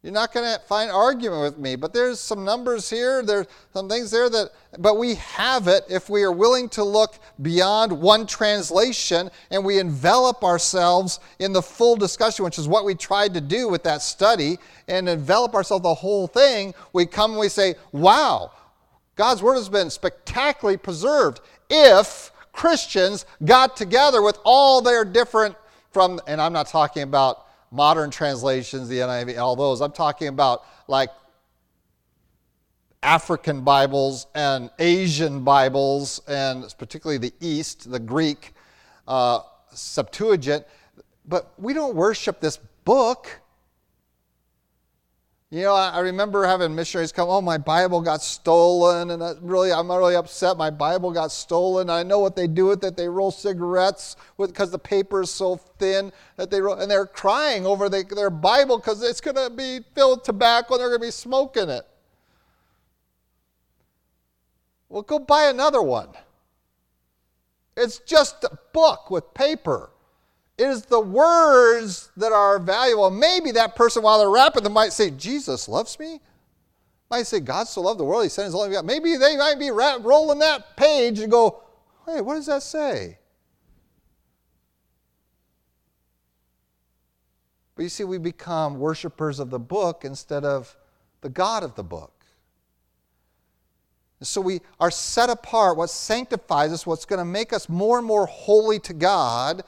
You're 0.04 0.14
not 0.14 0.32
going 0.32 0.46
to 0.46 0.64
find 0.66 0.92
argument 0.92 1.42
with 1.42 1.58
me, 1.58 1.76
but 1.76 1.92
there's 1.92 2.20
some 2.20 2.46
numbers 2.46 2.90
here, 2.90 3.24
there's 3.24 3.48
some 3.74 3.90
things 3.90 4.10
there 4.10 4.30
that, 4.30 4.52
but 4.80 4.98
we 4.98 5.16
have 5.16 5.68
it 5.68 5.84
if 5.90 6.10
we 6.10 6.24
are 6.24 6.32
willing 6.32 6.70
to 6.70 6.84
look 6.84 7.16
beyond 7.42 7.92
one 7.92 8.26
translation 8.26 9.30
and 9.50 9.66
we 9.66 9.80
envelop 9.80 10.44
ourselves 10.44 11.20
in 11.40 11.52
the 11.52 11.62
full 11.62 11.96
discussion, 11.96 12.46
which 12.46 12.58
is 12.58 12.68
what 12.68 12.86
we 12.86 12.96
tried 12.96 13.34
to 13.34 13.42
do 13.42 13.68
with 13.68 13.84
that 13.84 14.02
study, 14.02 14.58
and 14.88 15.10
envelop 15.10 15.56
ourselves 15.56 15.84
the 15.84 15.94
whole 15.94 16.28
thing. 16.28 16.74
We 16.94 17.06
come 17.06 17.32
and 17.32 17.40
we 17.40 17.50
say, 17.50 17.76
wow, 17.92 18.52
God's 19.16 19.44
Word 19.44 19.56
has 19.56 19.68
been 19.68 19.90
spectacularly 19.90 20.78
preserved 20.78 21.42
if 21.70 22.32
Christians 22.54 23.26
got 23.44 23.76
together 23.76 24.22
with 24.22 24.40
all 24.46 24.82
their 24.82 25.04
different 25.04 25.56
from, 25.98 26.22
and 26.28 26.40
I'm 26.40 26.54
not 26.54 26.68
talking 26.68 27.02
about 27.02 27.48
modern 27.72 28.12
translations, 28.12 28.88
the 28.88 29.00
NIV, 29.00 29.40
all 29.40 29.56
those. 29.56 29.82
I'm 29.82 29.92
talking 29.92 30.28
about 30.28 30.64
like 30.88 31.10
African 33.02 33.62
Bibles 33.62 34.28
and 34.36 34.70
Asian 34.78 35.44
Bibles, 35.44 36.22
and 36.28 36.72
particularly 36.78 37.18
the 37.18 37.34
East, 37.40 37.90
the 37.90 37.98
Greek 37.98 38.54
uh, 39.08 39.40
Septuagint. 39.74 40.68
But 41.26 41.52
we 41.58 41.74
don't 41.74 41.96
worship 41.96 42.42
this 42.42 42.58
book. 42.86 43.28
You 45.50 45.62
know, 45.62 45.76
I 45.76 46.00
remember 46.00 46.46
having 46.46 46.76
missionaries 46.76 47.14
come, 47.14 47.30
oh, 47.30 47.40
my 47.40 47.58
Bible 47.58 48.02
got 48.02 48.22
stolen, 48.22 49.12
and 49.12 49.24
really, 49.42 49.72
I'm 49.72 49.90
really 49.90 50.16
upset. 50.16 50.58
My 50.58 50.70
Bible 50.70 51.14
got 51.14 51.32
stolen. 51.32 51.90
I 51.90 52.04
know 52.04 52.20
what 52.20 52.36
they 52.36 52.48
do 52.48 52.66
with 52.66 52.84
it. 52.84 52.98
They 52.98 53.08
roll 53.08 53.32
cigarettes 53.32 54.18
because 54.38 54.72
the 54.72 54.80
paper 54.80 55.22
is 55.22 55.32
so 55.32 55.56
thin 55.56 56.12
that 56.36 56.52
they 56.52 56.60
roll, 56.60 56.76
and 56.76 56.92
they're 56.92 57.06
crying 57.06 57.66
over 57.66 57.88
the, 57.88 58.04
their 58.14 58.30
Bible 58.30 58.78
because 58.78 59.02
it's 59.02 59.22
going 59.22 59.38
to 59.38 59.50
be 59.50 59.80
filled 59.96 60.20
with 60.20 60.26
tobacco 60.26 60.74
and 60.74 60.82
they're 60.82 60.90
going 60.90 61.00
to 61.00 61.08
be 61.08 61.12
smoking 61.12 61.70
it. 61.70 61.88
Well, 64.90 65.04
go 65.04 65.20
buy 65.20 65.46
another 65.46 65.82
one. 65.82 66.10
It's 67.78 68.00
just 68.00 68.44
a 68.44 68.58
book 68.74 69.10
with 69.10 69.34
paper. 69.34 69.92
It 70.58 70.66
is 70.66 70.84
the 70.84 71.00
words 71.00 72.10
that 72.18 72.32
are 72.32 72.58
valuable. 72.58 73.12
Maybe 73.12 73.52
that 73.52 73.76
person, 73.76 74.02
while 74.02 74.18
they're 74.18 74.30
wrapping 74.30 74.64
them, 74.64 74.74
might 74.74 74.92
say, 74.92 75.12
Jesus 75.12 75.68
loves 75.68 76.00
me. 76.00 76.20
Might 77.10 77.28
say, 77.28 77.40
God 77.40 77.68
so 77.68 77.82
loved 77.82 78.00
the 78.00 78.04
world, 78.04 78.24
he 78.24 78.30
sent 78.30 78.48
his 78.48 78.56
only 78.56 78.70
begotten. 78.70 78.88
Maybe 78.88 79.16
they 79.18 79.38
might 79.38 79.60
be 79.60 79.70
rolling 79.70 80.40
that 80.40 80.76
page 80.76 81.20
and 81.20 81.32
go, 81.32 81.64
hey, 82.06 82.22
what 82.22 82.36
does 82.36 82.48
that 82.48 82.64
say? 82.64 83.20
But 87.76 87.84
you 87.84 87.90
see, 87.90 88.04
we 88.04 88.18
become 88.18 88.80
worshipers 88.80 89.40
of 89.40 89.52
the 89.52 89.60
book 89.60 90.04
instead 90.04 90.44
of 90.44 90.76
the 91.22 91.30
God 91.30 91.64
of 91.64 91.76
the 91.76 91.84
book. 91.84 92.12
So 94.22 94.42
we 94.42 94.62
are 94.80 94.90
set 94.90 95.30
apart. 95.30 95.78
What 95.78 95.92
sanctifies 95.92 96.74
us, 96.74 96.88
what's 96.88 97.06
going 97.06 97.20
to 97.20 97.26
make 97.26 97.54
us 97.54 97.70
more 97.70 98.00
and 98.00 98.08
more 98.08 98.26
holy 98.26 98.80
to 98.80 98.94
God, 98.94 99.64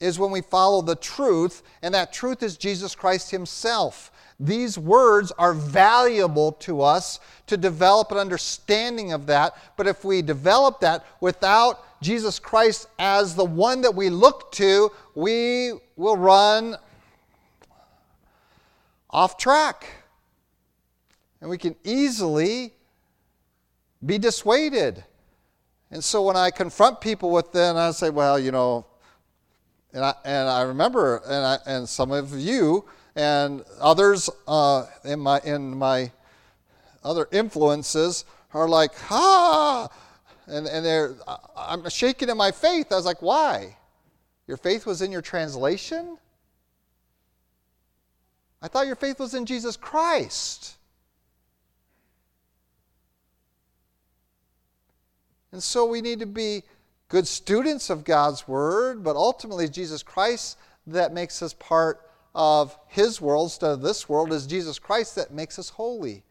is 0.00 0.18
when 0.18 0.30
we 0.30 0.40
follow 0.40 0.82
the 0.82 0.96
truth, 0.96 1.62
and 1.82 1.94
that 1.94 2.12
truth 2.12 2.42
is 2.42 2.56
Jesus 2.56 2.94
Christ 2.94 3.30
Himself. 3.30 4.10
These 4.40 4.76
words 4.76 5.32
are 5.38 5.54
valuable 5.54 6.52
to 6.52 6.82
us 6.82 7.20
to 7.46 7.56
develop 7.56 8.10
an 8.10 8.18
understanding 8.18 9.12
of 9.12 9.26
that, 9.26 9.56
but 9.76 9.86
if 9.86 10.04
we 10.04 10.22
develop 10.22 10.80
that 10.80 11.06
without 11.20 12.02
Jesus 12.02 12.38
Christ 12.38 12.88
as 12.98 13.34
the 13.34 13.44
one 13.44 13.80
that 13.82 13.94
we 13.94 14.10
look 14.10 14.50
to, 14.52 14.90
we 15.14 15.72
will 15.96 16.16
run 16.16 16.76
off 19.08 19.38
track. 19.38 19.86
And 21.40 21.48
we 21.48 21.58
can 21.58 21.76
easily 21.84 22.72
be 24.04 24.18
dissuaded. 24.18 25.04
And 25.90 26.02
so 26.02 26.22
when 26.22 26.36
I 26.36 26.50
confront 26.50 27.00
people 27.00 27.30
with 27.30 27.52
that, 27.52 27.76
I 27.76 27.92
say, 27.92 28.10
well, 28.10 28.38
you 28.38 28.50
know, 28.50 28.86
and 29.94 30.04
I, 30.04 30.14
and 30.24 30.48
I 30.48 30.62
remember, 30.62 31.22
and, 31.24 31.46
I, 31.46 31.58
and 31.66 31.88
some 31.88 32.10
of 32.10 32.36
you 32.36 32.84
and 33.14 33.64
others 33.80 34.28
uh, 34.48 34.86
in, 35.04 35.20
my, 35.20 35.40
in 35.44 35.76
my 35.78 36.10
other 37.04 37.28
influences 37.30 38.24
are 38.52 38.68
like, 38.68 38.90
ah, 39.10 39.88
and, 40.48 40.66
and 40.66 40.84
they're, 40.84 41.14
I'm 41.56 41.88
shaking 41.88 42.28
in 42.28 42.36
my 42.36 42.50
faith. 42.50 42.90
I 42.90 42.96
was 42.96 43.04
like, 43.04 43.22
why? 43.22 43.76
Your 44.48 44.56
faith 44.56 44.84
was 44.84 45.00
in 45.00 45.12
your 45.12 45.22
translation? 45.22 46.18
I 48.60 48.66
thought 48.66 48.86
your 48.88 48.96
faith 48.96 49.20
was 49.20 49.34
in 49.34 49.46
Jesus 49.46 49.76
Christ. 49.76 50.74
And 55.52 55.62
so 55.62 55.86
we 55.86 56.00
need 56.00 56.18
to 56.18 56.26
be 56.26 56.64
good 57.14 57.28
students 57.28 57.90
of 57.90 58.02
God's 58.02 58.48
Word, 58.48 59.04
but 59.04 59.14
ultimately 59.14 59.68
Jesus 59.68 60.02
Christ 60.02 60.58
that 60.88 61.14
makes 61.14 61.42
us 61.42 61.54
part 61.54 62.10
of 62.34 62.76
His 62.88 63.20
world 63.20 63.46
instead 63.46 63.70
of 63.70 63.82
this 63.82 64.08
world 64.08 64.32
is 64.32 64.48
Jesus 64.48 64.80
Christ 64.80 65.14
that 65.14 65.32
makes 65.32 65.56
us 65.56 65.68
holy. 65.68 66.24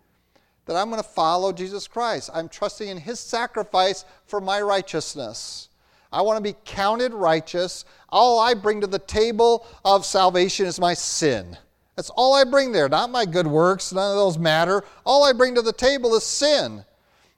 That 0.66 0.76
I'm 0.76 0.90
going 0.90 1.02
to 1.02 1.08
follow 1.08 1.54
Jesus 1.54 1.88
Christ. 1.88 2.30
I'm 2.34 2.50
trusting 2.50 2.90
in 2.90 2.98
His 2.98 3.22
sacrifice 3.22 4.04
for 4.26 4.42
my 4.42 4.60
righteousness. 4.60 5.70
I 6.12 6.22
want 6.22 6.36
to 6.36 6.44
be 6.44 6.60
counted 6.66 7.14
righteous. 7.14 7.86
All 8.10 8.42
I 8.42 8.54
bring 8.54 8.82
to 8.82 8.88
the 8.88 9.00
table 9.00 9.66
of 9.86 10.06
salvation 10.06 10.66
is 10.66 10.82
my 10.82 10.96
sin. 10.96 11.58
That's 11.96 12.10
all 12.10 12.34
I 12.34 12.44
bring 12.44 12.74
there, 12.74 12.90
not 12.90 13.10
my 13.10 13.24
good 13.24 13.48
works. 13.48 13.94
None 13.94 14.12
of 14.12 14.18
those 14.18 14.38
matter. 14.38 14.84
All 15.06 15.24
I 15.24 15.32
bring 15.32 15.56
to 15.56 15.62
the 15.62 15.72
table 15.72 16.14
is 16.16 16.26
sin. 16.26 16.84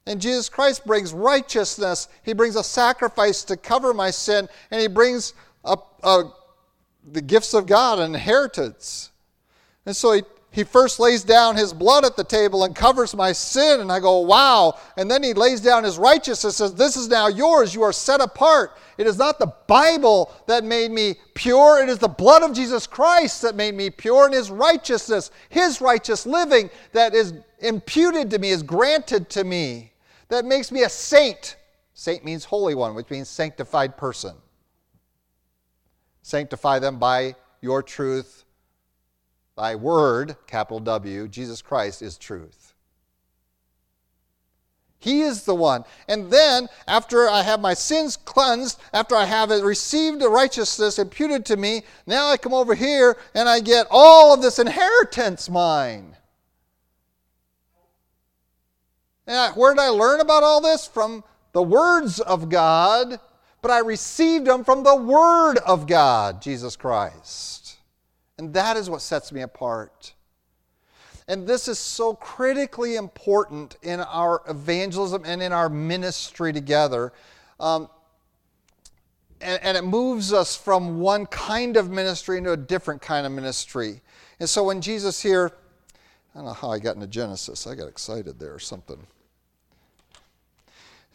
And 0.06 0.20
Jesus 0.20 0.48
Christ 0.48 0.86
brings 0.86 1.12
righteousness. 1.12 2.08
He 2.22 2.32
brings 2.32 2.56
a 2.56 2.62
sacrifice 2.62 3.42
to 3.44 3.56
cover 3.56 3.92
my 3.92 4.10
sin, 4.10 4.48
and 4.70 4.80
He 4.80 4.86
brings 4.86 5.34
a, 5.64 5.76
a, 6.02 6.06
uh, 6.06 6.24
the 7.12 7.22
gifts 7.22 7.54
of 7.54 7.66
God, 7.66 7.98
an 7.98 8.14
inheritance. 8.14 9.10
And 9.84 9.94
so 9.94 10.12
He 10.12 10.22
he 10.56 10.64
first 10.64 10.98
lays 10.98 11.22
down 11.22 11.54
his 11.54 11.74
blood 11.74 12.06
at 12.06 12.16
the 12.16 12.24
table 12.24 12.64
and 12.64 12.74
covers 12.74 13.14
my 13.14 13.30
sin. 13.30 13.82
And 13.82 13.92
I 13.92 14.00
go, 14.00 14.20
wow. 14.20 14.78
And 14.96 15.10
then 15.10 15.22
he 15.22 15.34
lays 15.34 15.60
down 15.60 15.84
his 15.84 15.98
righteousness 15.98 16.56
says, 16.56 16.72
This 16.72 16.96
is 16.96 17.08
now 17.08 17.28
yours. 17.28 17.74
You 17.74 17.82
are 17.82 17.92
set 17.92 18.22
apart. 18.22 18.78
It 18.96 19.06
is 19.06 19.18
not 19.18 19.38
the 19.38 19.52
Bible 19.66 20.32
that 20.46 20.64
made 20.64 20.92
me 20.92 21.16
pure. 21.34 21.82
It 21.82 21.90
is 21.90 21.98
the 21.98 22.08
blood 22.08 22.42
of 22.42 22.54
Jesus 22.54 22.86
Christ 22.86 23.42
that 23.42 23.54
made 23.54 23.74
me 23.74 23.90
pure 23.90 24.24
and 24.24 24.32
his 24.34 24.50
righteousness, 24.50 25.30
his 25.50 25.82
righteous 25.82 26.24
living 26.24 26.70
that 26.92 27.14
is 27.14 27.34
imputed 27.58 28.30
to 28.30 28.38
me, 28.38 28.48
is 28.48 28.62
granted 28.62 29.28
to 29.28 29.44
me, 29.44 29.92
that 30.28 30.44
makes 30.44 30.70
me 30.72 30.82
a 30.82 30.88
saint. 30.88 31.56
Saint 31.94 32.24
means 32.24 32.44
holy 32.44 32.74
one, 32.74 32.94
which 32.94 33.10
means 33.10 33.28
sanctified 33.28 33.96
person. 33.96 34.34
Sanctify 36.22 36.78
them 36.78 36.98
by 36.98 37.36
your 37.60 37.82
truth 37.82 38.44
Thy 39.56 39.74
word, 39.74 40.36
capital 40.46 40.80
W, 40.80 41.28
Jesus 41.28 41.62
Christ, 41.62 42.02
is 42.02 42.18
truth. 42.18 42.74
He 44.98 45.22
is 45.22 45.44
the 45.44 45.54
one. 45.54 45.84
And 46.08 46.30
then, 46.30 46.68
after 46.86 47.28
I 47.28 47.42
have 47.42 47.60
my 47.60 47.72
sins 47.72 48.16
cleansed, 48.16 48.78
after 48.92 49.14
I 49.14 49.24
have 49.24 49.50
received 49.50 50.20
the 50.20 50.28
righteousness 50.28 50.98
imputed 50.98 51.46
to 51.46 51.56
me, 51.56 51.84
now 52.06 52.28
I 52.28 52.36
come 52.36 52.52
over 52.52 52.74
here 52.74 53.16
and 53.34 53.48
I 53.48 53.60
get 53.60 53.86
all 53.90 54.34
of 54.34 54.42
this 54.42 54.58
inheritance 54.58 55.48
mine. 55.48 56.16
And 59.26 59.54
where 59.56 59.74
did 59.74 59.80
I 59.80 59.88
learn 59.88 60.20
about 60.20 60.42
all 60.42 60.60
this? 60.60 60.86
From 60.86 61.24
the 61.52 61.62
words 61.62 62.20
of 62.20 62.48
God, 62.48 63.18
but 63.62 63.70
I 63.70 63.78
received 63.78 64.46
them 64.46 64.62
from 64.62 64.84
the 64.84 64.94
Word 64.94 65.58
of 65.58 65.86
God, 65.86 66.42
Jesus 66.42 66.76
Christ. 66.76 67.78
And 68.38 68.52
that 68.54 68.76
is 68.76 68.90
what 68.90 69.00
sets 69.00 69.32
me 69.32 69.40
apart. 69.40 70.12
And 71.28 71.46
this 71.46 71.66
is 71.66 71.78
so 71.78 72.14
critically 72.14 72.94
important 72.96 73.76
in 73.82 74.00
our 74.00 74.42
evangelism 74.48 75.24
and 75.24 75.42
in 75.42 75.52
our 75.52 75.68
ministry 75.68 76.52
together. 76.52 77.12
Um, 77.58 77.88
and, 79.40 79.60
and, 79.62 79.76
it 79.76 79.82
moves 79.82 80.32
us 80.32 80.56
from 80.56 81.00
one 81.00 81.26
kind 81.26 81.76
of 81.76 81.90
ministry 81.90 82.38
into 82.38 82.52
a 82.52 82.56
different 82.56 83.02
kind 83.02 83.26
of 83.26 83.32
ministry. 83.32 84.00
And 84.40 84.48
so 84.48 84.64
when 84.64 84.80
Jesus 84.80 85.20
here, 85.22 85.52
I 86.34 86.38
don't 86.38 86.46
know 86.46 86.52
how 86.52 86.70
I 86.70 86.78
got 86.78 86.94
into 86.94 87.06
Genesis, 87.06 87.66
I 87.66 87.74
got 87.74 87.88
excited 87.88 88.38
there 88.38 88.54
or 88.54 88.58
something. 88.58 89.06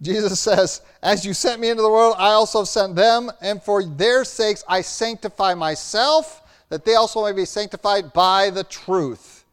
Jesus 0.01 0.39
says, 0.39 0.81
As 1.03 1.25
you 1.25 1.33
sent 1.33 1.61
me 1.61 1.69
into 1.69 1.83
the 1.83 1.89
world, 1.89 2.15
I 2.17 2.29
also 2.29 2.63
sent 2.63 2.95
them, 2.95 3.31
and 3.41 3.61
for 3.61 3.83
their 3.83 4.25
sakes 4.25 4.63
I 4.67 4.81
sanctify 4.81 5.53
myself 5.53 6.41
that 6.69 6.85
they 6.85 6.95
also 6.95 7.25
may 7.25 7.33
be 7.33 7.45
sanctified 7.45 8.13
by 8.13 8.49
the 8.49 8.63
truth. 8.63 9.43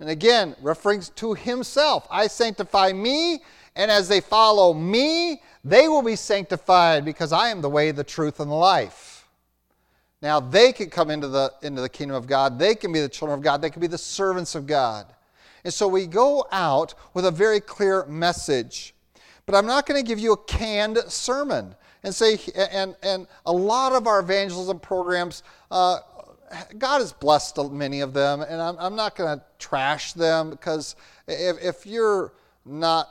And 0.00 0.08
again, 0.08 0.56
referring 0.62 1.02
to 1.16 1.34
himself, 1.34 2.06
I 2.10 2.26
sanctify 2.26 2.92
me, 2.92 3.42
and 3.76 3.90
as 3.90 4.08
they 4.08 4.20
follow 4.20 4.72
me, 4.72 5.42
they 5.64 5.88
will 5.88 6.02
be 6.02 6.16
sanctified 6.16 7.04
because 7.04 7.32
I 7.32 7.48
am 7.48 7.60
the 7.60 7.68
way, 7.68 7.90
the 7.90 8.04
truth, 8.04 8.40
and 8.40 8.50
the 8.50 8.54
life. 8.54 9.28
Now 10.22 10.40
they 10.40 10.72
can 10.72 10.90
come 10.90 11.10
into 11.10 11.28
the, 11.28 11.52
into 11.62 11.82
the 11.82 11.88
kingdom 11.88 12.16
of 12.16 12.26
God. 12.26 12.58
They 12.58 12.74
can 12.74 12.90
be 12.90 13.00
the 13.00 13.08
children 13.08 13.38
of 13.38 13.44
God. 13.44 13.60
They 13.60 13.70
can 13.70 13.80
be 13.80 13.86
the 13.86 13.98
servants 13.98 14.54
of 14.54 14.66
God. 14.66 15.06
And 15.62 15.72
so 15.72 15.86
we 15.86 16.06
go 16.06 16.46
out 16.50 16.94
with 17.12 17.26
a 17.26 17.30
very 17.30 17.60
clear 17.60 18.06
message. 18.06 18.94
But 19.46 19.54
I'm 19.54 19.66
not 19.66 19.86
going 19.86 20.02
to 20.02 20.06
give 20.06 20.18
you 20.18 20.32
a 20.32 20.36
canned 20.36 20.98
sermon 21.08 21.74
and 22.02 22.14
say, 22.14 22.38
and, 22.54 22.96
and 23.02 23.26
a 23.46 23.52
lot 23.52 23.92
of 23.92 24.06
our 24.06 24.20
evangelism 24.20 24.80
programs 24.80 25.42
uh, 25.70 25.98
God 26.78 27.00
has 27.00 27.12
blessed 27.12 27.58
many 27.70 28.00
of 28.00 28.12
them, 28.12 28.40
and 28.40 28.60
I'm, 28.60 28.76
I'm 28.78 28.96
not 28.96 29.16
going 29.16 29.38
to 29.38 29.44
trash 29.58 30.12
them 30.12 30.50
because 30.50 30.96
if, 31.26 31.56
if 31.62 31.86
you're 31.86 32.32
not 32.64 33.08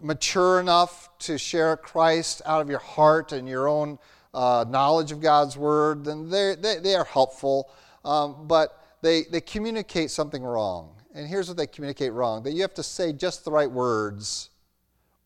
mature 0.00 0.60
enough 0.60 1.08
to 1.20 1.38
share 1.38 1.76
Christ 1.76 2.42
out 2.46 2.60
of 2.60 2.70
your 2.70 2.78
heart 2.78 3.32
and 3.32 3.48
your 3.48 3.68
own 3.68 3.98
uh, 4.32 4.64
knowledge 4.68 5.12
of 5.12 5.20
God's 5.20 5.56
Word, 5.56 6.04
then 6.04 6.30
they, 6.30 6.56
they 6.56 6.94
are 6.94 7.04
helpful, 7.04 7.70
um, 8.04 8.46
but 8.46 8.82
they, 9.02 9.24
they 9.24 9.40
communicate 9.40 10.10
something 10.10 10.42
wrong. 10.42 10.94
And 11.14 11.26
here's 11.26 11.48
what 11.48 11.56
they 11.56 11.66
communicate 11.66 12.12
wrong 12.12 12.42
that 12.44 12.52
you 12.52 12.62
have 12.62 12.74
to 12.74 12.82
say 12.82 13.12
just 13.12 13.44
the 13.44 13.50
right 13.50 13.70
words, 13.70 14.49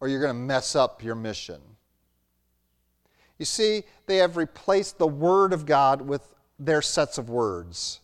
or 0.00 0.08
you're 0.08 0.20
going 0.20 0.34
to 0.34 0.40
mess 0.40 0.76
up 0.76 1.02
your 1.02 1.14
mission. 1.14 1.60
You 3.38 3.44
see, 3.44 3.84
they 4.06 4.18
have 4.18 4.36
replaced 4.36 4.98
the 4.98 5.06
Word 5.06 5.52
of 5.52 5.66
God 5.66 6.02
with 6.02 6.34
their 6.58 6.82
sets 6.82 7.18
of 7.18 7.28
words. 7.28 8.00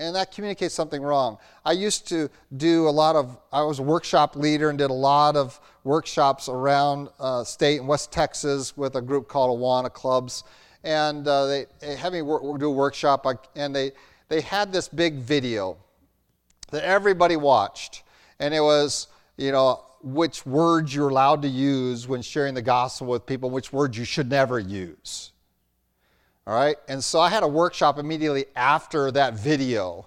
And 0.00 0.14
that 0.14 0.30
communicates 0.30 0.74
something 0.74 1.02
wrong. 1.02 1.38
I 1.64 1.72
used 1.72 2.06
to 2.08 2.30
do 2.56 2.88
a 2.88 2.90
lot 2.90 3.16
of, 3.16 3.36
I 3.52 3.62
was 3.62 3.80
a 3.80 3.82
workshop 3.82 4.36
leader 4.36 4.68
and 4.68 4.78
did 4.78 4.90
a 4.90 4.94
lot 4.94 5.34
of 5.34 5.60
workshops 5.82 6.48
around 6.48 7.08
uh, 7.18 7.42
state 7.42 7.80
in 7.80 7.86
West 7.86 8.12
Texas 8.12 8.76
with 8.76 8.94
a 8.94 9.02
group 9.02 9.26
called 9.26 9.58
Awana 9.58 9.92
Clubs. 9.92 10.44
And 10.84 11.26
uh, 11.26 11.46
they, 11.46 11.66
they 11.80 11.96
had 11.96 12.12
me 12.12 12.22
work, 12.22 12.42
do 12.60 12.68
a 12.68 12.70
workshop, 12.70 13.26
and 13.56 13.74
they, 13.74 13.90
they 14.28 14.40
had 14.40 14.72
this 14.72 14.86
big 14.86 15.14
video 15.14 15.76
that 16.70 16.84
everybody 16.84 17.36
watched. 17.36 18.04
And 18.38 18.54
it 18.54 18.60
was, 18.60 19.08
you 19.36 19.50
know, 19.50 19.84
which 20.02 20.46
words 20.46 20.94
you're 20.94 21.08
allowed 21.08 21.42
to 21.42 21.48
use 21.48 22.06
when 22.06 22.22
sharing 22.22 22.54
the 22.54 22.62
gospel 22.62 23.08
with 23.08 23.26
people, 23.26 23.50
which 23.50 23.72
words 23.72 23.98
you 23.98 24.04
should 24.04 24.30
never 24.30 24.58
use. 24.58 25.32
All 26.46 26.54
right. 26.54 26.76
And 26.88 27.02
so 27.02 27.20
I 27.20 27.28
had 27.28 27.42
a 27.42 27.48
workshop 27.48 27.98
immediately 27.98 28.46
after 28.56 29.10
that 29.10 29.34
video. 29.34 30.06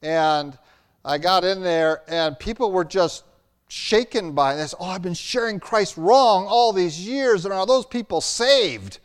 And 0.00 0.56
I 1.04 1.18
got 1.18 1.44
in 1.44 1.62
there, 1.62 2.02
and 2.08 2.38
people 2.38 2.72
were 2.72 2.84
just 2.84 3.24
shaken 3.68 4.32
by 4.32 4.54
this. 4.54 4.74
Oh, 4.78 4.86
I've 4.86 5.02
been 5.02 5.14
sharing 5.14 5.58
Christ 5.58 5.96
wrong 5.96 6.46
all 6.46 6.72
these 6.72 7.00
years, 7.00 7.44
and 7.44 7.52
are 7.52 7.66
those 7.66 7.86
people 7.86 8.20
saved? 8.20 9.00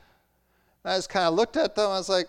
And 0.83 0.93
I 0.93 0.97
just 0.97 1.09
kind 1.09 1.25
of 1.25 1.33
looked 1.33 1.57
at 1.57 1.75
them. 1.75 1.89
I 1.89 1.97
was 1.97 2.09
like, 2.09 2.27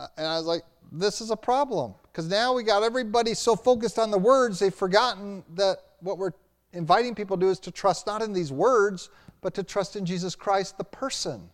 uh, 0.00 0.08
and 0.16 0.26
I 0.26 0.36
was 0.36 0.46
like, 0.46 0.62
this 1.00 1.20
is 1.20 1.30
a 1.30 1.36
problem. 1.36 1.94
Because 2.10 2.28
now 2.28 2.54
we 2.54 2.62
got 2.62 2.82
everybody 2.82 3.34
so 3.34 3.56
focused 3.56 3.98
on 3.98 4.10
the 4.10 4.18
words, 4.18 4.58
they've 4.58 4.74
forgotten 4.74 5.42
that 5.54 5.78
what 6.00 6.18
we're 6.18 6.32
inviting 6.72 7.14
people 7.14 7.36
to 7.36 7.46
do 7.46 7.50
is 7.50 7.58
to 7.60 7.70
trust 7.70 8.06
not 8.06 8.22
in 8.22 8.32
these 8.32 8.52
words, 8.52 9.10
but 9.40 9.54
to 9.54 9.62
trust 9.62 9.96
in 9.96 10.06
Jesus 10.06 10.34
Christ, 10.34 10.78
the 10.78 10.84
person. 10.84 11.50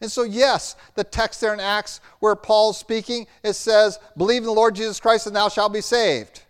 And 0.00 0.10
so, 0.10 0.22
yes, 0.22 0.76
the 0.96 1.04
text 1.04 1.40
there 1.40 1.54
in 1.54 1.60
Acts 1.60 2.00
where 2.18 2.36
Paul's 2.36 2.78
speaking, 2.78 3.26
it 3.42 3.54
says, 3.54 3.98
Believe 4.16 4.42
in 4.42 4.46
the 4.46 4.52
Lord 4.52 4.74
Jesus 4.74 5.00
Christ 5.00 5.26
and 5.26 5.34
thou 5.34 5.48
shalt 5.48 5.72
be 5.72 5.80
saved. 5.80 6.42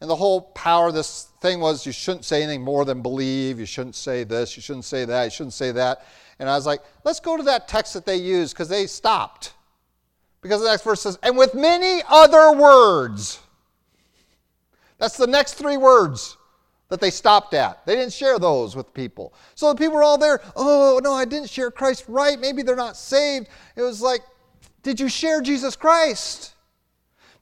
And 0.00 0.08
the 0.08 0.16
whole 0.16 0.40
power 0.40 0.88
of 0.88 0.94
this 0.94 1.28
thing 1.40 1.60
was 1.60 1.84
you 1.84 1.92
shouldn't 1.92 2.24
say 2.24 2.42
anything 2.42 2.62
more 2.62 2.84
than 2.84 3.02
believe. 3.02 3.58
You 3.58 3.66
shouldn't 3.66 3.96
say 3.96 4.24
this. 4.24 4.56
You 4.56 4.62
shouldn't 4.62 4.84
say 4.84 5.04
that. 5.04 5.24
You 5.24 5.30
shouldn't 5.30 5.54
say 5.54 5.72
that. 5.72 6.06
And 6.38 6.48
I 6.48 6.54
was 6.54 6.66
like, 6.66 6.80
let's 7.04 7.20
go 7.20 7.36
to 7.36 7.42
that 7.44 7.68
text 7.68 7.94
that 7.94 8.06
they 8.06 8.16
used 8.16 8.54
because 8.54 8.68
they 8.68 8.86
stopped. 8.86 9.52
Because 10.42 10.62
the 10.62 10.68
next 10.68 10.84
verse 10.84 11.02
says, 11.02 11.18
and 11.22 11.36
with 11.36 11.54
many 11.54 12.02
other 12.08 12.52
words. 12.52 13.40
That's 14.98 15.16
the 15.16 15.26
next 15.26 15.54
three 15.54 15.76
words 15.76 16.36
that 16.88 17.00
they 17.00 17.10
stopped 17.10 17.54
at. 17.54 17.84
They 17.86 17.96
didn't 17.96 18.12
share 18.12 18.38
those 18.38 18.76
with 18.76 18.92
people. 18.92 19.32
So 19.54 19.70
the 19.70 19.76
people 19.76 19.96
were 19.96 20.02
all 20.02 20.18
there, 20.18 20.42
oh, 20.56 21.00
no, 21.02 21.12
I 21.12 21.24
didn't 21.24 21.48
share 21.48 21.70
Christ 21.70 22.04
right. 22.08 22.38
Maybe 22.38 22.62
they're 22.62 22.76
not 22.76 22.96
saved. 22.96 23.48
It 23.76 23.82
was 23.82 24.02
like, 24.02 24.20
did 24.82 24.98
you 24.98 25.08
share 25.08 25.40
Jesus 25.40 25.76
Christ? 25.76 26.54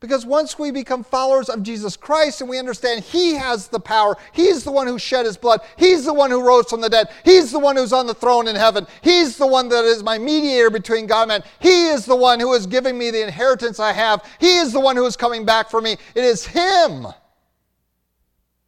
Because 0.00 0.24
once 0.24 0.58
we 0.58 0.70
become 0.70 1.02
followers 1.02 1.48
of 1.48 1.64
Jesus 1.64 1.96
Christ 1.96 2.40
and 2.40 2.48
we 2.48 2.58
understand 2.58 3.02
He 3.02 3.34
has 3.34 3.66
the 3.66 3.80
power, 3.80 4.16
He's 4.32 4.62
the 4.62 4.70
one 4.70 4.86
who 4.86 4.98
shed 4.98 5.26
His 5.26 5.36
blood, 5.36 5.60
He's 5.76 6.04
the 6.04 6.14
one 6.14 6.30
who 6.30 6.46
rose 6.46 6.70
from 6.70 6.80
the 6.80 6.88
dead, 6.88 7.08
He's 7.24 7.50
the 7.50 7.58
one 7.58 7.74
who's 7.74 7.92
on 7.92 8.06
the 8.06 8.14
throne 8.14 8.46
in 8.46 8.54
heaven, 8.54 8.86
He's 9.02 9.36
the 9.36 9.46
one 9.46 9.68
that 9.70 9.84
is 9.84 10.04
my 10.04 10.16
mediator 10.16 10.70
between 10.70 11.06
God 11.06 11.22
and 11.22 11.28
man, 11.28 11.42
He 11.60 11.88
is 11.88 12.06
the 12.06 12.14
one 12.14 12.38
who 12.38 12.52
is 12.52 12.66
giving 12.66 12.96
me 12.96 13.10
the 13.10 13.22
inheritance 13.22 13.80
I 13.80 13.92
have, 13.92 14.24
He 14.38 14.58
is 14.58 14.72
the 14.72 14.80
one 14.80 14.94
who 14.94 15.04
is 15.04 15.16
coming 15.16 15.44
back 15.44 15.68
for 15.68 15.80
me. 15.80 15.96
It 16.14 16.24
is 16.24 16.46
Him 16.46 17.08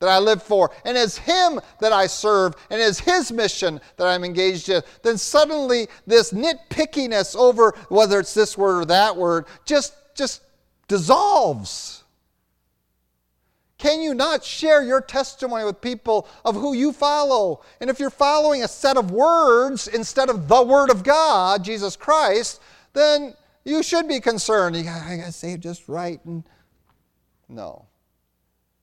that 0.01 0.09
I 0.09 0.19
live 0.19 0.43
for, 0.43 0.73
and 0.85 0.97
it's 0.97 1.19
Him 1.19 1.61
that 1.79 1.93
I 1.93 2.09
serve, 2.09 2.55
and 2.71 2.81
it's 2.81 2.99
His 2.99 3.31
mission 3.31 3.81
that 3.99 4.09
I'm 4.09 4.25
engaged 4.25 4.69
in, 4.69 4.83
then 5.05 5.17
suddenly 5.17 5.87
this 6.09 6.33
nitpickiness 6.33 7.37
over 7.37 7.73
whether 7.89 8.19
it's 8.19 8.35
this 8.35 8.59
word 8.59 8.81
or 8.81 8.85
that 8.87 9.17
word 9.17 9.45
just, 9.65 9.95
just 10.17 10.43
dissolves. 10.91 12.03
Can 13.79 14.03
you 14.03 14.13
not 14.13 14.45
share 14.45 14.83
your 14.83 15.01
testimony 15.01 15.65
with 15.65 15.81
people 15.81 16.29
of 16.45 16.57
who 16.57 16.75
you 16.75 16.93
follow? 16.93 17.63
And 17.81 17.89
if 17.89 18.01
you're 18.01 18.11
following 18.11 18.65
a 18.65 18.69
set 18.69 18.97
of 18.97 19.13
words 19.13 19.87
instead 19.87 20.29
of 20.29 20.49
the 20.49 20.63
Word 20.63 20.91
of 20.91 21.05
God, 21.05 21.65
Jesus 21.65 21.97
Christ, 21.97 22.61
then 22.93 23.35
you 23.65 23.85
should 23.85 24.09
be 24.09 24.21
concerned. 24.21 24.77
You 24.77 24.83
got 24.83 25.07
to 25.07 25.33
say 25.33 25.53
it 25.53 25.61
just 25.61 25.89
right. 25.89 26.23
And 26.25 26.43
no. 27.49 27.87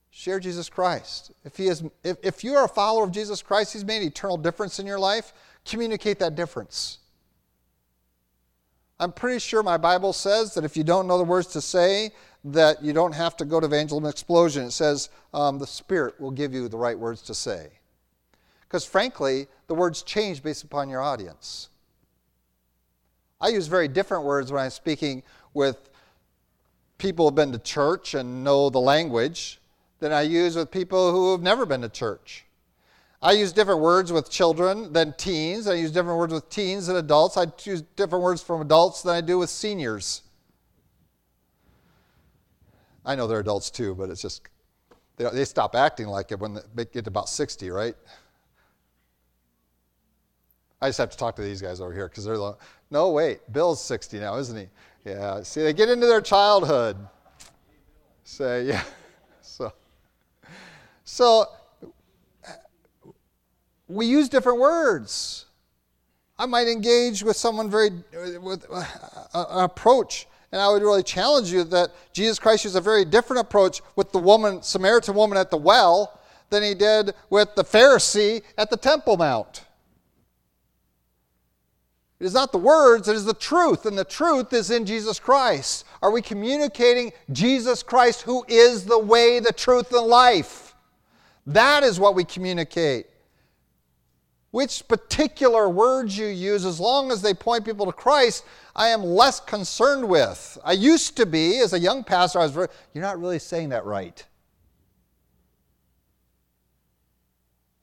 Share 0.10 0.40
Jesus 0.40 0.70
Christ. 0.70 1.34
If, 1.44 1.58
he 1.58 1.68
is, 1.68 1.84
if, 2.06 2.18
if 2.24 2.44
you 2.44 2.56
are 2.56 2.66
a 2.66 2.70
follower 2.70 3.04
of 3.04 3.12
Jesus 3.12 3.42
Christ, 3.44 3.74
He's 3.74 3.86
made 3.86 4.02
an 4.02 4.08
eternal 4.08 4.38
difference 4.38 4.80
in 4.80 4.88
your 4.88 4.98
life, 4.98 5.34
communicate 5.66 6.20
that 6.20 6.36
difference. 6.36 7.00
I'm 9.00 9.12
pretty 9.12 9.40
sure 9.40 9.62
my 9.62 9.78
Bible 9.78 10.12
says 10.12 10.54
that 10.56 10.64
if 10.64 10.76
you 10.76 10.84
don't 10.84 11.08
know 11.08 11.18
the 11.18 11.24
words 11.24 11.48
to 11.50 11.62
say, 11.62 12.12
that 12.44 12.84
you 12.84 12.94
don't 12.94 13.14
have 13.14 13.36
to 13.38 13.46
go 13.46 13.60
to 13.60 13.66
evangelism 13.66 14.10
explosion. 14.10 14.66
It 14.66 14.72
says 14.72 15.10
um, 15.34 15.60
the 15.60 15.68
Spirit 15.68 16.20
will 16.20 16.32
give 16.32 16.54
you 16.54 16.68
the 16.68 16.78
right 16.78 16.98
words 16.98 17.22
to 17.24 17.34
say. 17.34 17.70
Because 18.62 18.86
frankly, 18.86 19.48
the 19.68 19.76
words 19.76 20.02
change 20.02 20.42
based 20.42 20.64
upon 20.64 20.90
your 20.90 21.02
audience. 21.02 21.70
I 23.40 23.50
use 23.50 23.68
very 23.68 23.88
different 23.88 24.24
words 24.24 24.52
when 24.52 24.64
I'm 24.64 24.72
speaking 24.72 25.24
with 25.54 25.90
people 26.98 27.26
who 27.26 27.30
have 27.30 27.36
been 27.36 27.52
to 27.52 27.60
church 27.60 28.16
and 28.16 28.44
know 28.44 28.70
the 28.70 28.80
language 28.80 29.60
than 30.00 30.12
I 30.12 30.22
use 30.22 30.56
with 30.56 30.72
people 30.72 31.12
who 31.12 31.32
have 31.34 31.42
never 31.42 31.66
been 31.66 31.82
to 31.82 31.90
church. 31.90 32.47
I 33.22 33.32
use 33.32 33.52
different 33.52 33.82
words 33.82 34.12
with 34.12 34.30
children 34.30 34.94
than 34.94 35.14
teens. 35.14 35.68
I 35.68 35.74
use 35.74 35.92
different 35.92 36.20
words 36.20 36.34
with 36.34 36.50
teens 36.50 36.88
than 36.88 36.98
adults. 36.98 37.36
I 37.36 37.48
use 37.64 37.82
different 37.96 38.24
words 38.24 38.44
from 38.44 38.62
adults 38.62 39.02
than 39.02 39.16
I 39.16 39.22
do 39.22 39.40
with 39.40 39.50
seniors. 39.50 40.22
I 43.04 43.16
know 43.16 43.26
they're 43.26 43.40
adults 43.40 43.72
too, 43.72 43.96
but 43.96 44.10
it's 44.10 44.22
just, 44.22 44.44
they, 45.16 45.28
they 45.32 45.46
stop 45.46 45.76
acting 45.76 46.08
like 46.08 46.32
it 46.32 46.40
when 46.40 46.60
they 46.76 46.86
get 46.86 47.06
to 47.06 47.10
about 47.10 47.30
60, 47.30 47.72
right? 47.72 47.96
I 50.80 50.90
just 50.90 51.00
have 51.00 51.10
to 51.10 51.18
talk 51.18 51.36
to 51.38 51.42
these 51.42 51.62
guys 51.62 51.82
over 51.82 51.94
here 51.94 52.08
because 52.08 52.26
they're 52.26 52.38
like, 52.38 52.58
no, 52.92 53.10
wait, 53.10 53.52
Bill's 53.52 53.84
60 53.84 54.20
now, 54.20 54.38
isn't 54.38 54.56
he? 54.56 54.68
Yeah, 55.06 55.42
see, 55.42 55.64
they 55.64 55.74
get 55.74 55.90
into 55.90 56.06
their 56.06 56.22
childhood. 56.22 56.98
Say, 58.24 58.66
yeah. 58.68 58.84
So, 59.42 59.74
so 61.04 61.46
we 63.88 64.06
use 64.06 64.30
different 64.30 64.60
words. 64.60 65.46
I 66.38 66.46
might 66.46 66.68
engage 66.68 67.24
with 67.24 67.36
someone 67.36 67.70
very 67.70 67.90
with 68.40 68.66
an 68.70 69.64
approach, 69.64 70.28
and 70.52 70.62
I 70.62 70.70
would 70.70 70.84
really 70.84 71.04
challenge 71.04 71.52
you 71.52 71.64
that 71.66 71.92
Jesus 72.14 72.38
Christ 72.38 72.64
used 72.64 72.76
a 72.76 72.82
very 72.82 73.06
different 73.06 73.42
approach 73.42 73.82
with 73.96 74.12
the 74.12 74.20
woman, 74.20 74.62
Samaritan 74.62 75.16
woman 75.16 75.38
at 75.38 75.50
the 75.50 75.58
well, 75.58 76.20
than 76.50 76.64
he 76.64 76.76
did 76.76 77.14
with 77.30 77.56
the 77.56 77.64
Pharisee 77.64 78.42
at 78.58 78.70
the 78.70 78.78
Temple 78.78 79.18
Mount. 79.18 79.64
It 82.20 82.26
is 82.26 82.34
not 82.34 82.52
the 82.52 82.58
words, 82.58 83.08
it 83.08 83.16
is 83.16 83.26
the 83.26 83.34
truth, 83.34 83.86
and 83.86 83.98
the 83.98 84.04
truth 84.04 84.52
is 84.52 84.72
in 84.72 84.86
Jesus 84.86 85.20
Christ. 85.20 85.86
Are 86.02 86.10
we 86.10 86.22
communicating 86.22 87.14
Jesus 87.32 87.84
Christ, 87.84 88.24
who 88.24 88.44
is 88.48 88.86
the 88.86 88.98
way, 88.98 89.40
the 89.40 89.54
truth, 89.54 89.94
and 89.94 90.08
life? 90.08 90.76
That 91.46 91.84
is 91.84 92.00
what 92.00 92.16
we 92.16 92.24
communicate. 92.24 93.08
Which 94.52 94.88
particular 94.88 95.70
words 95.70 96.18
you 96.18 96.28
use, 96.28 96.66
as 96.66 96.80
long 96.80 97.12
as 97.12 97.22
they 97.22 97.34
point 97.34 97.66
people 97.66 97.86
to 97.86 97.92
Christ, 97.92 98.46
I 98.76 98.90
am 98.90 99.04
less 99.04 99.40
concerned 99.40 100.08
with. 100.08 100.58
I 100.64 100.72
used 100.72 101.18
to 101.18 101.26
be, 101.26 101.60
as 101.60 101.74
a 101.74 101.80
young 101.80 102.04
pastor, 102.04 102.40
I 102.40 102.44
was 102.44 102.52
very, 102.52 102.68
you're 102.94 103.04
not 103.04 103.20
really 103.20 103.40
saying 103.40 103.70
that 103.70 103.86
right. 103.86 104.24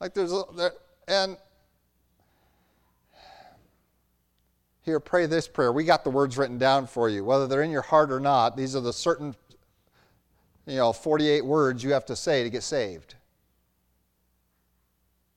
Like 0.01 0.15
there's 0.15 0.33
a, 0.33 0.43
there, 0.57 0.73
and 1.07 1.37
Here, 4.85 5.01
pray 5.01 5.25
this 5.25 5.49
prayer. 5.49 5.73
We 5.73 5.85
got 5.85 6.05
the 6.05 6.11
words 6.11 6.37
written 6.37 6.59
down 6.59 6.87
for 6.87 7.09
you. 7.09 7.25
Whether 7.25 7.47
they're 7.47 7.63
in 7.63 7.71
your 7.71 7.83
heart 7.83 8.13
or 8.13 8.21
not, 8.21 8.55
these 8.55 8.77
are 8.77 8.83
the 8.83 8.93
certain, 8.93 9.35
you 10.67 10.77
know, 10.77 10.93
48 10.93 11.43
words 11.43 11.83
you 11.83 11.93
have 11.95 12.05
to 12.07 12.15
say 12.15 12.43
to 12.43 12.51
get 12.51 12.63
saved. 12.63 13.15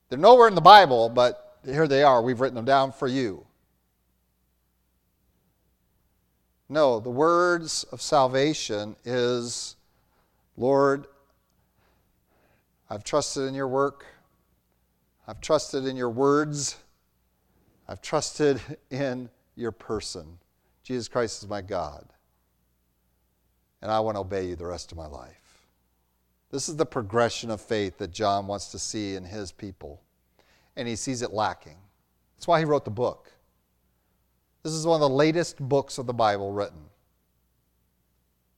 They're 0.10 0.20
nowhere 0.20 0.48
in 0.48 0.56
the 0.56 0.62
Bible, 0.62 1.10
but 1.10 1.58
here 1.66 1.88
they 1.88 2.04
are. 2.04 2.22
We've 2.22 2.40
written 2.40 2.56
them 2.56 2.66
down 2.66 2.92
for 2.92 3.08
you. 3.08 3.46
No, 6.70 7.00
the 7.00 7.10
words 7.10 7.84
of 7.92 8.02
salvation 8.02 8.96
is 9.06 9.76
Lord, 10.58 11.06
I've 12.90 13.04
trusted 13.04 13.44
in 13.44 13.54
your 13.54 13.68
work. 13.68 14.06
I've 15.28 15.40
trusted 15.40 15.86
in 15.86 15.96
your 15.96 16.10
words. 16.10 16.78
I've 17.88 18.02
trusted 18.02 18.60
in 18.90 19.30
your 19.56 19.72
person. 19.72 20.40
Jesus 20.84 21.08
Christ 21.08 21.44
is 21.44 21.50
my 21.50 21.62
God. 21.62 22.06
And 23.82 23.92
I 23.92 24.00
want 24.00 24.16
to 24.16 24.22
obey 24.22 24.48
you 24.48 24.56
the 24.56 24.66
rest 24.66 24.92
of 24.92 24.98
my 24.98 25.06
life. 25.06 25.47
This 26.58 26.70
is 26.70 26.76
the 26.76 26.88
progression 26.88 27.52
of 27.52 27.62
faith 27.62 28.00
that 28.00 28.10
John 28.10 28.48
wants 28.48 28.72
to 28.72 28.80
see 28.80 29.14
in 29.14 29.24
his 29.24 29.52
people. 29.52 30.02
And 30.76 30.88
he 30.88 30.96
sees 30.96 31.22
it 31.22 31.32
lacking. 31.32 31.78
That's 32.36 32.48
why 32.48 32.58
he 32.58 32.66
wrote 32.66 32.84
the 32.84 32.90
book. 32.90 33.32
This 34.64 34.74
is 34.74 34.84
one 34.84 34.96
of 34.96 35.08
the 35.08 35.16
latest 35.16 35.60
books 35.60 36.00
of 36.00 36.08
the 36.08 36.16
Bible 36.16 36.52
written. 36.52 36.90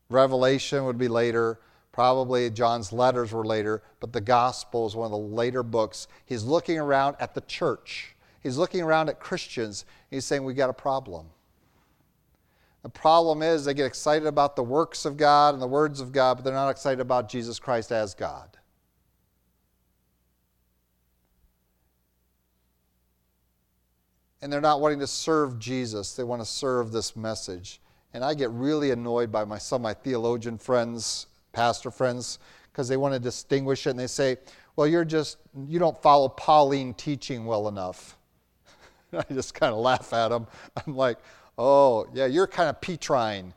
Revelation 0.08 0.86
would 0.86 0.96
be 0.96 1.08
later. 1.08 1.60
Probably 1.92 2.48
John's 2.48 2.90
letters 2.90 3.32
were 3.32 3.44
later, 3.44 3.82
but 4.00 4.14
the 4.14 4.22
gospel 4.22 4.86
is 4.86 4.96
one 4.96 5.04
of 5.04 5.10
the 5.10 5.18
later 5.18 5.62
books. 5.62 6.08
He's 6.24 6.42
looking 6.42 6.78
around 6.78 7.16
at 7.20 7.34
the 7.34 7.42
church 7.42 8.16
He's 8.42 8.56
looking 8.56 8.80
around 8.80 9.08
at 9.08 9.20
Christians. 9.20 9.84
He's 10.10 10.24
saying, 10.24 10.44
We've 10.44 10.56
got 10.56 10.70
a 10.70 10.74
problem. 10.74 11.26
The 12.82 12.88
problem 12.88 13.42
is 13.42 13.64
they 13.64 13.74
get 13.74 13.86
excited 13.86 14.26
about 14.26 14.56
the 14.56 14.62
works 14.62 15.04
of 15.04 15.16
God 15.16 15.54
and 15.54 15.62
the 15.62 15.66
words 15.66 16.00
of 16.00 16.12
God, 16.12 16.36
but 16.36 16.44
they're 16.44 16.54
not 16.54 16.70
excited 16.70 17.00
about 17.00 17.28
Jesus 17.28 17.58
Christ 17.58 17.92
as 17.92 18.14
God. 18.14 18.56
And 24.42 24.50
they're 24.50 24.62
not 24.62 24.80
wanting 24.80 25.00
to 25.00 25.06
serve 25.06 25.58
Jesus, 25.58 26.14
they 26.14 26.24
want 26.24 26.40
to 26.40 26.46
serve 26.46 26.92
this 26.92 27.14
message. 27.14 27.80
And 28.14 28.24
I 28.24 28.34
get 28.34 28.50
really 28.50 28.90
annoyed 28.90 29.30
by 29.30 29.44
my, 29.44 29.58
some 29.58 29.76
of 29.76 29.82
my 29.82 29.94
theologian 29.94 30.58
friends, 30.58 31.26
pastor 31.52 31.90
friends, 31.90 32.38
because 32.72 32.88
they 32.88 32.96
want 32.96 33.14
to 33.14 33.20
distinguish 33.20 33.86
it 33.86 33.90
and 33.90 33.98
they 33.98 34.06
say, 34.06 34.38
well, 34.74 34.86
you're 34.86 35.04
just, 35.04 35.36
you 35.68 35.78
don't 35.78 36.00
follow 36.00 36.28
Pauline 36.28 36.94
teaching 36.94 37.44
well 37.44 37.68
enough. 37.68 38.16
I 39.12 39.24
just 39.32 39.54
kind 39.54 39.72
of 39.72 39.78
laugh 39.78 40.12
at 40.12 40.28
them. 40.28 40.46
I'm 40.86 40.96
like, 40.96 41.18
oh, 41.58 42.06
yeah, 42.14 42.26
you're 42.26 42.46
kind 42.46 42.68
of 42.68 42.80
Petrine. 42.80 43.54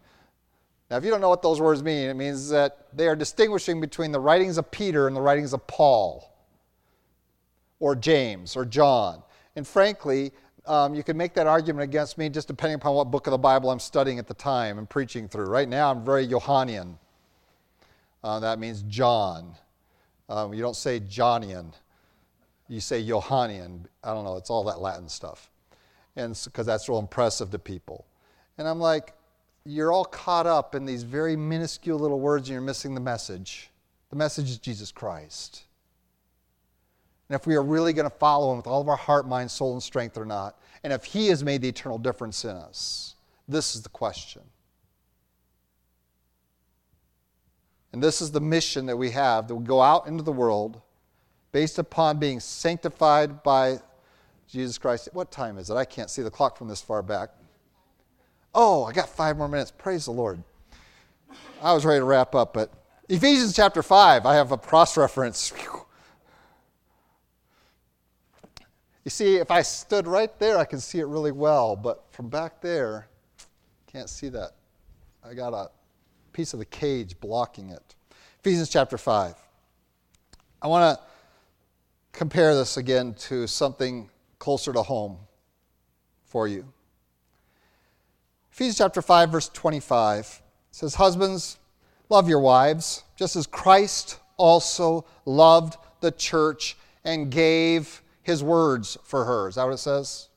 Now, 0.90 0.98
if 0.98 1.04
you 1.04 1.10
don't 1.10 1.22
know 1.22 1.30
what 1.30 1.42
those 1.42 1.60
words 1.60 1.82
mean, 1.82 2.10
it 2.10 2.14
means 2.16 2.50
that 2.50 2.88
they 2.94 3.08
are 3.08 3.16
distinguishing 3.16 3.82
between 3.82 4.12
the 4.12 4.20
writings 4.20 4.58
of 4.58 4.70
Peter 4.72 5.08
and 5.08 5.16
the 5.16 5.22
writings 5.22 5.54
of 5.54 5.66
Paul, 5.68 6.32
or 7.80 7.96
James, 7.96 8.56
or 8.56 8.66
John. 8.66 9.24
And 9.56 9.68
frankly, 9.68 10.32
um, 10.66 10.94
you 10.94 11.04
can 11.04 11.18
make 11.18 11.34
that 11.34 11.48
argument 11.48 11.84
against 11.84 12.18
me 12.18 12.30
just 12.30 12.48
depending 12.48 12.76
upon 12.76 12.96
what 12.96 13.06
book 13.06 13.28
of 13.28 13.32
the 13.32 13.38
Bible 13.38 13.72
I'm 13.72 13.80
studying 13.80 14.20
at 14.20 14.28
the 14.28 14.34
time 14.34 14.78
and 14.78 14.90
preaching 14.90 15.28
through. 15.28 15.46
Right 15.46 15.68
now, 15.68 15.92
I'm 15.92 16.06
very 16.06 16.28
Johannian. 16.28 16.98
Uh, 18.24 18.40
that 18.40 18.60
means 18.60 18.84
John. 18.84 19.56
Um, 20.30 20.54
you 20.54 20.62
don't 20.62 20.76
say 20.76 21.00
Johnian 21.00 21.74
you 22.68 22.80
say 22.80 23.04
Johannian. 23.06 23.88
I 24.04 24.14
don't 24.14 24.24
know, 24.24 24.38
it's 24.38 24.50
all 24.50 24.64
that 24.66 24.82
Latin 24.82 25.10
stuff. 25.10 25.50
And 26.16 26.40
because 26.44 26.66
that's 26.66 26.88
real 26.88 27.00
impressive 27.00 27.50
to 27.52 27.60
people. 27.60 28.06
And 28.58 28.68
I'm 28.68 28.80
like, 28.80 29.14
you're 29.66 29.92
all 29.92 30.06
caught 30.06 30.46
up 30.46 30.76
in 30.76 30.86
these 30.86 31.04
very 31.04 31.36
minuscule 31.36 31.98
little 31.98 32.20
words 32.20 32.50
and 32.50 32.54
you're 32.54 32.62
missing 32.62 32.94
the 32.94 33.02
message. 33.02 33.72
The 34.10 34.16
message 34.16 34.50
is 34.50 34.58
Jesus 34.58 34.92
Christ. 34.92 35.64
And 37.30 37.40
if 37.40 37.48
we 37.48 37.56
are 37.56 37.64
really 37.64 37.94
going 37.94 38.10
to 38.10 38.16
follow 38.16 38.52
him 38.52 38.58
with 38.58 38.68
all 38.68 38.82
of 38.82 38.90
our 38.90 38.98
heart, 38.98 39.28
mind, 39.28 39.50
soul, 39.50 39.74
and 39.74 39.82
strength 39.82 40.18
or 40.18 40.26
not, 40.26 40.60
and 40.84 40.92
if 40.92 41.06
he 41.06 41.28
has 41.28 41.44
made 41.44 41.62
the 41.62 41.70
eternal 41.70 41.98
difference 41.98 42.44
in 42.44 42.52
us, 42.52 43.16
this 43.48 43.76
is 43.76 43.82
the 43.82 43.90
question. 43.90 44.42
And 47.94 48.04
this 48.04 48.22
is 48.22 48.32
the 48.32 48.42
mission 48.42 48.88
that 48.88 48.98
we 48.98 49.12
have 49.12 49.48
that 49.48 49.56
we 49.56 49.66
go 49.66 49.82
out 49.82 50.08
into 50.08 50.24
the 50.24 50.32
world 50.32 50.82
based 51.52 51.80
upon 51.80 52.18
being 52.18 52.40
sanctified 52.40 53.44
by 53.44 53.80
Jesus 54.54 54.78
Christ, 54.78 55.10
what 55.14 55.32
time 55.32 55.58
is 55.58 55.72
it? 55.72 55.74
I 55.74 55.84
can't 55.84 56.12
see 56.12 56.22
the 56.22 56.30
clock 56.30 56.60
from 56.60 56.68
this 56.68 56.80
far 56.80 57.02
back. 57.02 57.32
Oh, 58.54 58.84
I 58.84 58.94
got 58.94 59.10
five 59.10 59.36
more 59.36 59.48
minutes. 59.48 59.72
Praise 59.72 60.06
the 60.06 60.12
Lord. 60.12 60.44
I 61.60 61.74
was 61.74 61.86
ready 61.86 62.02
to 62.02 62.06
wrap 62.06 62.36
up, 62.36 62.54
but 62.54 62.72
Ephesians 63.10 63.56
chapter 63.56 63.82
5, 63.82 64.28
I 64.28 64.36
have 64.36 64.52
a 64.52 64.58
cross 64.60 64.96
reference. 64.96 65.52
You 69.04 69.10
see, 69.10 69.38
if 69.38 69.50
I 69.50 69.64
stood 69.64 70.06
right 70.06 70.38
there, 70.38 70.60
I 70.60 70.66
can 70.66 70.80
see 70.80 71.00
it 71.00 71.08
really 71.08 71.32
well, 71.32 71.76
but 71.76 72.04
from 72.12 72.30
back 72.30 72.62
there, 72.62 73.08
can't 73.88 74.08
see 74.08 74.30
that. 74.30 74.52
I 75.28 75.34
got 75.34 75.56
a 75.56 75.72
piece 76.32 76.54
of 76.54 76.60
the 76.60 76.66
cage 76.66 77.20
blocking 77.20 77.72
it. 77.72 77.96
Ephesians 78.42 78.70
chapter 78.70 79.00
5. 79.00 79.34
I 80.62 80.68
want 80.68 80.96
to 80.96 81.04
compare 82.12 82.54
this 82.54 82.78
again 82.78 83.16
to 83.16 83.48
something 83.48 84.12
closer 84.44 84.74
to 84.74 84.84
home 84.84 85.18
for 86.26 86.50
you. 86.50 86.66
Ephesians 88.52 88.78
chapter 88.78 89.02
5, 89.02 89.30
verse 89.30 89.48
25 89.48 90.42
says, 90.70 90.96
Husbands, 90.96 91.60
love 92.10 92.28
your 92.28 92.42
wives, 92.42 93.04
just 93.16 93.38
as 93.38 93.48
Christ 93.48 94.20
also 94.36 95.06
loved 95.24 95.78
the 96.02 96.12
church 96.12 96.76
and 97.06 97.32
gave 97.32 98.02
his 98.22 98.44
words 98.44 98.98
for 99.06 99.24
her. 99.24 99.48
Is 99.48 99.56
that 99.56 99.64
what 99.64 99.76
it 99.76 99.78
says? 99.78 100.28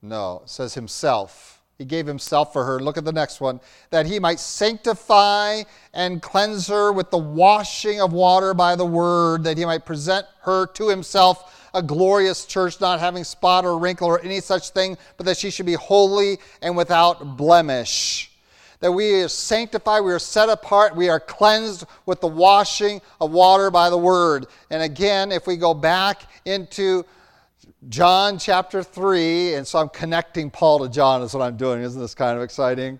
No, 0.00 0.42
it 0.44 0.48
says 0.48 0.74
himself. 0.74 1.60
He 1.76 1.84
gave 1.84 2.06
himself 2.06 2.52
for 2.52 2.64
her. 2.64 2.78
Look 2.78 2.98
at 2.98 3.04
the 3.04 3.12
next 3.12 3.40
one. 3.40 3.58
That 3.90 4.06
he 4.06 4.20
might 4.20 4.38
sanctify 4.38 5.64
and 5.92 6.22
cleanse 6.22 6.68
her 6.68 6.92
with 6.92 7.10
the 7.10 7.18
washing 7.18 8.00
of 8.00 8.12
water 8.12 8.54
by 8.54 8.76
the 8.76 8.86
word, 8.86 9.42
that 9.42 9.58
he 9.58 9.64
might 9.64 9.84
present 9.84 10.24
her 10.42 10.66
to 10.68 10.88
himself 10.88 11.58
a 11.74 11.82
glorious 11.82 12.44
church, 12.44 12.80
not 12.80 13.00
having 13.00 13.24
spot 13.24 13.64
or 13.64 13.78
wrinkle 13.78 14.08
or 14.08 14.20
any 14.20 14.40
such 14.40 14.70
thing, 14.70 14.96
but 15.16 15.26
that 15.26 15.36
she 15.36 15.50
should 15.50 15.66
be 15.66 15.74
holy 15.74 16.38
and 16.60 16.76
without 16.76 17.36
blemish 17.36 18.32
that 18.82 18.90
we 18.90 19.22
are 19.22 19.28
sanctified, 19.28 20.02
we 20.02 20.12
are 20.12 20.18
set 20.18 20.48
apart, 20.48 20.96
we 20.96 21.08
are 21.08 21.20
cleansed 21.20 21.84
with 22.04 22.20
the 22.20 22.26
washing 22.26 23.00
of 23.20 23.30
water 23.30 23.70
by 23.70 23.88
the 23.88 23.96
word. 23.96 24.46
And 24.70 24.82
again, 24.82 25.30
if 25.30 25.46
we 25.46 25.56
go 25.56 25.72
back 25.72 26.28
into 26.44 27.04
John 27.88 28.38
chapter 28.38 28.82
3, 28.82 29.54
and 29.54 29.66
so 29.66 29.78
I'm 29.78 29.88
connecting 29.88 30.50
Paul 30.50 30.80
to 30.80 30.88
John, 30.88 31.22
is 31.22 31.32
what 31.32 31.44
I'm 31.44 31.56
doing. 31.56 31.80
Isn't 31.80 32.00
this 32.00 32.14
kind 32.14 32.36
of 32.36 32.42
exciting? 32.42 32.98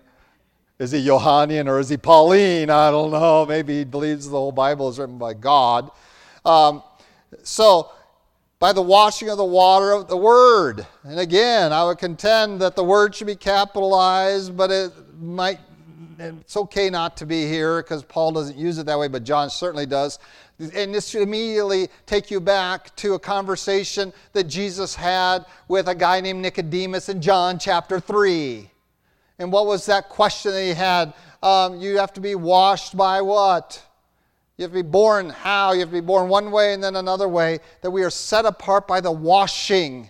Is 0.79 0.91
he 0.91 1.05
Johannian 1.05 1.67
or 1.67 1.79
is 1.79 1.89
he 1.89 1.97
Pauline? 1.97 2.69
I 2.69 2.89
don't 2.89 3.11
know. 3.11 3.45
Maybe 3.45 3.79
he 3.79 3.83
believes 3.83 4.25
the 4.25 4.37
whole 4.37 4.53
Bible 4.53 4.87
is 4.87 4.97
written 4.97 5.17
by 5.17 5.33
God. 5.33 5.91
Um, 6.45 6.81
so, 7.43 7.91
by 8.63 8.71
the 8.71 8.81
washing 8.81 9.27
of 9.27 9.35
the 9.35 9.43
water 9.43 9.91
of 9.91 10.07
the 10.07 10.15
Word. 10.15 10.87
And 11.03 11.19
again, 11.19 11.73
I 11.73 11.83
would 11.83 11.97
contend 11.97 12.61
that 12.61 12.77
the 12.77 12.83
Word 12.83 13.13
should 13.13 13.27
be 13.27 13.35
capitalized, 13.35 14.55
but 14.55 14.71
it 14.71 14.93
might 15.19 15.59
it's 16.17 16.55
okay 16.55 16.89
not 16.89 17.17
to 17.17 17.25
be 17.25 17.45
here 17.45 17.81
because 17.81 18.05
Paul 18.05 18.31
doesn't 18.31 18.57
use 18.57 18.77
it 18.77 18.85
that 18.85 18.97
way, 18.97 19.09
but 19.09 19.25
John 19.25 19.49
certainly 19.49 19.85
does. 19.85 20.17
And 20.59 20.95
this 20.95 21.09
should 21.09 21.23
immediately 21.23 21.89
take 22.05 22.31
you 22.31 22.39
back 22.39 22.95
to 22.95 23.15
a 23.15 23.19
conversation 23.19 24.13
that 24.31 24.45
Jesus 24.45 24.95
had 24.95 25.45
with 25.67 25.89
a 25.89 25.95
guy 25.95 26.21
named 26.21 26.41
Nicodemus 26.41 27.09
in 27.09 27.21
John 27.21 27.59
chapter 27.59 27.99
3. 27.99 28.71
And 29.39 29.51
what 29.51 29.65
was 29.65 29.85
that 29.87 30.07
question 30.07 30.53
that 30.53 30.63
he 30.63 30.73
had? 30.73 31.13
Um, 31.41 31.81
you 31.81 31.97
have 31.97 32.13
to 32.13 32.21
be 32.21 32.35
washed 32.35 32.95
by 32.95 33.19
what? 33.19 33.83
You 34.57 34.63
have 34.63 34.71
to 34.71 34.83
be 34.83 34.87
born 34.87 35.29
how? 35.29 35.73
You 35.73 35.79
have 35.79 35.89
to 35.89 35.93
be 35.93 36.01
born 36.01 36.29
one 36.29 36.51
way 36.51 36.73
and 36.73 36.83
then 36.83 36.95
another 36.95 37.27
way. 37.27 37.59
That 37.81 37.91
we 37.91 38.03
are 38.03 38.09
set 38.09 38.45
apart 38.45 38.87
by 38.87 39.01
the 39.01 39.11
washing. 39.11 40.09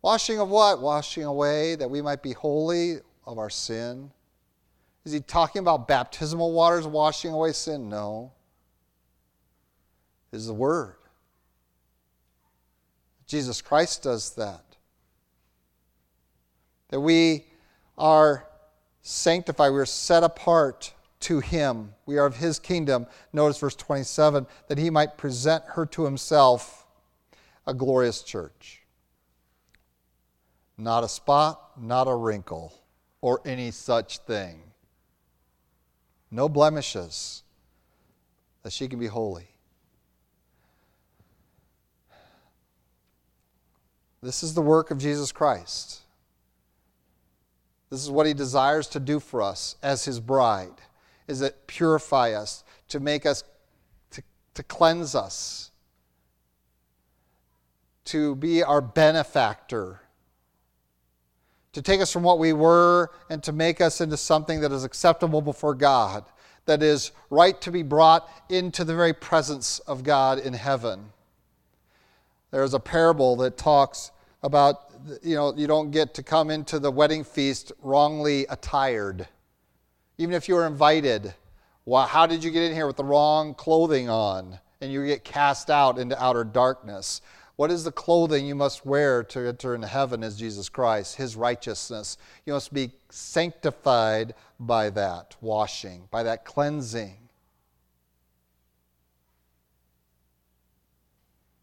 Washing 0.00 0.38
of 0.38 0.48
what? 0.48 0.80
Washing 0.80 1.24
away 1.24 1.74
that 1.74 1.90
we 1.90 2.00
might 2.00 2.22
be 2.22 2.32
holy 2.32 2.98
of 3.26 3.38
our 3.38 3.50
sin. 3.50 4.12
Is 5.04 5.12
he 5.12 5.20
talking 5.20 5.60
about 5.60 5.88
baptismal 5.88 6.52
waters 6.52 6.86
washing 6.86 7.32
away 7.32 7.52
sin? 7.52 7.88
No. 7.88 8.32
Is 10.32 10.46
the 10.46 10.54
Word. 10.54 10.96
Jesus 13.26 13.60
Christ 13.60 14.02
does 14.04 14.34
that. 14.36 14.64
That 16.90 17.00
we 17.00 17.46
are 17.96 18.46
sanctified, 19.02 19.72
we 19.72 19.80
are 19.80 19.86
set 19.86 20.22
apart 20.22 20.94
to 21.20 21.40
Him. 21.40 21.94
We 22.06 22.18
are 22.18 22.26
of 22.26 22.36
His 22.36 22.58
kingdom. 22.58 23.06
Notice 23.32 23.58
verse 23.58 23.76
27 23.76 24.46
that 24.68 24.78
He 24.78 24.90
might 24.90 25.18
present 25.18 25.64
her 25.68 25.86
to 25.86 26.04
Himself 26.04 26.86
a 27.66 27.74
glorious 27.74 28.22
church. 28.22 28.82
Not 30.76 31.04
a 31.04 31.08
spot, 31.08 31.80
not 31.80 32.06
a 32.06 32.14
wrinkle, 32.14 32.72
or 33.20 33.40
any 33.44 33.70
such 33.70 34.18
thing 34.18 34.62
no 36.30 36.48
blemishes, 36.48 37.42
that 38.62 38.72
she 38.72 38.88
can 38.88 38.98
be 38.98 39.06
holy. 39.06 39.48
This 44.22 44.42
is 44.42 44.54
the 44.54 44.62
work 44.62 44.90
of 44.90 44.98
Jesus 44.98 45.32
Christ. 45.32 46.00
This 47.88 48.02
is 48.02 48.10
what 48.10 48.26
he 48.26 48.34
desires 48.34 48.88
to 48.88 49.00
do 49.00 49.20
for 49.20 49.40
us 49.40 49.76
as 49.82 50.04
his 50.04 50.20
bride, 50.20 50.74
is 51.28 51.40
it 51.40 51.66
purify 51.66 52.32
us, 52.32 52.64
to 52.88 52.98
make 52.98 53.24
us, 53.26 53.44
to, 54.10 54.22
to 54.54 54.62
cleanse 54.64 55.14
us, 55.14 55.70
to 58.06 58.34
be 58.34 58.62
our 58.62 58.80
benefactor 58.80 60.00
to 61.78 61.82
take 61.82 62.00
us 62.00 62.12
from 62.12 62.24
what 62.24 62.40
we 62.40 62.52
were 62.52 63.10
and 63.30 63.40
to 63.42 63.52
make 63.52 63.80
us 63.80 64.00
into 64.00 64.16
something 64.16 64.60
that 64.62 64.72
is 64.72 64.82
acceptable 64.82 65.40
before 65.40 65.74
God, 65.74 66.24
that 66.66 66.82
is 66.82 67.12
right 67.30 67.60
to 67.60 67.70
be 67.70 67.84
brought 67.84 68.28
into 68.48 68.82
the 68.82 68.96
very 68.96 69.12
presence 69.12 69.78
of 69.80 70.02
God 70.02 70.40
in 70.40 70.54
heaven. 70.54 71.10
There's 72.50 72.74
a 72.74 72.80
parable 72.80 73.36
that 73.36 73.56
talks 73.56 74.10
about, 74.42 74.90
you 75.22 75.36
know, 75.36 75.54
you 75.54 75.68
don't 75.68 75.92
get 75.92 76.14
to 76.14 76.22
come 76.24 76.50
into 76.50 76.80
the 76.80 76.90
wedding 76.90 77.22
feast 77.22 77.70
wrongly 77.80 78.46
attired. 78.48 79.28
Even 80.18 80.34
if 80.34 80.48
you 80.48 80.56
were 80.56 80.66
invited, 80.66 81.32
well, 81.84 82.06
how 82.06 82.26
did 82.26 82.42
you 82.42 82.50
get 82.50 82.64
in 82.64 82.74
here 82.74 82.86
with 82.86 82.96
the 82.96 83.04
wrong 83.04 83.54
clothing 83.54 84.08
on? 84.08 84.58
And 84.80 84.92
you 84.92 85.06
get 85.06 85.24
cast 85.24 85.70
out 85.70 85.98
into 85.98 86.22
outer 86.22 86.44
darkness. 86.44 87.20
What 87.56 87.70
is 87.70 87.82
the 87.82 87.92
clothing 87.92 88.46
you 88.46 88.54
must 88.54 88.86
wear 88.86 89.24
to 89.24 89.48
enter 89.48 89.74
into 89.74 89.86
heaven 89.86 90.22
is 90.22 90.36
Jesus 90.36 90.68
Christ, 90.68 91.16
his 91.16 91.34
righteousness? 91.34 92.16
You 92.46 92.52
must 92.52 92.72
be 92.72 92.92
sanctified 93.10 94.34
by 94.60 94.90
that 94.90 95.34
washing, 95.40 96.08
by 96.10 96.22
that 96.24 96.44
cleansing. 96.44 97.16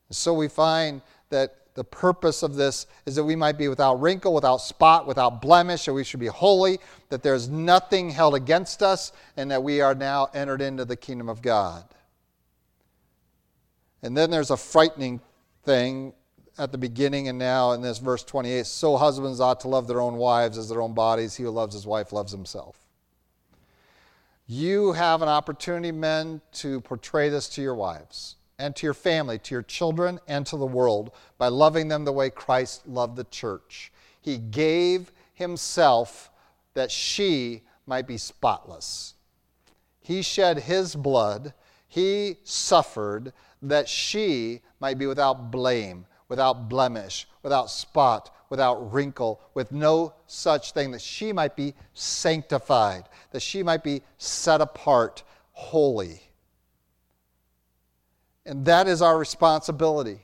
So 0.10 0.34
we 0.34 0.48
find 0.48 1.02
that 1.30 1.65
the 1.76 1.84
purpose 1.84 2.42
of 2.42 2.56
this 2.56 2.88
is 3.06 3.16
that 3.16 3.24
we 3.24 3.36
might 3.36 3.58
be 3.58 3.68
without 3.68 4.02
wrinkle, 4.02 4.34
without 4.34 4.58
spot, 4.58 5.06
without 5.06 5.42
blemish, 5.42 5.86
that 5.86 5.94
we 5.94 6.06
should 6.06 6.22
be 6.22 6.28
holy, 6.28 6.80
that 7.10 7.22
there's 7.22 7.50
nothing 7.50 8.10
held 8.10 8.34
against 8.34 8.82
us, 8.82 9.12
and 9.36 9.52
that 9.52 9.62
we 9.62 9.82
are 9.82 9.94
now 9.94 10.30
entered 10.34 10.62
into 10.62 10.86
the 10.86 10.96
kingdom 10.96 11.28
of 11.28 11.42
God. 11.42 11.84
And 14.02 14.16
then 14.16 14.32
there's 14.32 14.52
a 14.52 14.58
frightening 14.58 15.20
thing 15.64 16.14
at 16.58 16.72
the 16.72 16.78
beginning 16.78 17.28
and 17.28 17.38
now 17.38 17.74
in 17.74 17.82
this 17.82 17.98
verse 17.98 18.24
28 18.24 18.66
so 18.66 18.96
husbands 18.96 19.42
ought 19.42 19.60
to 19.60 19.68
love 19.68 19.88
their 19.88 20.00
own 20.00 20.16
wives 20.16 20.58
as 20.58 20.70
their 20.70 20.82
own 20.82 20.94
bodies. 20.94 21.36
He 21.36 21.44
who 21.44 21.50
loves 21.50 21.74
his 21.74 21.86
wife 21.86 22.14
loves 22.14 22.32
himself. 22.32 22.78
You 24.48 24.94
have 24.94 25.22
an 25.22 25.28
opportunity, 25.28 25.92
men, 25.92 26.40
to 26.54 26.80
portray 26.82 27.28
this 27.28 27.50
to 27.50 27.62
your 27.62 27.76
wives 27.76 28.36
and 28.58 28.76
to 28.76 28.86
your 28.86 28.94
family, 28.94 29.38
to 29.40 29.56
your 29.56 29.64
children, 29.64 30.20
and 30.28 30.46
to 30.48 30.58
the 30.58 30.66
world 30.66 31.12
by 31.38 31.48
loving 31.48 31.88
them 31.88 32.06
the 32.06 32.12
way 32.12 32.30
Christ 32.30 32.88
loved 32.88 33.16
the 33.16 33.26
church. 33.26 33.92
He 34.22 34.38
gave 34.38 35.12
himself 35.34 36.32
that 36.74 36.92
she 36.92 37.64
might 37.86 38.08
be 38.08 38.18
spotless. 38.18 39.14
He 40.00 40.22
shed 40.22 40.60
his 40.60 40.96
blood, 40.96 41.54
he 41.88 42.38
suffered 42.44 43.34
that 43.62 43.88
she 43.90 44.62
might 44.80 44.98
be 44.98 45.08
without 45.08 45.52
blame, 45.52 46.06
without 46.28 46.70
blemish, 46.70 47.28
without 47.42 47.70
spot, 47.70 48.36
without 48.50 48.94
wrinkle, 48.94 49.42
with 49.54 49.72
no 49.72 50.14
such 50.28 50.72
thing, 50.72 50.92
that 50.92 51.02
she 51.02 51.34
might 51.34 51.56
be 51.56 51.74
sanctified, 51.94 53.10
that 53.32 53.42
she 53.42 53.64
might 53.64 53.84
be 53.84 54.02
set 54.18 54.62
apart, 54.62 55.24
holy. 55.52 56.22
And 58.46 58.66
that 58.66 58.88
is 58.88 59.02
our 59.02 59.18
responsibility. 59.18 60.20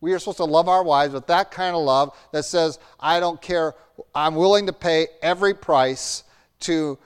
We 0.00 0.12
are 0.12 0.18
supposed 0.18 0.38
to 0.38 0.44
love 0.44 0.68
our 0.68 0.82
wives 0.82 1.14
with 1.14 1.26
that 1.28 1.50
kind 1.50 1.76
of 1.76 1.82
love 1.82 2.16
that 2.32 2.44
says, 2.44 2.78
I 2.98 3.20
don't 3.20 3.40
care, 3.40 3.74
I'm 4.14 4.34
willing 4.34 4.66
to 4.66 4.72
pay 4.72 5.06
every 5.22 5.54
price 5.54 6.24
to 6.60 6.98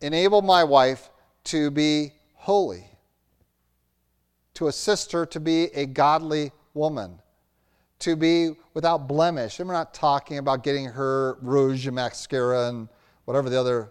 enable 0.00 0.42
my 0.42 0.64
wife 0.64 1.10
to 1.44 1.70
be 1.70 2.12
holy 2.34 2.90
to 4.60 4.68
assist 4.68 5.12
her 5.12 5.24
to 5.24 5.40
be 5.40 5.64
a 5.74 5.86
godly 5.86 6.52
woman, 6.74 7.18
to 7.98 8.14
be 8.14 8.50
without 8.74 9.08
blemish. 9.08 9.58
And 9.58 9.66
we're 9.66 9.74
not 9.74 9.94
talking 9.94 10.36
about 10.36 10.62
getting 10.62 10.84
her 10.84 11.38
rouge 11.40 11.86
and 11.86 11.96
mascara 11.96 12.68
and 12.68 12.86
whatever 13.24 13.48
the 13.48 13.58
other 13.58 13.90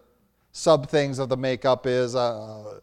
sub 0.51 0.87
things 0.87 1.17
of 1.17 1.27
the 1.27 1.37
makeup 1.37 1.87
is. 1.87 2.15
Uh, 2.15 2.81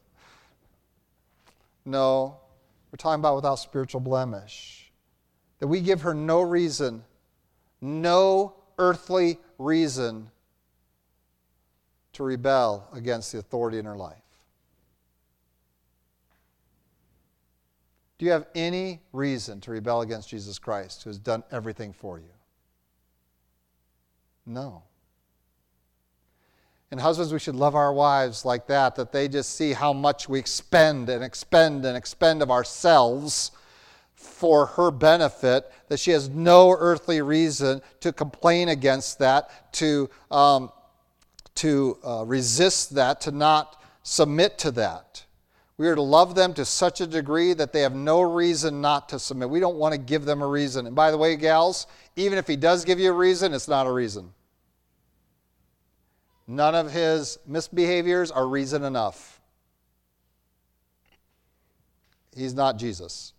no, 1.85 2.39
we're 2.97 3.11
talking 3.11 3.21
about 3.21 3.37
without 3.37 3.57
spiritual 3.57 4.01
blemish. 4.01 4.91
that 5.59 5.67
we 5.67 5.83
give 5.83 6.01
her 6.01 6.15
no 6.15 6.41
reason, 6.41 7.05
no 7.83 8.55
earthly 8.79 9.39
reason 9.59 10.31
to 12.15 12.23
rebel 12.23 12.89
against 12.95 13.33
the 13.33 13.39
authority 13.39 13.79
in 13.79 13.85
her 13.85 13.97
life. 13.97 14.17
Do 18.17 18.25
you 18.25 18.33
have 18.33 18.47
any 18.55 19.03
reason 19.13 19.61
to 19.63 19.73
rebel 19.73 20.01
against 20.01 20.31
Jesus 20.31 20.59
Christ 20.59 21.03
who 21.03 21.11
has 21.11 21.19
done 21.19 21.45
everything 21.51 21.93
for 21.93 22.19
you? 22.19 22.33
No. 24.47 24.85
And 26.91 27.01
husbands, 27.01 27.33
we 27.33 27.39
should 27.39 27.57
love 27.57 27.75
our 27.75 27.93
wives 27.93 28.45
like 28.45 28.69
that, 28.69 28.95
that 28.95 29.11
they 29.11 29.27
just 29.27 29.57
see 29.57 29.73
how 29.73 29.93
much 29.93 30.29
we 30.29 30.39
expend 30.39 31.09
and 31.09 31.25
expend 31.25 31.85
and 31.85 31.97
expend 31.97 32.43
of 32.43 32.51
ourselves 32.51 33.51
for 34.15 34.67
her 34.67 34.91
benefit, 34.91 35.71
that 35.89 35.99
she 35.99 36.11
has 36.13 36.29
no 36.29 36.71
earthly 36.79 37.21
reason 37.23 37.81
to 38.01 38.13
complain 38.13 38.69
against 38.69 39.19
that, 39.19 39.73
to, 39.73 40.09
um, 40.31 40.71
to 41.55 41.99
uh, 42.05 42.25
resist 42.27 42.95
that, 42.95 43.21
to 43.23 43.31
not 43.31 43.83
submit 44.03 44.59
to 44.59 44.71
that. 44.71 45.25
We 45.79 45.89
are 45.89 45.95
to 45.95 46.03
love 46.03 46.35
them 46.35 46.55
to 46.55 46.65
such 46.65 47.01
a 47.01 47.07
degree 47.07 47.53
that 47.53 47.73
they 47.73 47.81
have 47.81 47.95
no 47.95 48.23
reason 48.23 48.81
not 48.81 49.09
to 49.11 49.19
submit. 49.19 49.51
We 49.51 49.61
don't 49.61 49.77
want 49.77 49.93
to 49.93 49.99
give 49.99 50.25
them 50.25 50.41
a 50.41 50.47
reason. 50.47 50.87
And 50.87 50.97
by 50.97 51.11
the 51.11 51.19
way, 51.19 51.37
gals, 51.37 51.87
even 52.15 52.39
if 52.39 52.47
he 52.47 52.57
does 52.57 52.85
give 52.85 52.99
you 52.99 53.11
a 53.11 53.15
reason, 53.15 53.53
it's 53.53 53.69
not 53.69 53.87
a 53.87 53.93
reason. 53.93 54.33
None 56.47 56.75
of 56.75 56.93
his 56.93 57.39
misbehaviors 57.49 58.31
are 58.35 58.47
reason 58.47 58.85
enough. 58.85 59.41
He's 62.37 62.55
not 62.55 62.79
Jesus. 62.79 63.33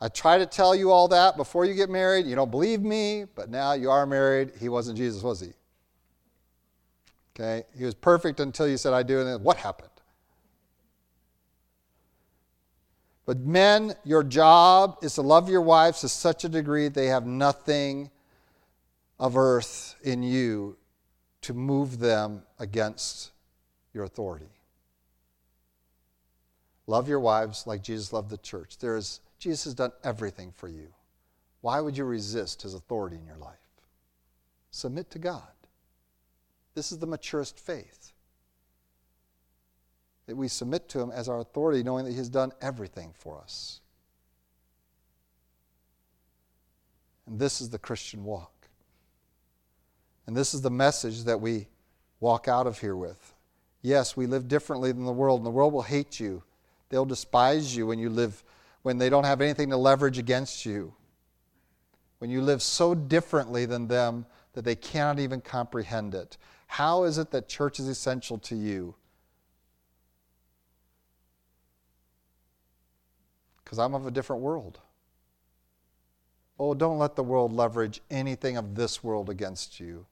I 0.00 0.08
try 0.08 0.38
to 0.38 0.46
tell 0.46 0.74
you 0.74 0.90
all 0.90 1.08
that 1.08 1.36
before 1.36 1.64
you 1.64 1.74
get 1.74 1.90
married. 1.90 2.26
You 2.26 2.34
don't 2.34 2.50
believe 2.50 2.80
me, 2.80 3.24
but 3.34 3.50
now 3.50 3.72
you 3.72 3.90
are 3.90 4.06
married. 4.06 4.52
He 4.58 4.68
wasn't 4.68 4.96
Jesus, 4.96 5.22
was 5.22 5.40
he? 5.40 5.52
Okay? 7.34 7.64
He 7.76 7.84
was 7.84 7.94
perfect 7.94 8.40
until 8.40 8.68
you 8.68 8.76
said, 8.76 8.92
I 8.92 9.02
do, 9.02 9.18
and 9.18 9.28
then 9.28 9.42
what 9.42 9.56
happened? 9.56 9.90
But 13.26 13.40
men, 13.40 13.94
your 14.04 14.24
job 14.24 14.98
is 15.02 15.14
to 15.14 15.22
love 15.22 15.48
your 15.48 15.60
wives 15.60 16.00
to 16.00 16.08
such 16.08 16.44
a 16.44 16.48
degree 16.48 16.88
they 16.88 17.06
have 17.06 17.26
nothing 17.26 18.10
of 19.20 19.36
earth 19.36 19.96
in 20.02 20.22
you 20.22 20.76
to 21.42 21.52
move 21.52 21.98
them 21.98 22.42
against 22.58 23.32
your 23.92 24.04
authority. 24.04 24.48
Love 26.86 27.06
your 27.06 27.20
wives 27.20 27.66
like 27.66 27.82
Jesus 27.82 28.12
loved 28.12 28.30
the 28.30 28.38
church. 28.38 28.78
There 28.78 28.96
is, 28.96 29.20
Jesus 29.38 29.64
has 29.64 29.74
done 29.74 29.92
everything 30.02 30.52
for 30.56 30.68
you. 30.68 30.88
Why 31.60 31.80
would 31.80 31.96
you 31.96 32.04
resist 32.04 32.62
his 32.62 32.72
authority 32.72 33.16
in 33.16 33.26
your 33.26 33.36
life? 33.36 33.58
Submit 34.70 35.10
to 35.10 35.18
God. 35.18 35.42
This 36.74 36.90
is 36.90 36.98
the 36.98 37.06
maturest 37.06 37.60
faith. 37.60 38.12
That 40.26 40.36
we 40.36 40.48
submit 40.48 40.88
to 40.90 41.00
him 41.00 41.10
as 41.10 41.28
our 41.28 41.40
authority, 41.40 41.82
knowing 41.82 42.06
that 42.06 42.12
he 42.12 42.16
has 42.16 42.30
done 42.30 42.52
everything 42.62 43.12
for 43.14 43.38
us. 43.38 43.80
And 47.26 47.38
this 47.38 47.60
is 47.60 47.68
the 47.68 47.78
Christian 47.78 48.24
walk. 48.24 48.59
And 50.26 50.36
this 50.36 50.54
is 50.54 50.62
the 50.62 50.70
message 50.70 51.24
that 51.24 51.40
we 51.40 51.68
walk 52.20 52.48
out 52.48 52.66
of 52.66 52.78
here 52.78 52.96
with. 52.96 53.34
Yes, 53.82 54.16
we 54.16 54.26
live 54.26 54.48
differently 54.48 54.92
than 54.92 55.04
the 55.04 55.12
world, 55.12 55.40
and 55.40 55.46
the 55.46 55.50
world 55.50 55.72
will 55.72 55.82
hate 55.82 56.20
you. 56.20 56.42
They'll 56.90 57.06
despise 57.06 57.74
you 57.74 57.86
when 57.86 57.98
you 57.98 58.10
live 58.10 58.44
when 58.82 58.98
they 58.98 59.10
don't 59.10 59.24
have 59.24 59.40
anything 59.40 59.70
to 59.70 59.76
leverage 59.76 60.18
against 60.18 60.64
you. 60.64 60.94
When 62.18 62.30
you 62.30 62.42
live 62.42 62.62
so 62.62 62.94
differently 62.94 63.66
than 63.66 63.88
them 63.88 64.26
that 64.54 64.64
they 64.64 64.74
cannot 64.74 65.18
even 65.18 65.40
comprehend 65.40 66.14
it. 66.14 66.36
How 66.66 67.04
is 67.04 67.18
it 67.18 67.30
that 67.30 67.48
church 67.48 67.78
is 67.78 67.88
essential 67.88 68.38
to 68.38 68.56
you? 68.56 68.94
Because 73.62 73.78
I'm 73.78 73.94
of 73.94 74.06
a 74.06 74.10
different 74.10 74.42
world. 74.42 74.80
Oh, 76.62 76.74
don't 76.74 76.98
let 76.98 77.16
the 77.16 77.22
world 77.22 77.54
leverage 77.54 78.02
anything 78.10 78.58
of 78.58 78.74
this 78.74 79.02
world 79.02 79.30
against 79.30 79.80
you. 79.80 80.04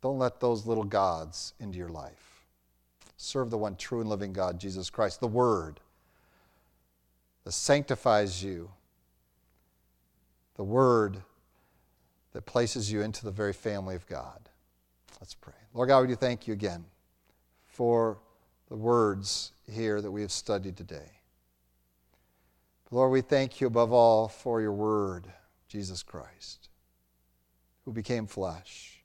Don't 0.00 0.20
let 0.20 0.38
those 0.38 0.64
little 0.64 0.84
gods 0.84 1.52
into 1.58 1.78
your 1.78 1.88
life. 1.88 2.46
Serve 3.16 3.50
the 3.50 3.58
one 3.58 3.74
true 3.74 4.00
and 4.00 4.08
living 4.08 4.32
God, 4.32 4.60
Jesus 4.60 4.88
Christ, 4.88 5.18
the 5.18 5.26
Word 5.26 5.80
that 7.42 7.50
sanctifies 7.50 8.40
you, 8.40 8.70
the 10.54 10.62
Word 10.62 11.24
that 12.34 12.46
places 12.46 12.92
you 12.92 13.02
into 13.02 13.24
the 13.24 13.32
very 13.32 13.52
family 13.52 13.96
of 13.96 14.06
God. 14.06 14.48
Let's 15.20 15.34
pray. 15.34 15.54
Lord 15.74 15.88
God, 15.88 16.02
we 16.02 16.06
do 16.06 16.14
thank 16.14 16.46
you 16.46 16.52
again 16.52 16.84
for 17.66 18.18
the 18.68 18.76
words 18.76 19.50
here 19.68 20.00
that 20.00 20.10
we 20.12 20.20
have 20.20 20.30
studied 20.30 20.76
today. 20.76 21.10
Lord, 22.92 23.10
we 23.10 23.22
thank 23.22 23.60
you 23.60 23.66
above 23.66 23.92
all 23.92 24.28
for 24.28 24.60
your 24.60 24.72
word, 24.72 25.26
Jesus 25.70 26.02
Christ, 26.02 26.68
who 27.84 27.92
became 27.92 28.26
flesh 28.26 29.04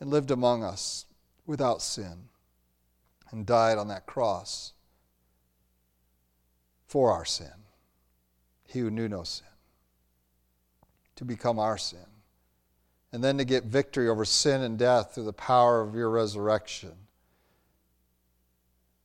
and 0.00 0.10
lived 0.10 0.30
among 0.30 0.64
us 0.64 1.04
without 1.44 1.82
sin 1.82 2.30
and 3.30 3.44
died 3.44 3.76
on 3.76 3.88
that 3.88 4.06
cross 4.06 4.72
for 6.86 7.12
our 7.12 7.26
sin. 7.26 7.52
He 8.66 8.80
who 8.80 8.90
knew 8.90 9.06
no 9.06 9.22
sin, 9.22 9.46
to 11.16 11.24
become 11.26 11.58
our 11.58 11.76
sin, 11.76 12.06
and 13.12 13.22
then 13.22 13.36
to 13.36 13.44
get 13.44 13.64
victory 13.64 14.08
over 14.08 14.24
sin 14.24 14.62
and 14.62 14.78
death 14.78 15.14
through 15.14 15.24
the 15.24 15.32
power 15.34 15.82
of 15.82 15.94
your 15.94 16.08
resurrection. 16.08 16.92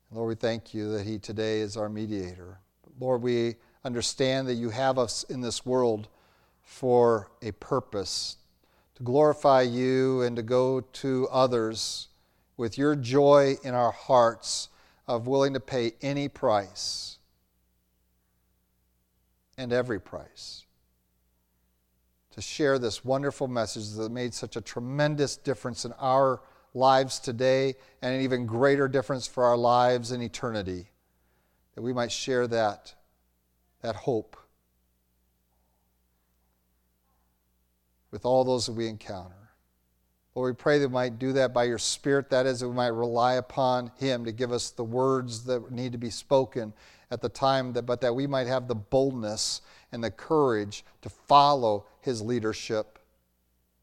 Lord, 0.10 0.30
we 0.30 0.36
thank 0.36 0.74
you 0.74 0.90
that 0.94 1.06
He 1.06 1.20
today 1.20 1.60
is 1.60 1.76
our 1.76 1.90
mediator. 1.90 2.62
Lord, 2.98 3.22
we 3.22 3.56
understand 3.84 4.48
that 4.48 4.56
you 4.56 4.70
have 4.70 4.98
us 4.98 5.24
in 5.24 5.42
this 5.42 5.66
world 5.66 6.08
for 6.70 7.32
a 7.42 7.52
purpose 7.54 8.38
to 8.94 9.02
glorify 9.02 9.60
you 9.60 10.22
and 10.22 10.36
to 10.36 10.44
go 10.44 10.80
to 10.80 11.28
others 11.32 12.10
with 12.58 12.78
your 12.78 12.96
joy 12.96 13.56
in 13.64 13.74
our 13.74 13.92
hearts 13.92 14.70
of 15.08 15.26
willing 15.26 15.52
to 15.52 15.60
pay 15.60 15.94
any 16.04 16.30
price 16.30 17.18
and 19.58 19.74
every 19.74 20.00
price. 20.00 20.64
To 22.34 22.42
share 22.42 22.78
this 22.78 23.04
wonderful 23.04 23.48
message 23.48 23.90
that 23.94 24.12
made 24.12 24.36
such 24.36 24.56
a 24.56 24.62
tremendous 24.62 25.38
difference 25.38 25.86
in 25.86 25.94
our 25.94 26.40
lives 26.76 27.20
today 27.20 27.74
and 28.04 28.14
an 28.14 28.22
even 28.22 28.46
greater 28.46 28.88
difference 28.88 29.26
for 29.26 29.44
our 29.44 29.58
lives 29.58 30.12
in 30.12 30.22
eternity 30.22 30.92
that 31.74 31.82
we 31.82 31.94
might 31.94 32.12
share 32.12 32.46
that 32.48 32.94
that 33.82 33.96
hope 33.96 34.38
with 38.12 38.26
all 38.26 38.44
those 38.44 38.66
that 38.66 38.74
we 38.74 38.88
encounter. 38.88 39.36
Lord, 40.36 40.56
we 40.56 40.62
pray 40.62 40.80
that 40.80 40.88
we 40.88 40.94
might 40.94 41.20
do 41.20 41.34
that 41.34 41.54
by 41.54 41.66
your 41.66 41.78
Spirit. 41.78 42.30
That 42.30 42.46
is, 42.46 42.60
that 42.60 42.70
we 42.70 42.76
might 42.76 42.88
rely 42.88 43.34
upon 43.36 43.92
Him 43.98 44.26
to 44.26 44.32
give 44.32 44.52
us 44.52 44.70
the 44.70 44.84
words 44.84 45.44
that 45.46 45.72
need 45.72 45.92
to 45.92 45.98
be 45.98 46.10
spoken 46.10 46.74
at 47.12 47.22
the 47.22 47.30
time, 47.30 47.74
that, 47.74 47.84
but 47.84 48.02
that 48.02 48.16
we 48.16 48.28
might 48.28 48.48
have 48.48 48.68
the 48.68 48.76
boldness 48.76 49.62
and 49.92 50.04
the 50.04 50.12
courage 50.12 50.86
to 51.02 51.10
follow 51.10 51.86
His 52.02 52.22
leadership 52.22 53.00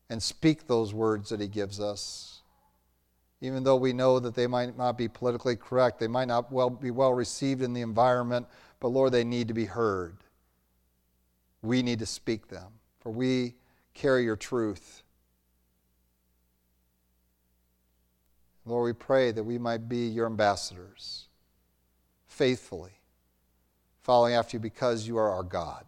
and 0.09 0.22
speak 0.22 0.66
those 0.66 0.95
words 0.95 1.31
that 1.31 1.41
He 1.41 1.49
gives 1.49 1.81
us. 1.81 2.43
Even 3.41 3.64
though 3.64 3.77
we 3.77 3.93
know 3.93 4.18
that 4.18 4.35
they 4.35 4.47
might 4.47 4.79
not 4.79 4.97
be 4.97 5.09
politically 5.09 5.57
correct, 5.57 5.99
they 5.99 6.09
might 6.09 6.29
not 6.29 6.51
well, 6.51 6.70
be 6.70 6.91
well 6.91 7.12
received 7.12 7.61
in 7.61 7.74
the 7.74 7.83
environment, 7.83 8.47
but 8.81 8.89
Lord, 8.89 9.12
they 9.12 9.24
need 9.24 9.49
to 9.49 9.55
be 9.55 9.66
heard. 9.66 10.16
We 11.61 11.83
need 11.83 11.99
to 11.99 12.07
speak 12.07 12.49
them, 12.49 12.68
for 13.01 13.11
we 13.11 13.55
carry 13.97 14.24
your 14.24 14.36
truth. 14.36 15.03
Lord, 18.64 18.84
we 18.84 18.92
pray 18.92 19.32
that 19.32 19.44
we 19.44 19.59
might 19.59 19.88
be 19.88 20.09
your 20.09 20.26
ambassadors 20.26 21.28
faithfully, 22.26 23.01
following 24.03 24.34
after 24.34 24.57
you 24.57 24.61
because 24.61 25.07
you 25.07 25.16
are 25.16 25.30
our 25.30 25.42
God. 25.42 25.84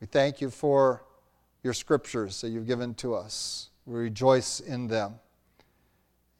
We 0.00 0.06
thank 0.06 0.40
you 0.40 0.50
for 0.50 1.04
your 1.62 1.72
scriptures 1.72 2.40
that 2.40 2.50
you've 2.50 2.66
given 2.66 2.94
to 2.94 3.14
us. 3.14 3.70
We 3.86 3.98
rejoice 3.98 4.60
in 4.60 4.88
them. 4.88 5.14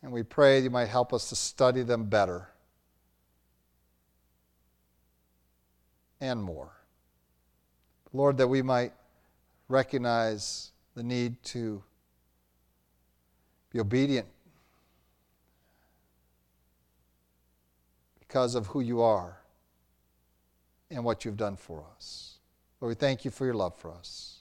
And 0.03 0.13
we 0.13 0.23
pray 0.23 0.61
you 0.61 0.71
might 0.71 0.89
help 0.89 1.13
us 1.13 1.29
to 1.31 1.37
study 1.37 1.83
them 1.83 2.05
better 2.05 2.49
and 6.21 6.43
more. 6.43 6.78
Lord, 8.19 8.37
that 8.39 8.49
we 8.49 8.63
might 8.63 8.93
recognize 9.69 10.73
the 10.97 11.05
need 11.05 11.41
to 11.45 11.83
be 13.71 13.79
obedient 13.79 14.27
because 18.19 18.57
of 18.57 18.67
who 18.67 18.81
you 18.81 19.01
are. 19.03 19.39
and 20.91 21.05
what 21.05 21.25
you've 21.25 21.37
done 21.37 21.55
for 21.55 21.85
us. 21.97 22.39
Lord, 22.81 22.91
we 22.93 22.95
thank 22.95 23.25
you 23.25 23.31
for 23.31 23.45
your 23.45 23.55
love 23.55 23.77
for 23.77 23.93
us. 23.93 24.39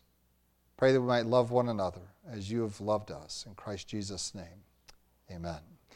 Pray 0.77 0.93
that 0.93 1.01
we 1.01 1.07
might 1.07 1.25
love 1.25 1.51
one 1.51 1.67
another 1.67 2.13
as 2.31 2.49
you 2.49 2.61
have 2.61 2.79
loved 2.79 3.11
us. 3.11 3.45
In 3.45 3.53
Christ 3.53 3.87
Jesus' 3.89 4.33
name, 4.33 4.63
amen. 5.29 5.76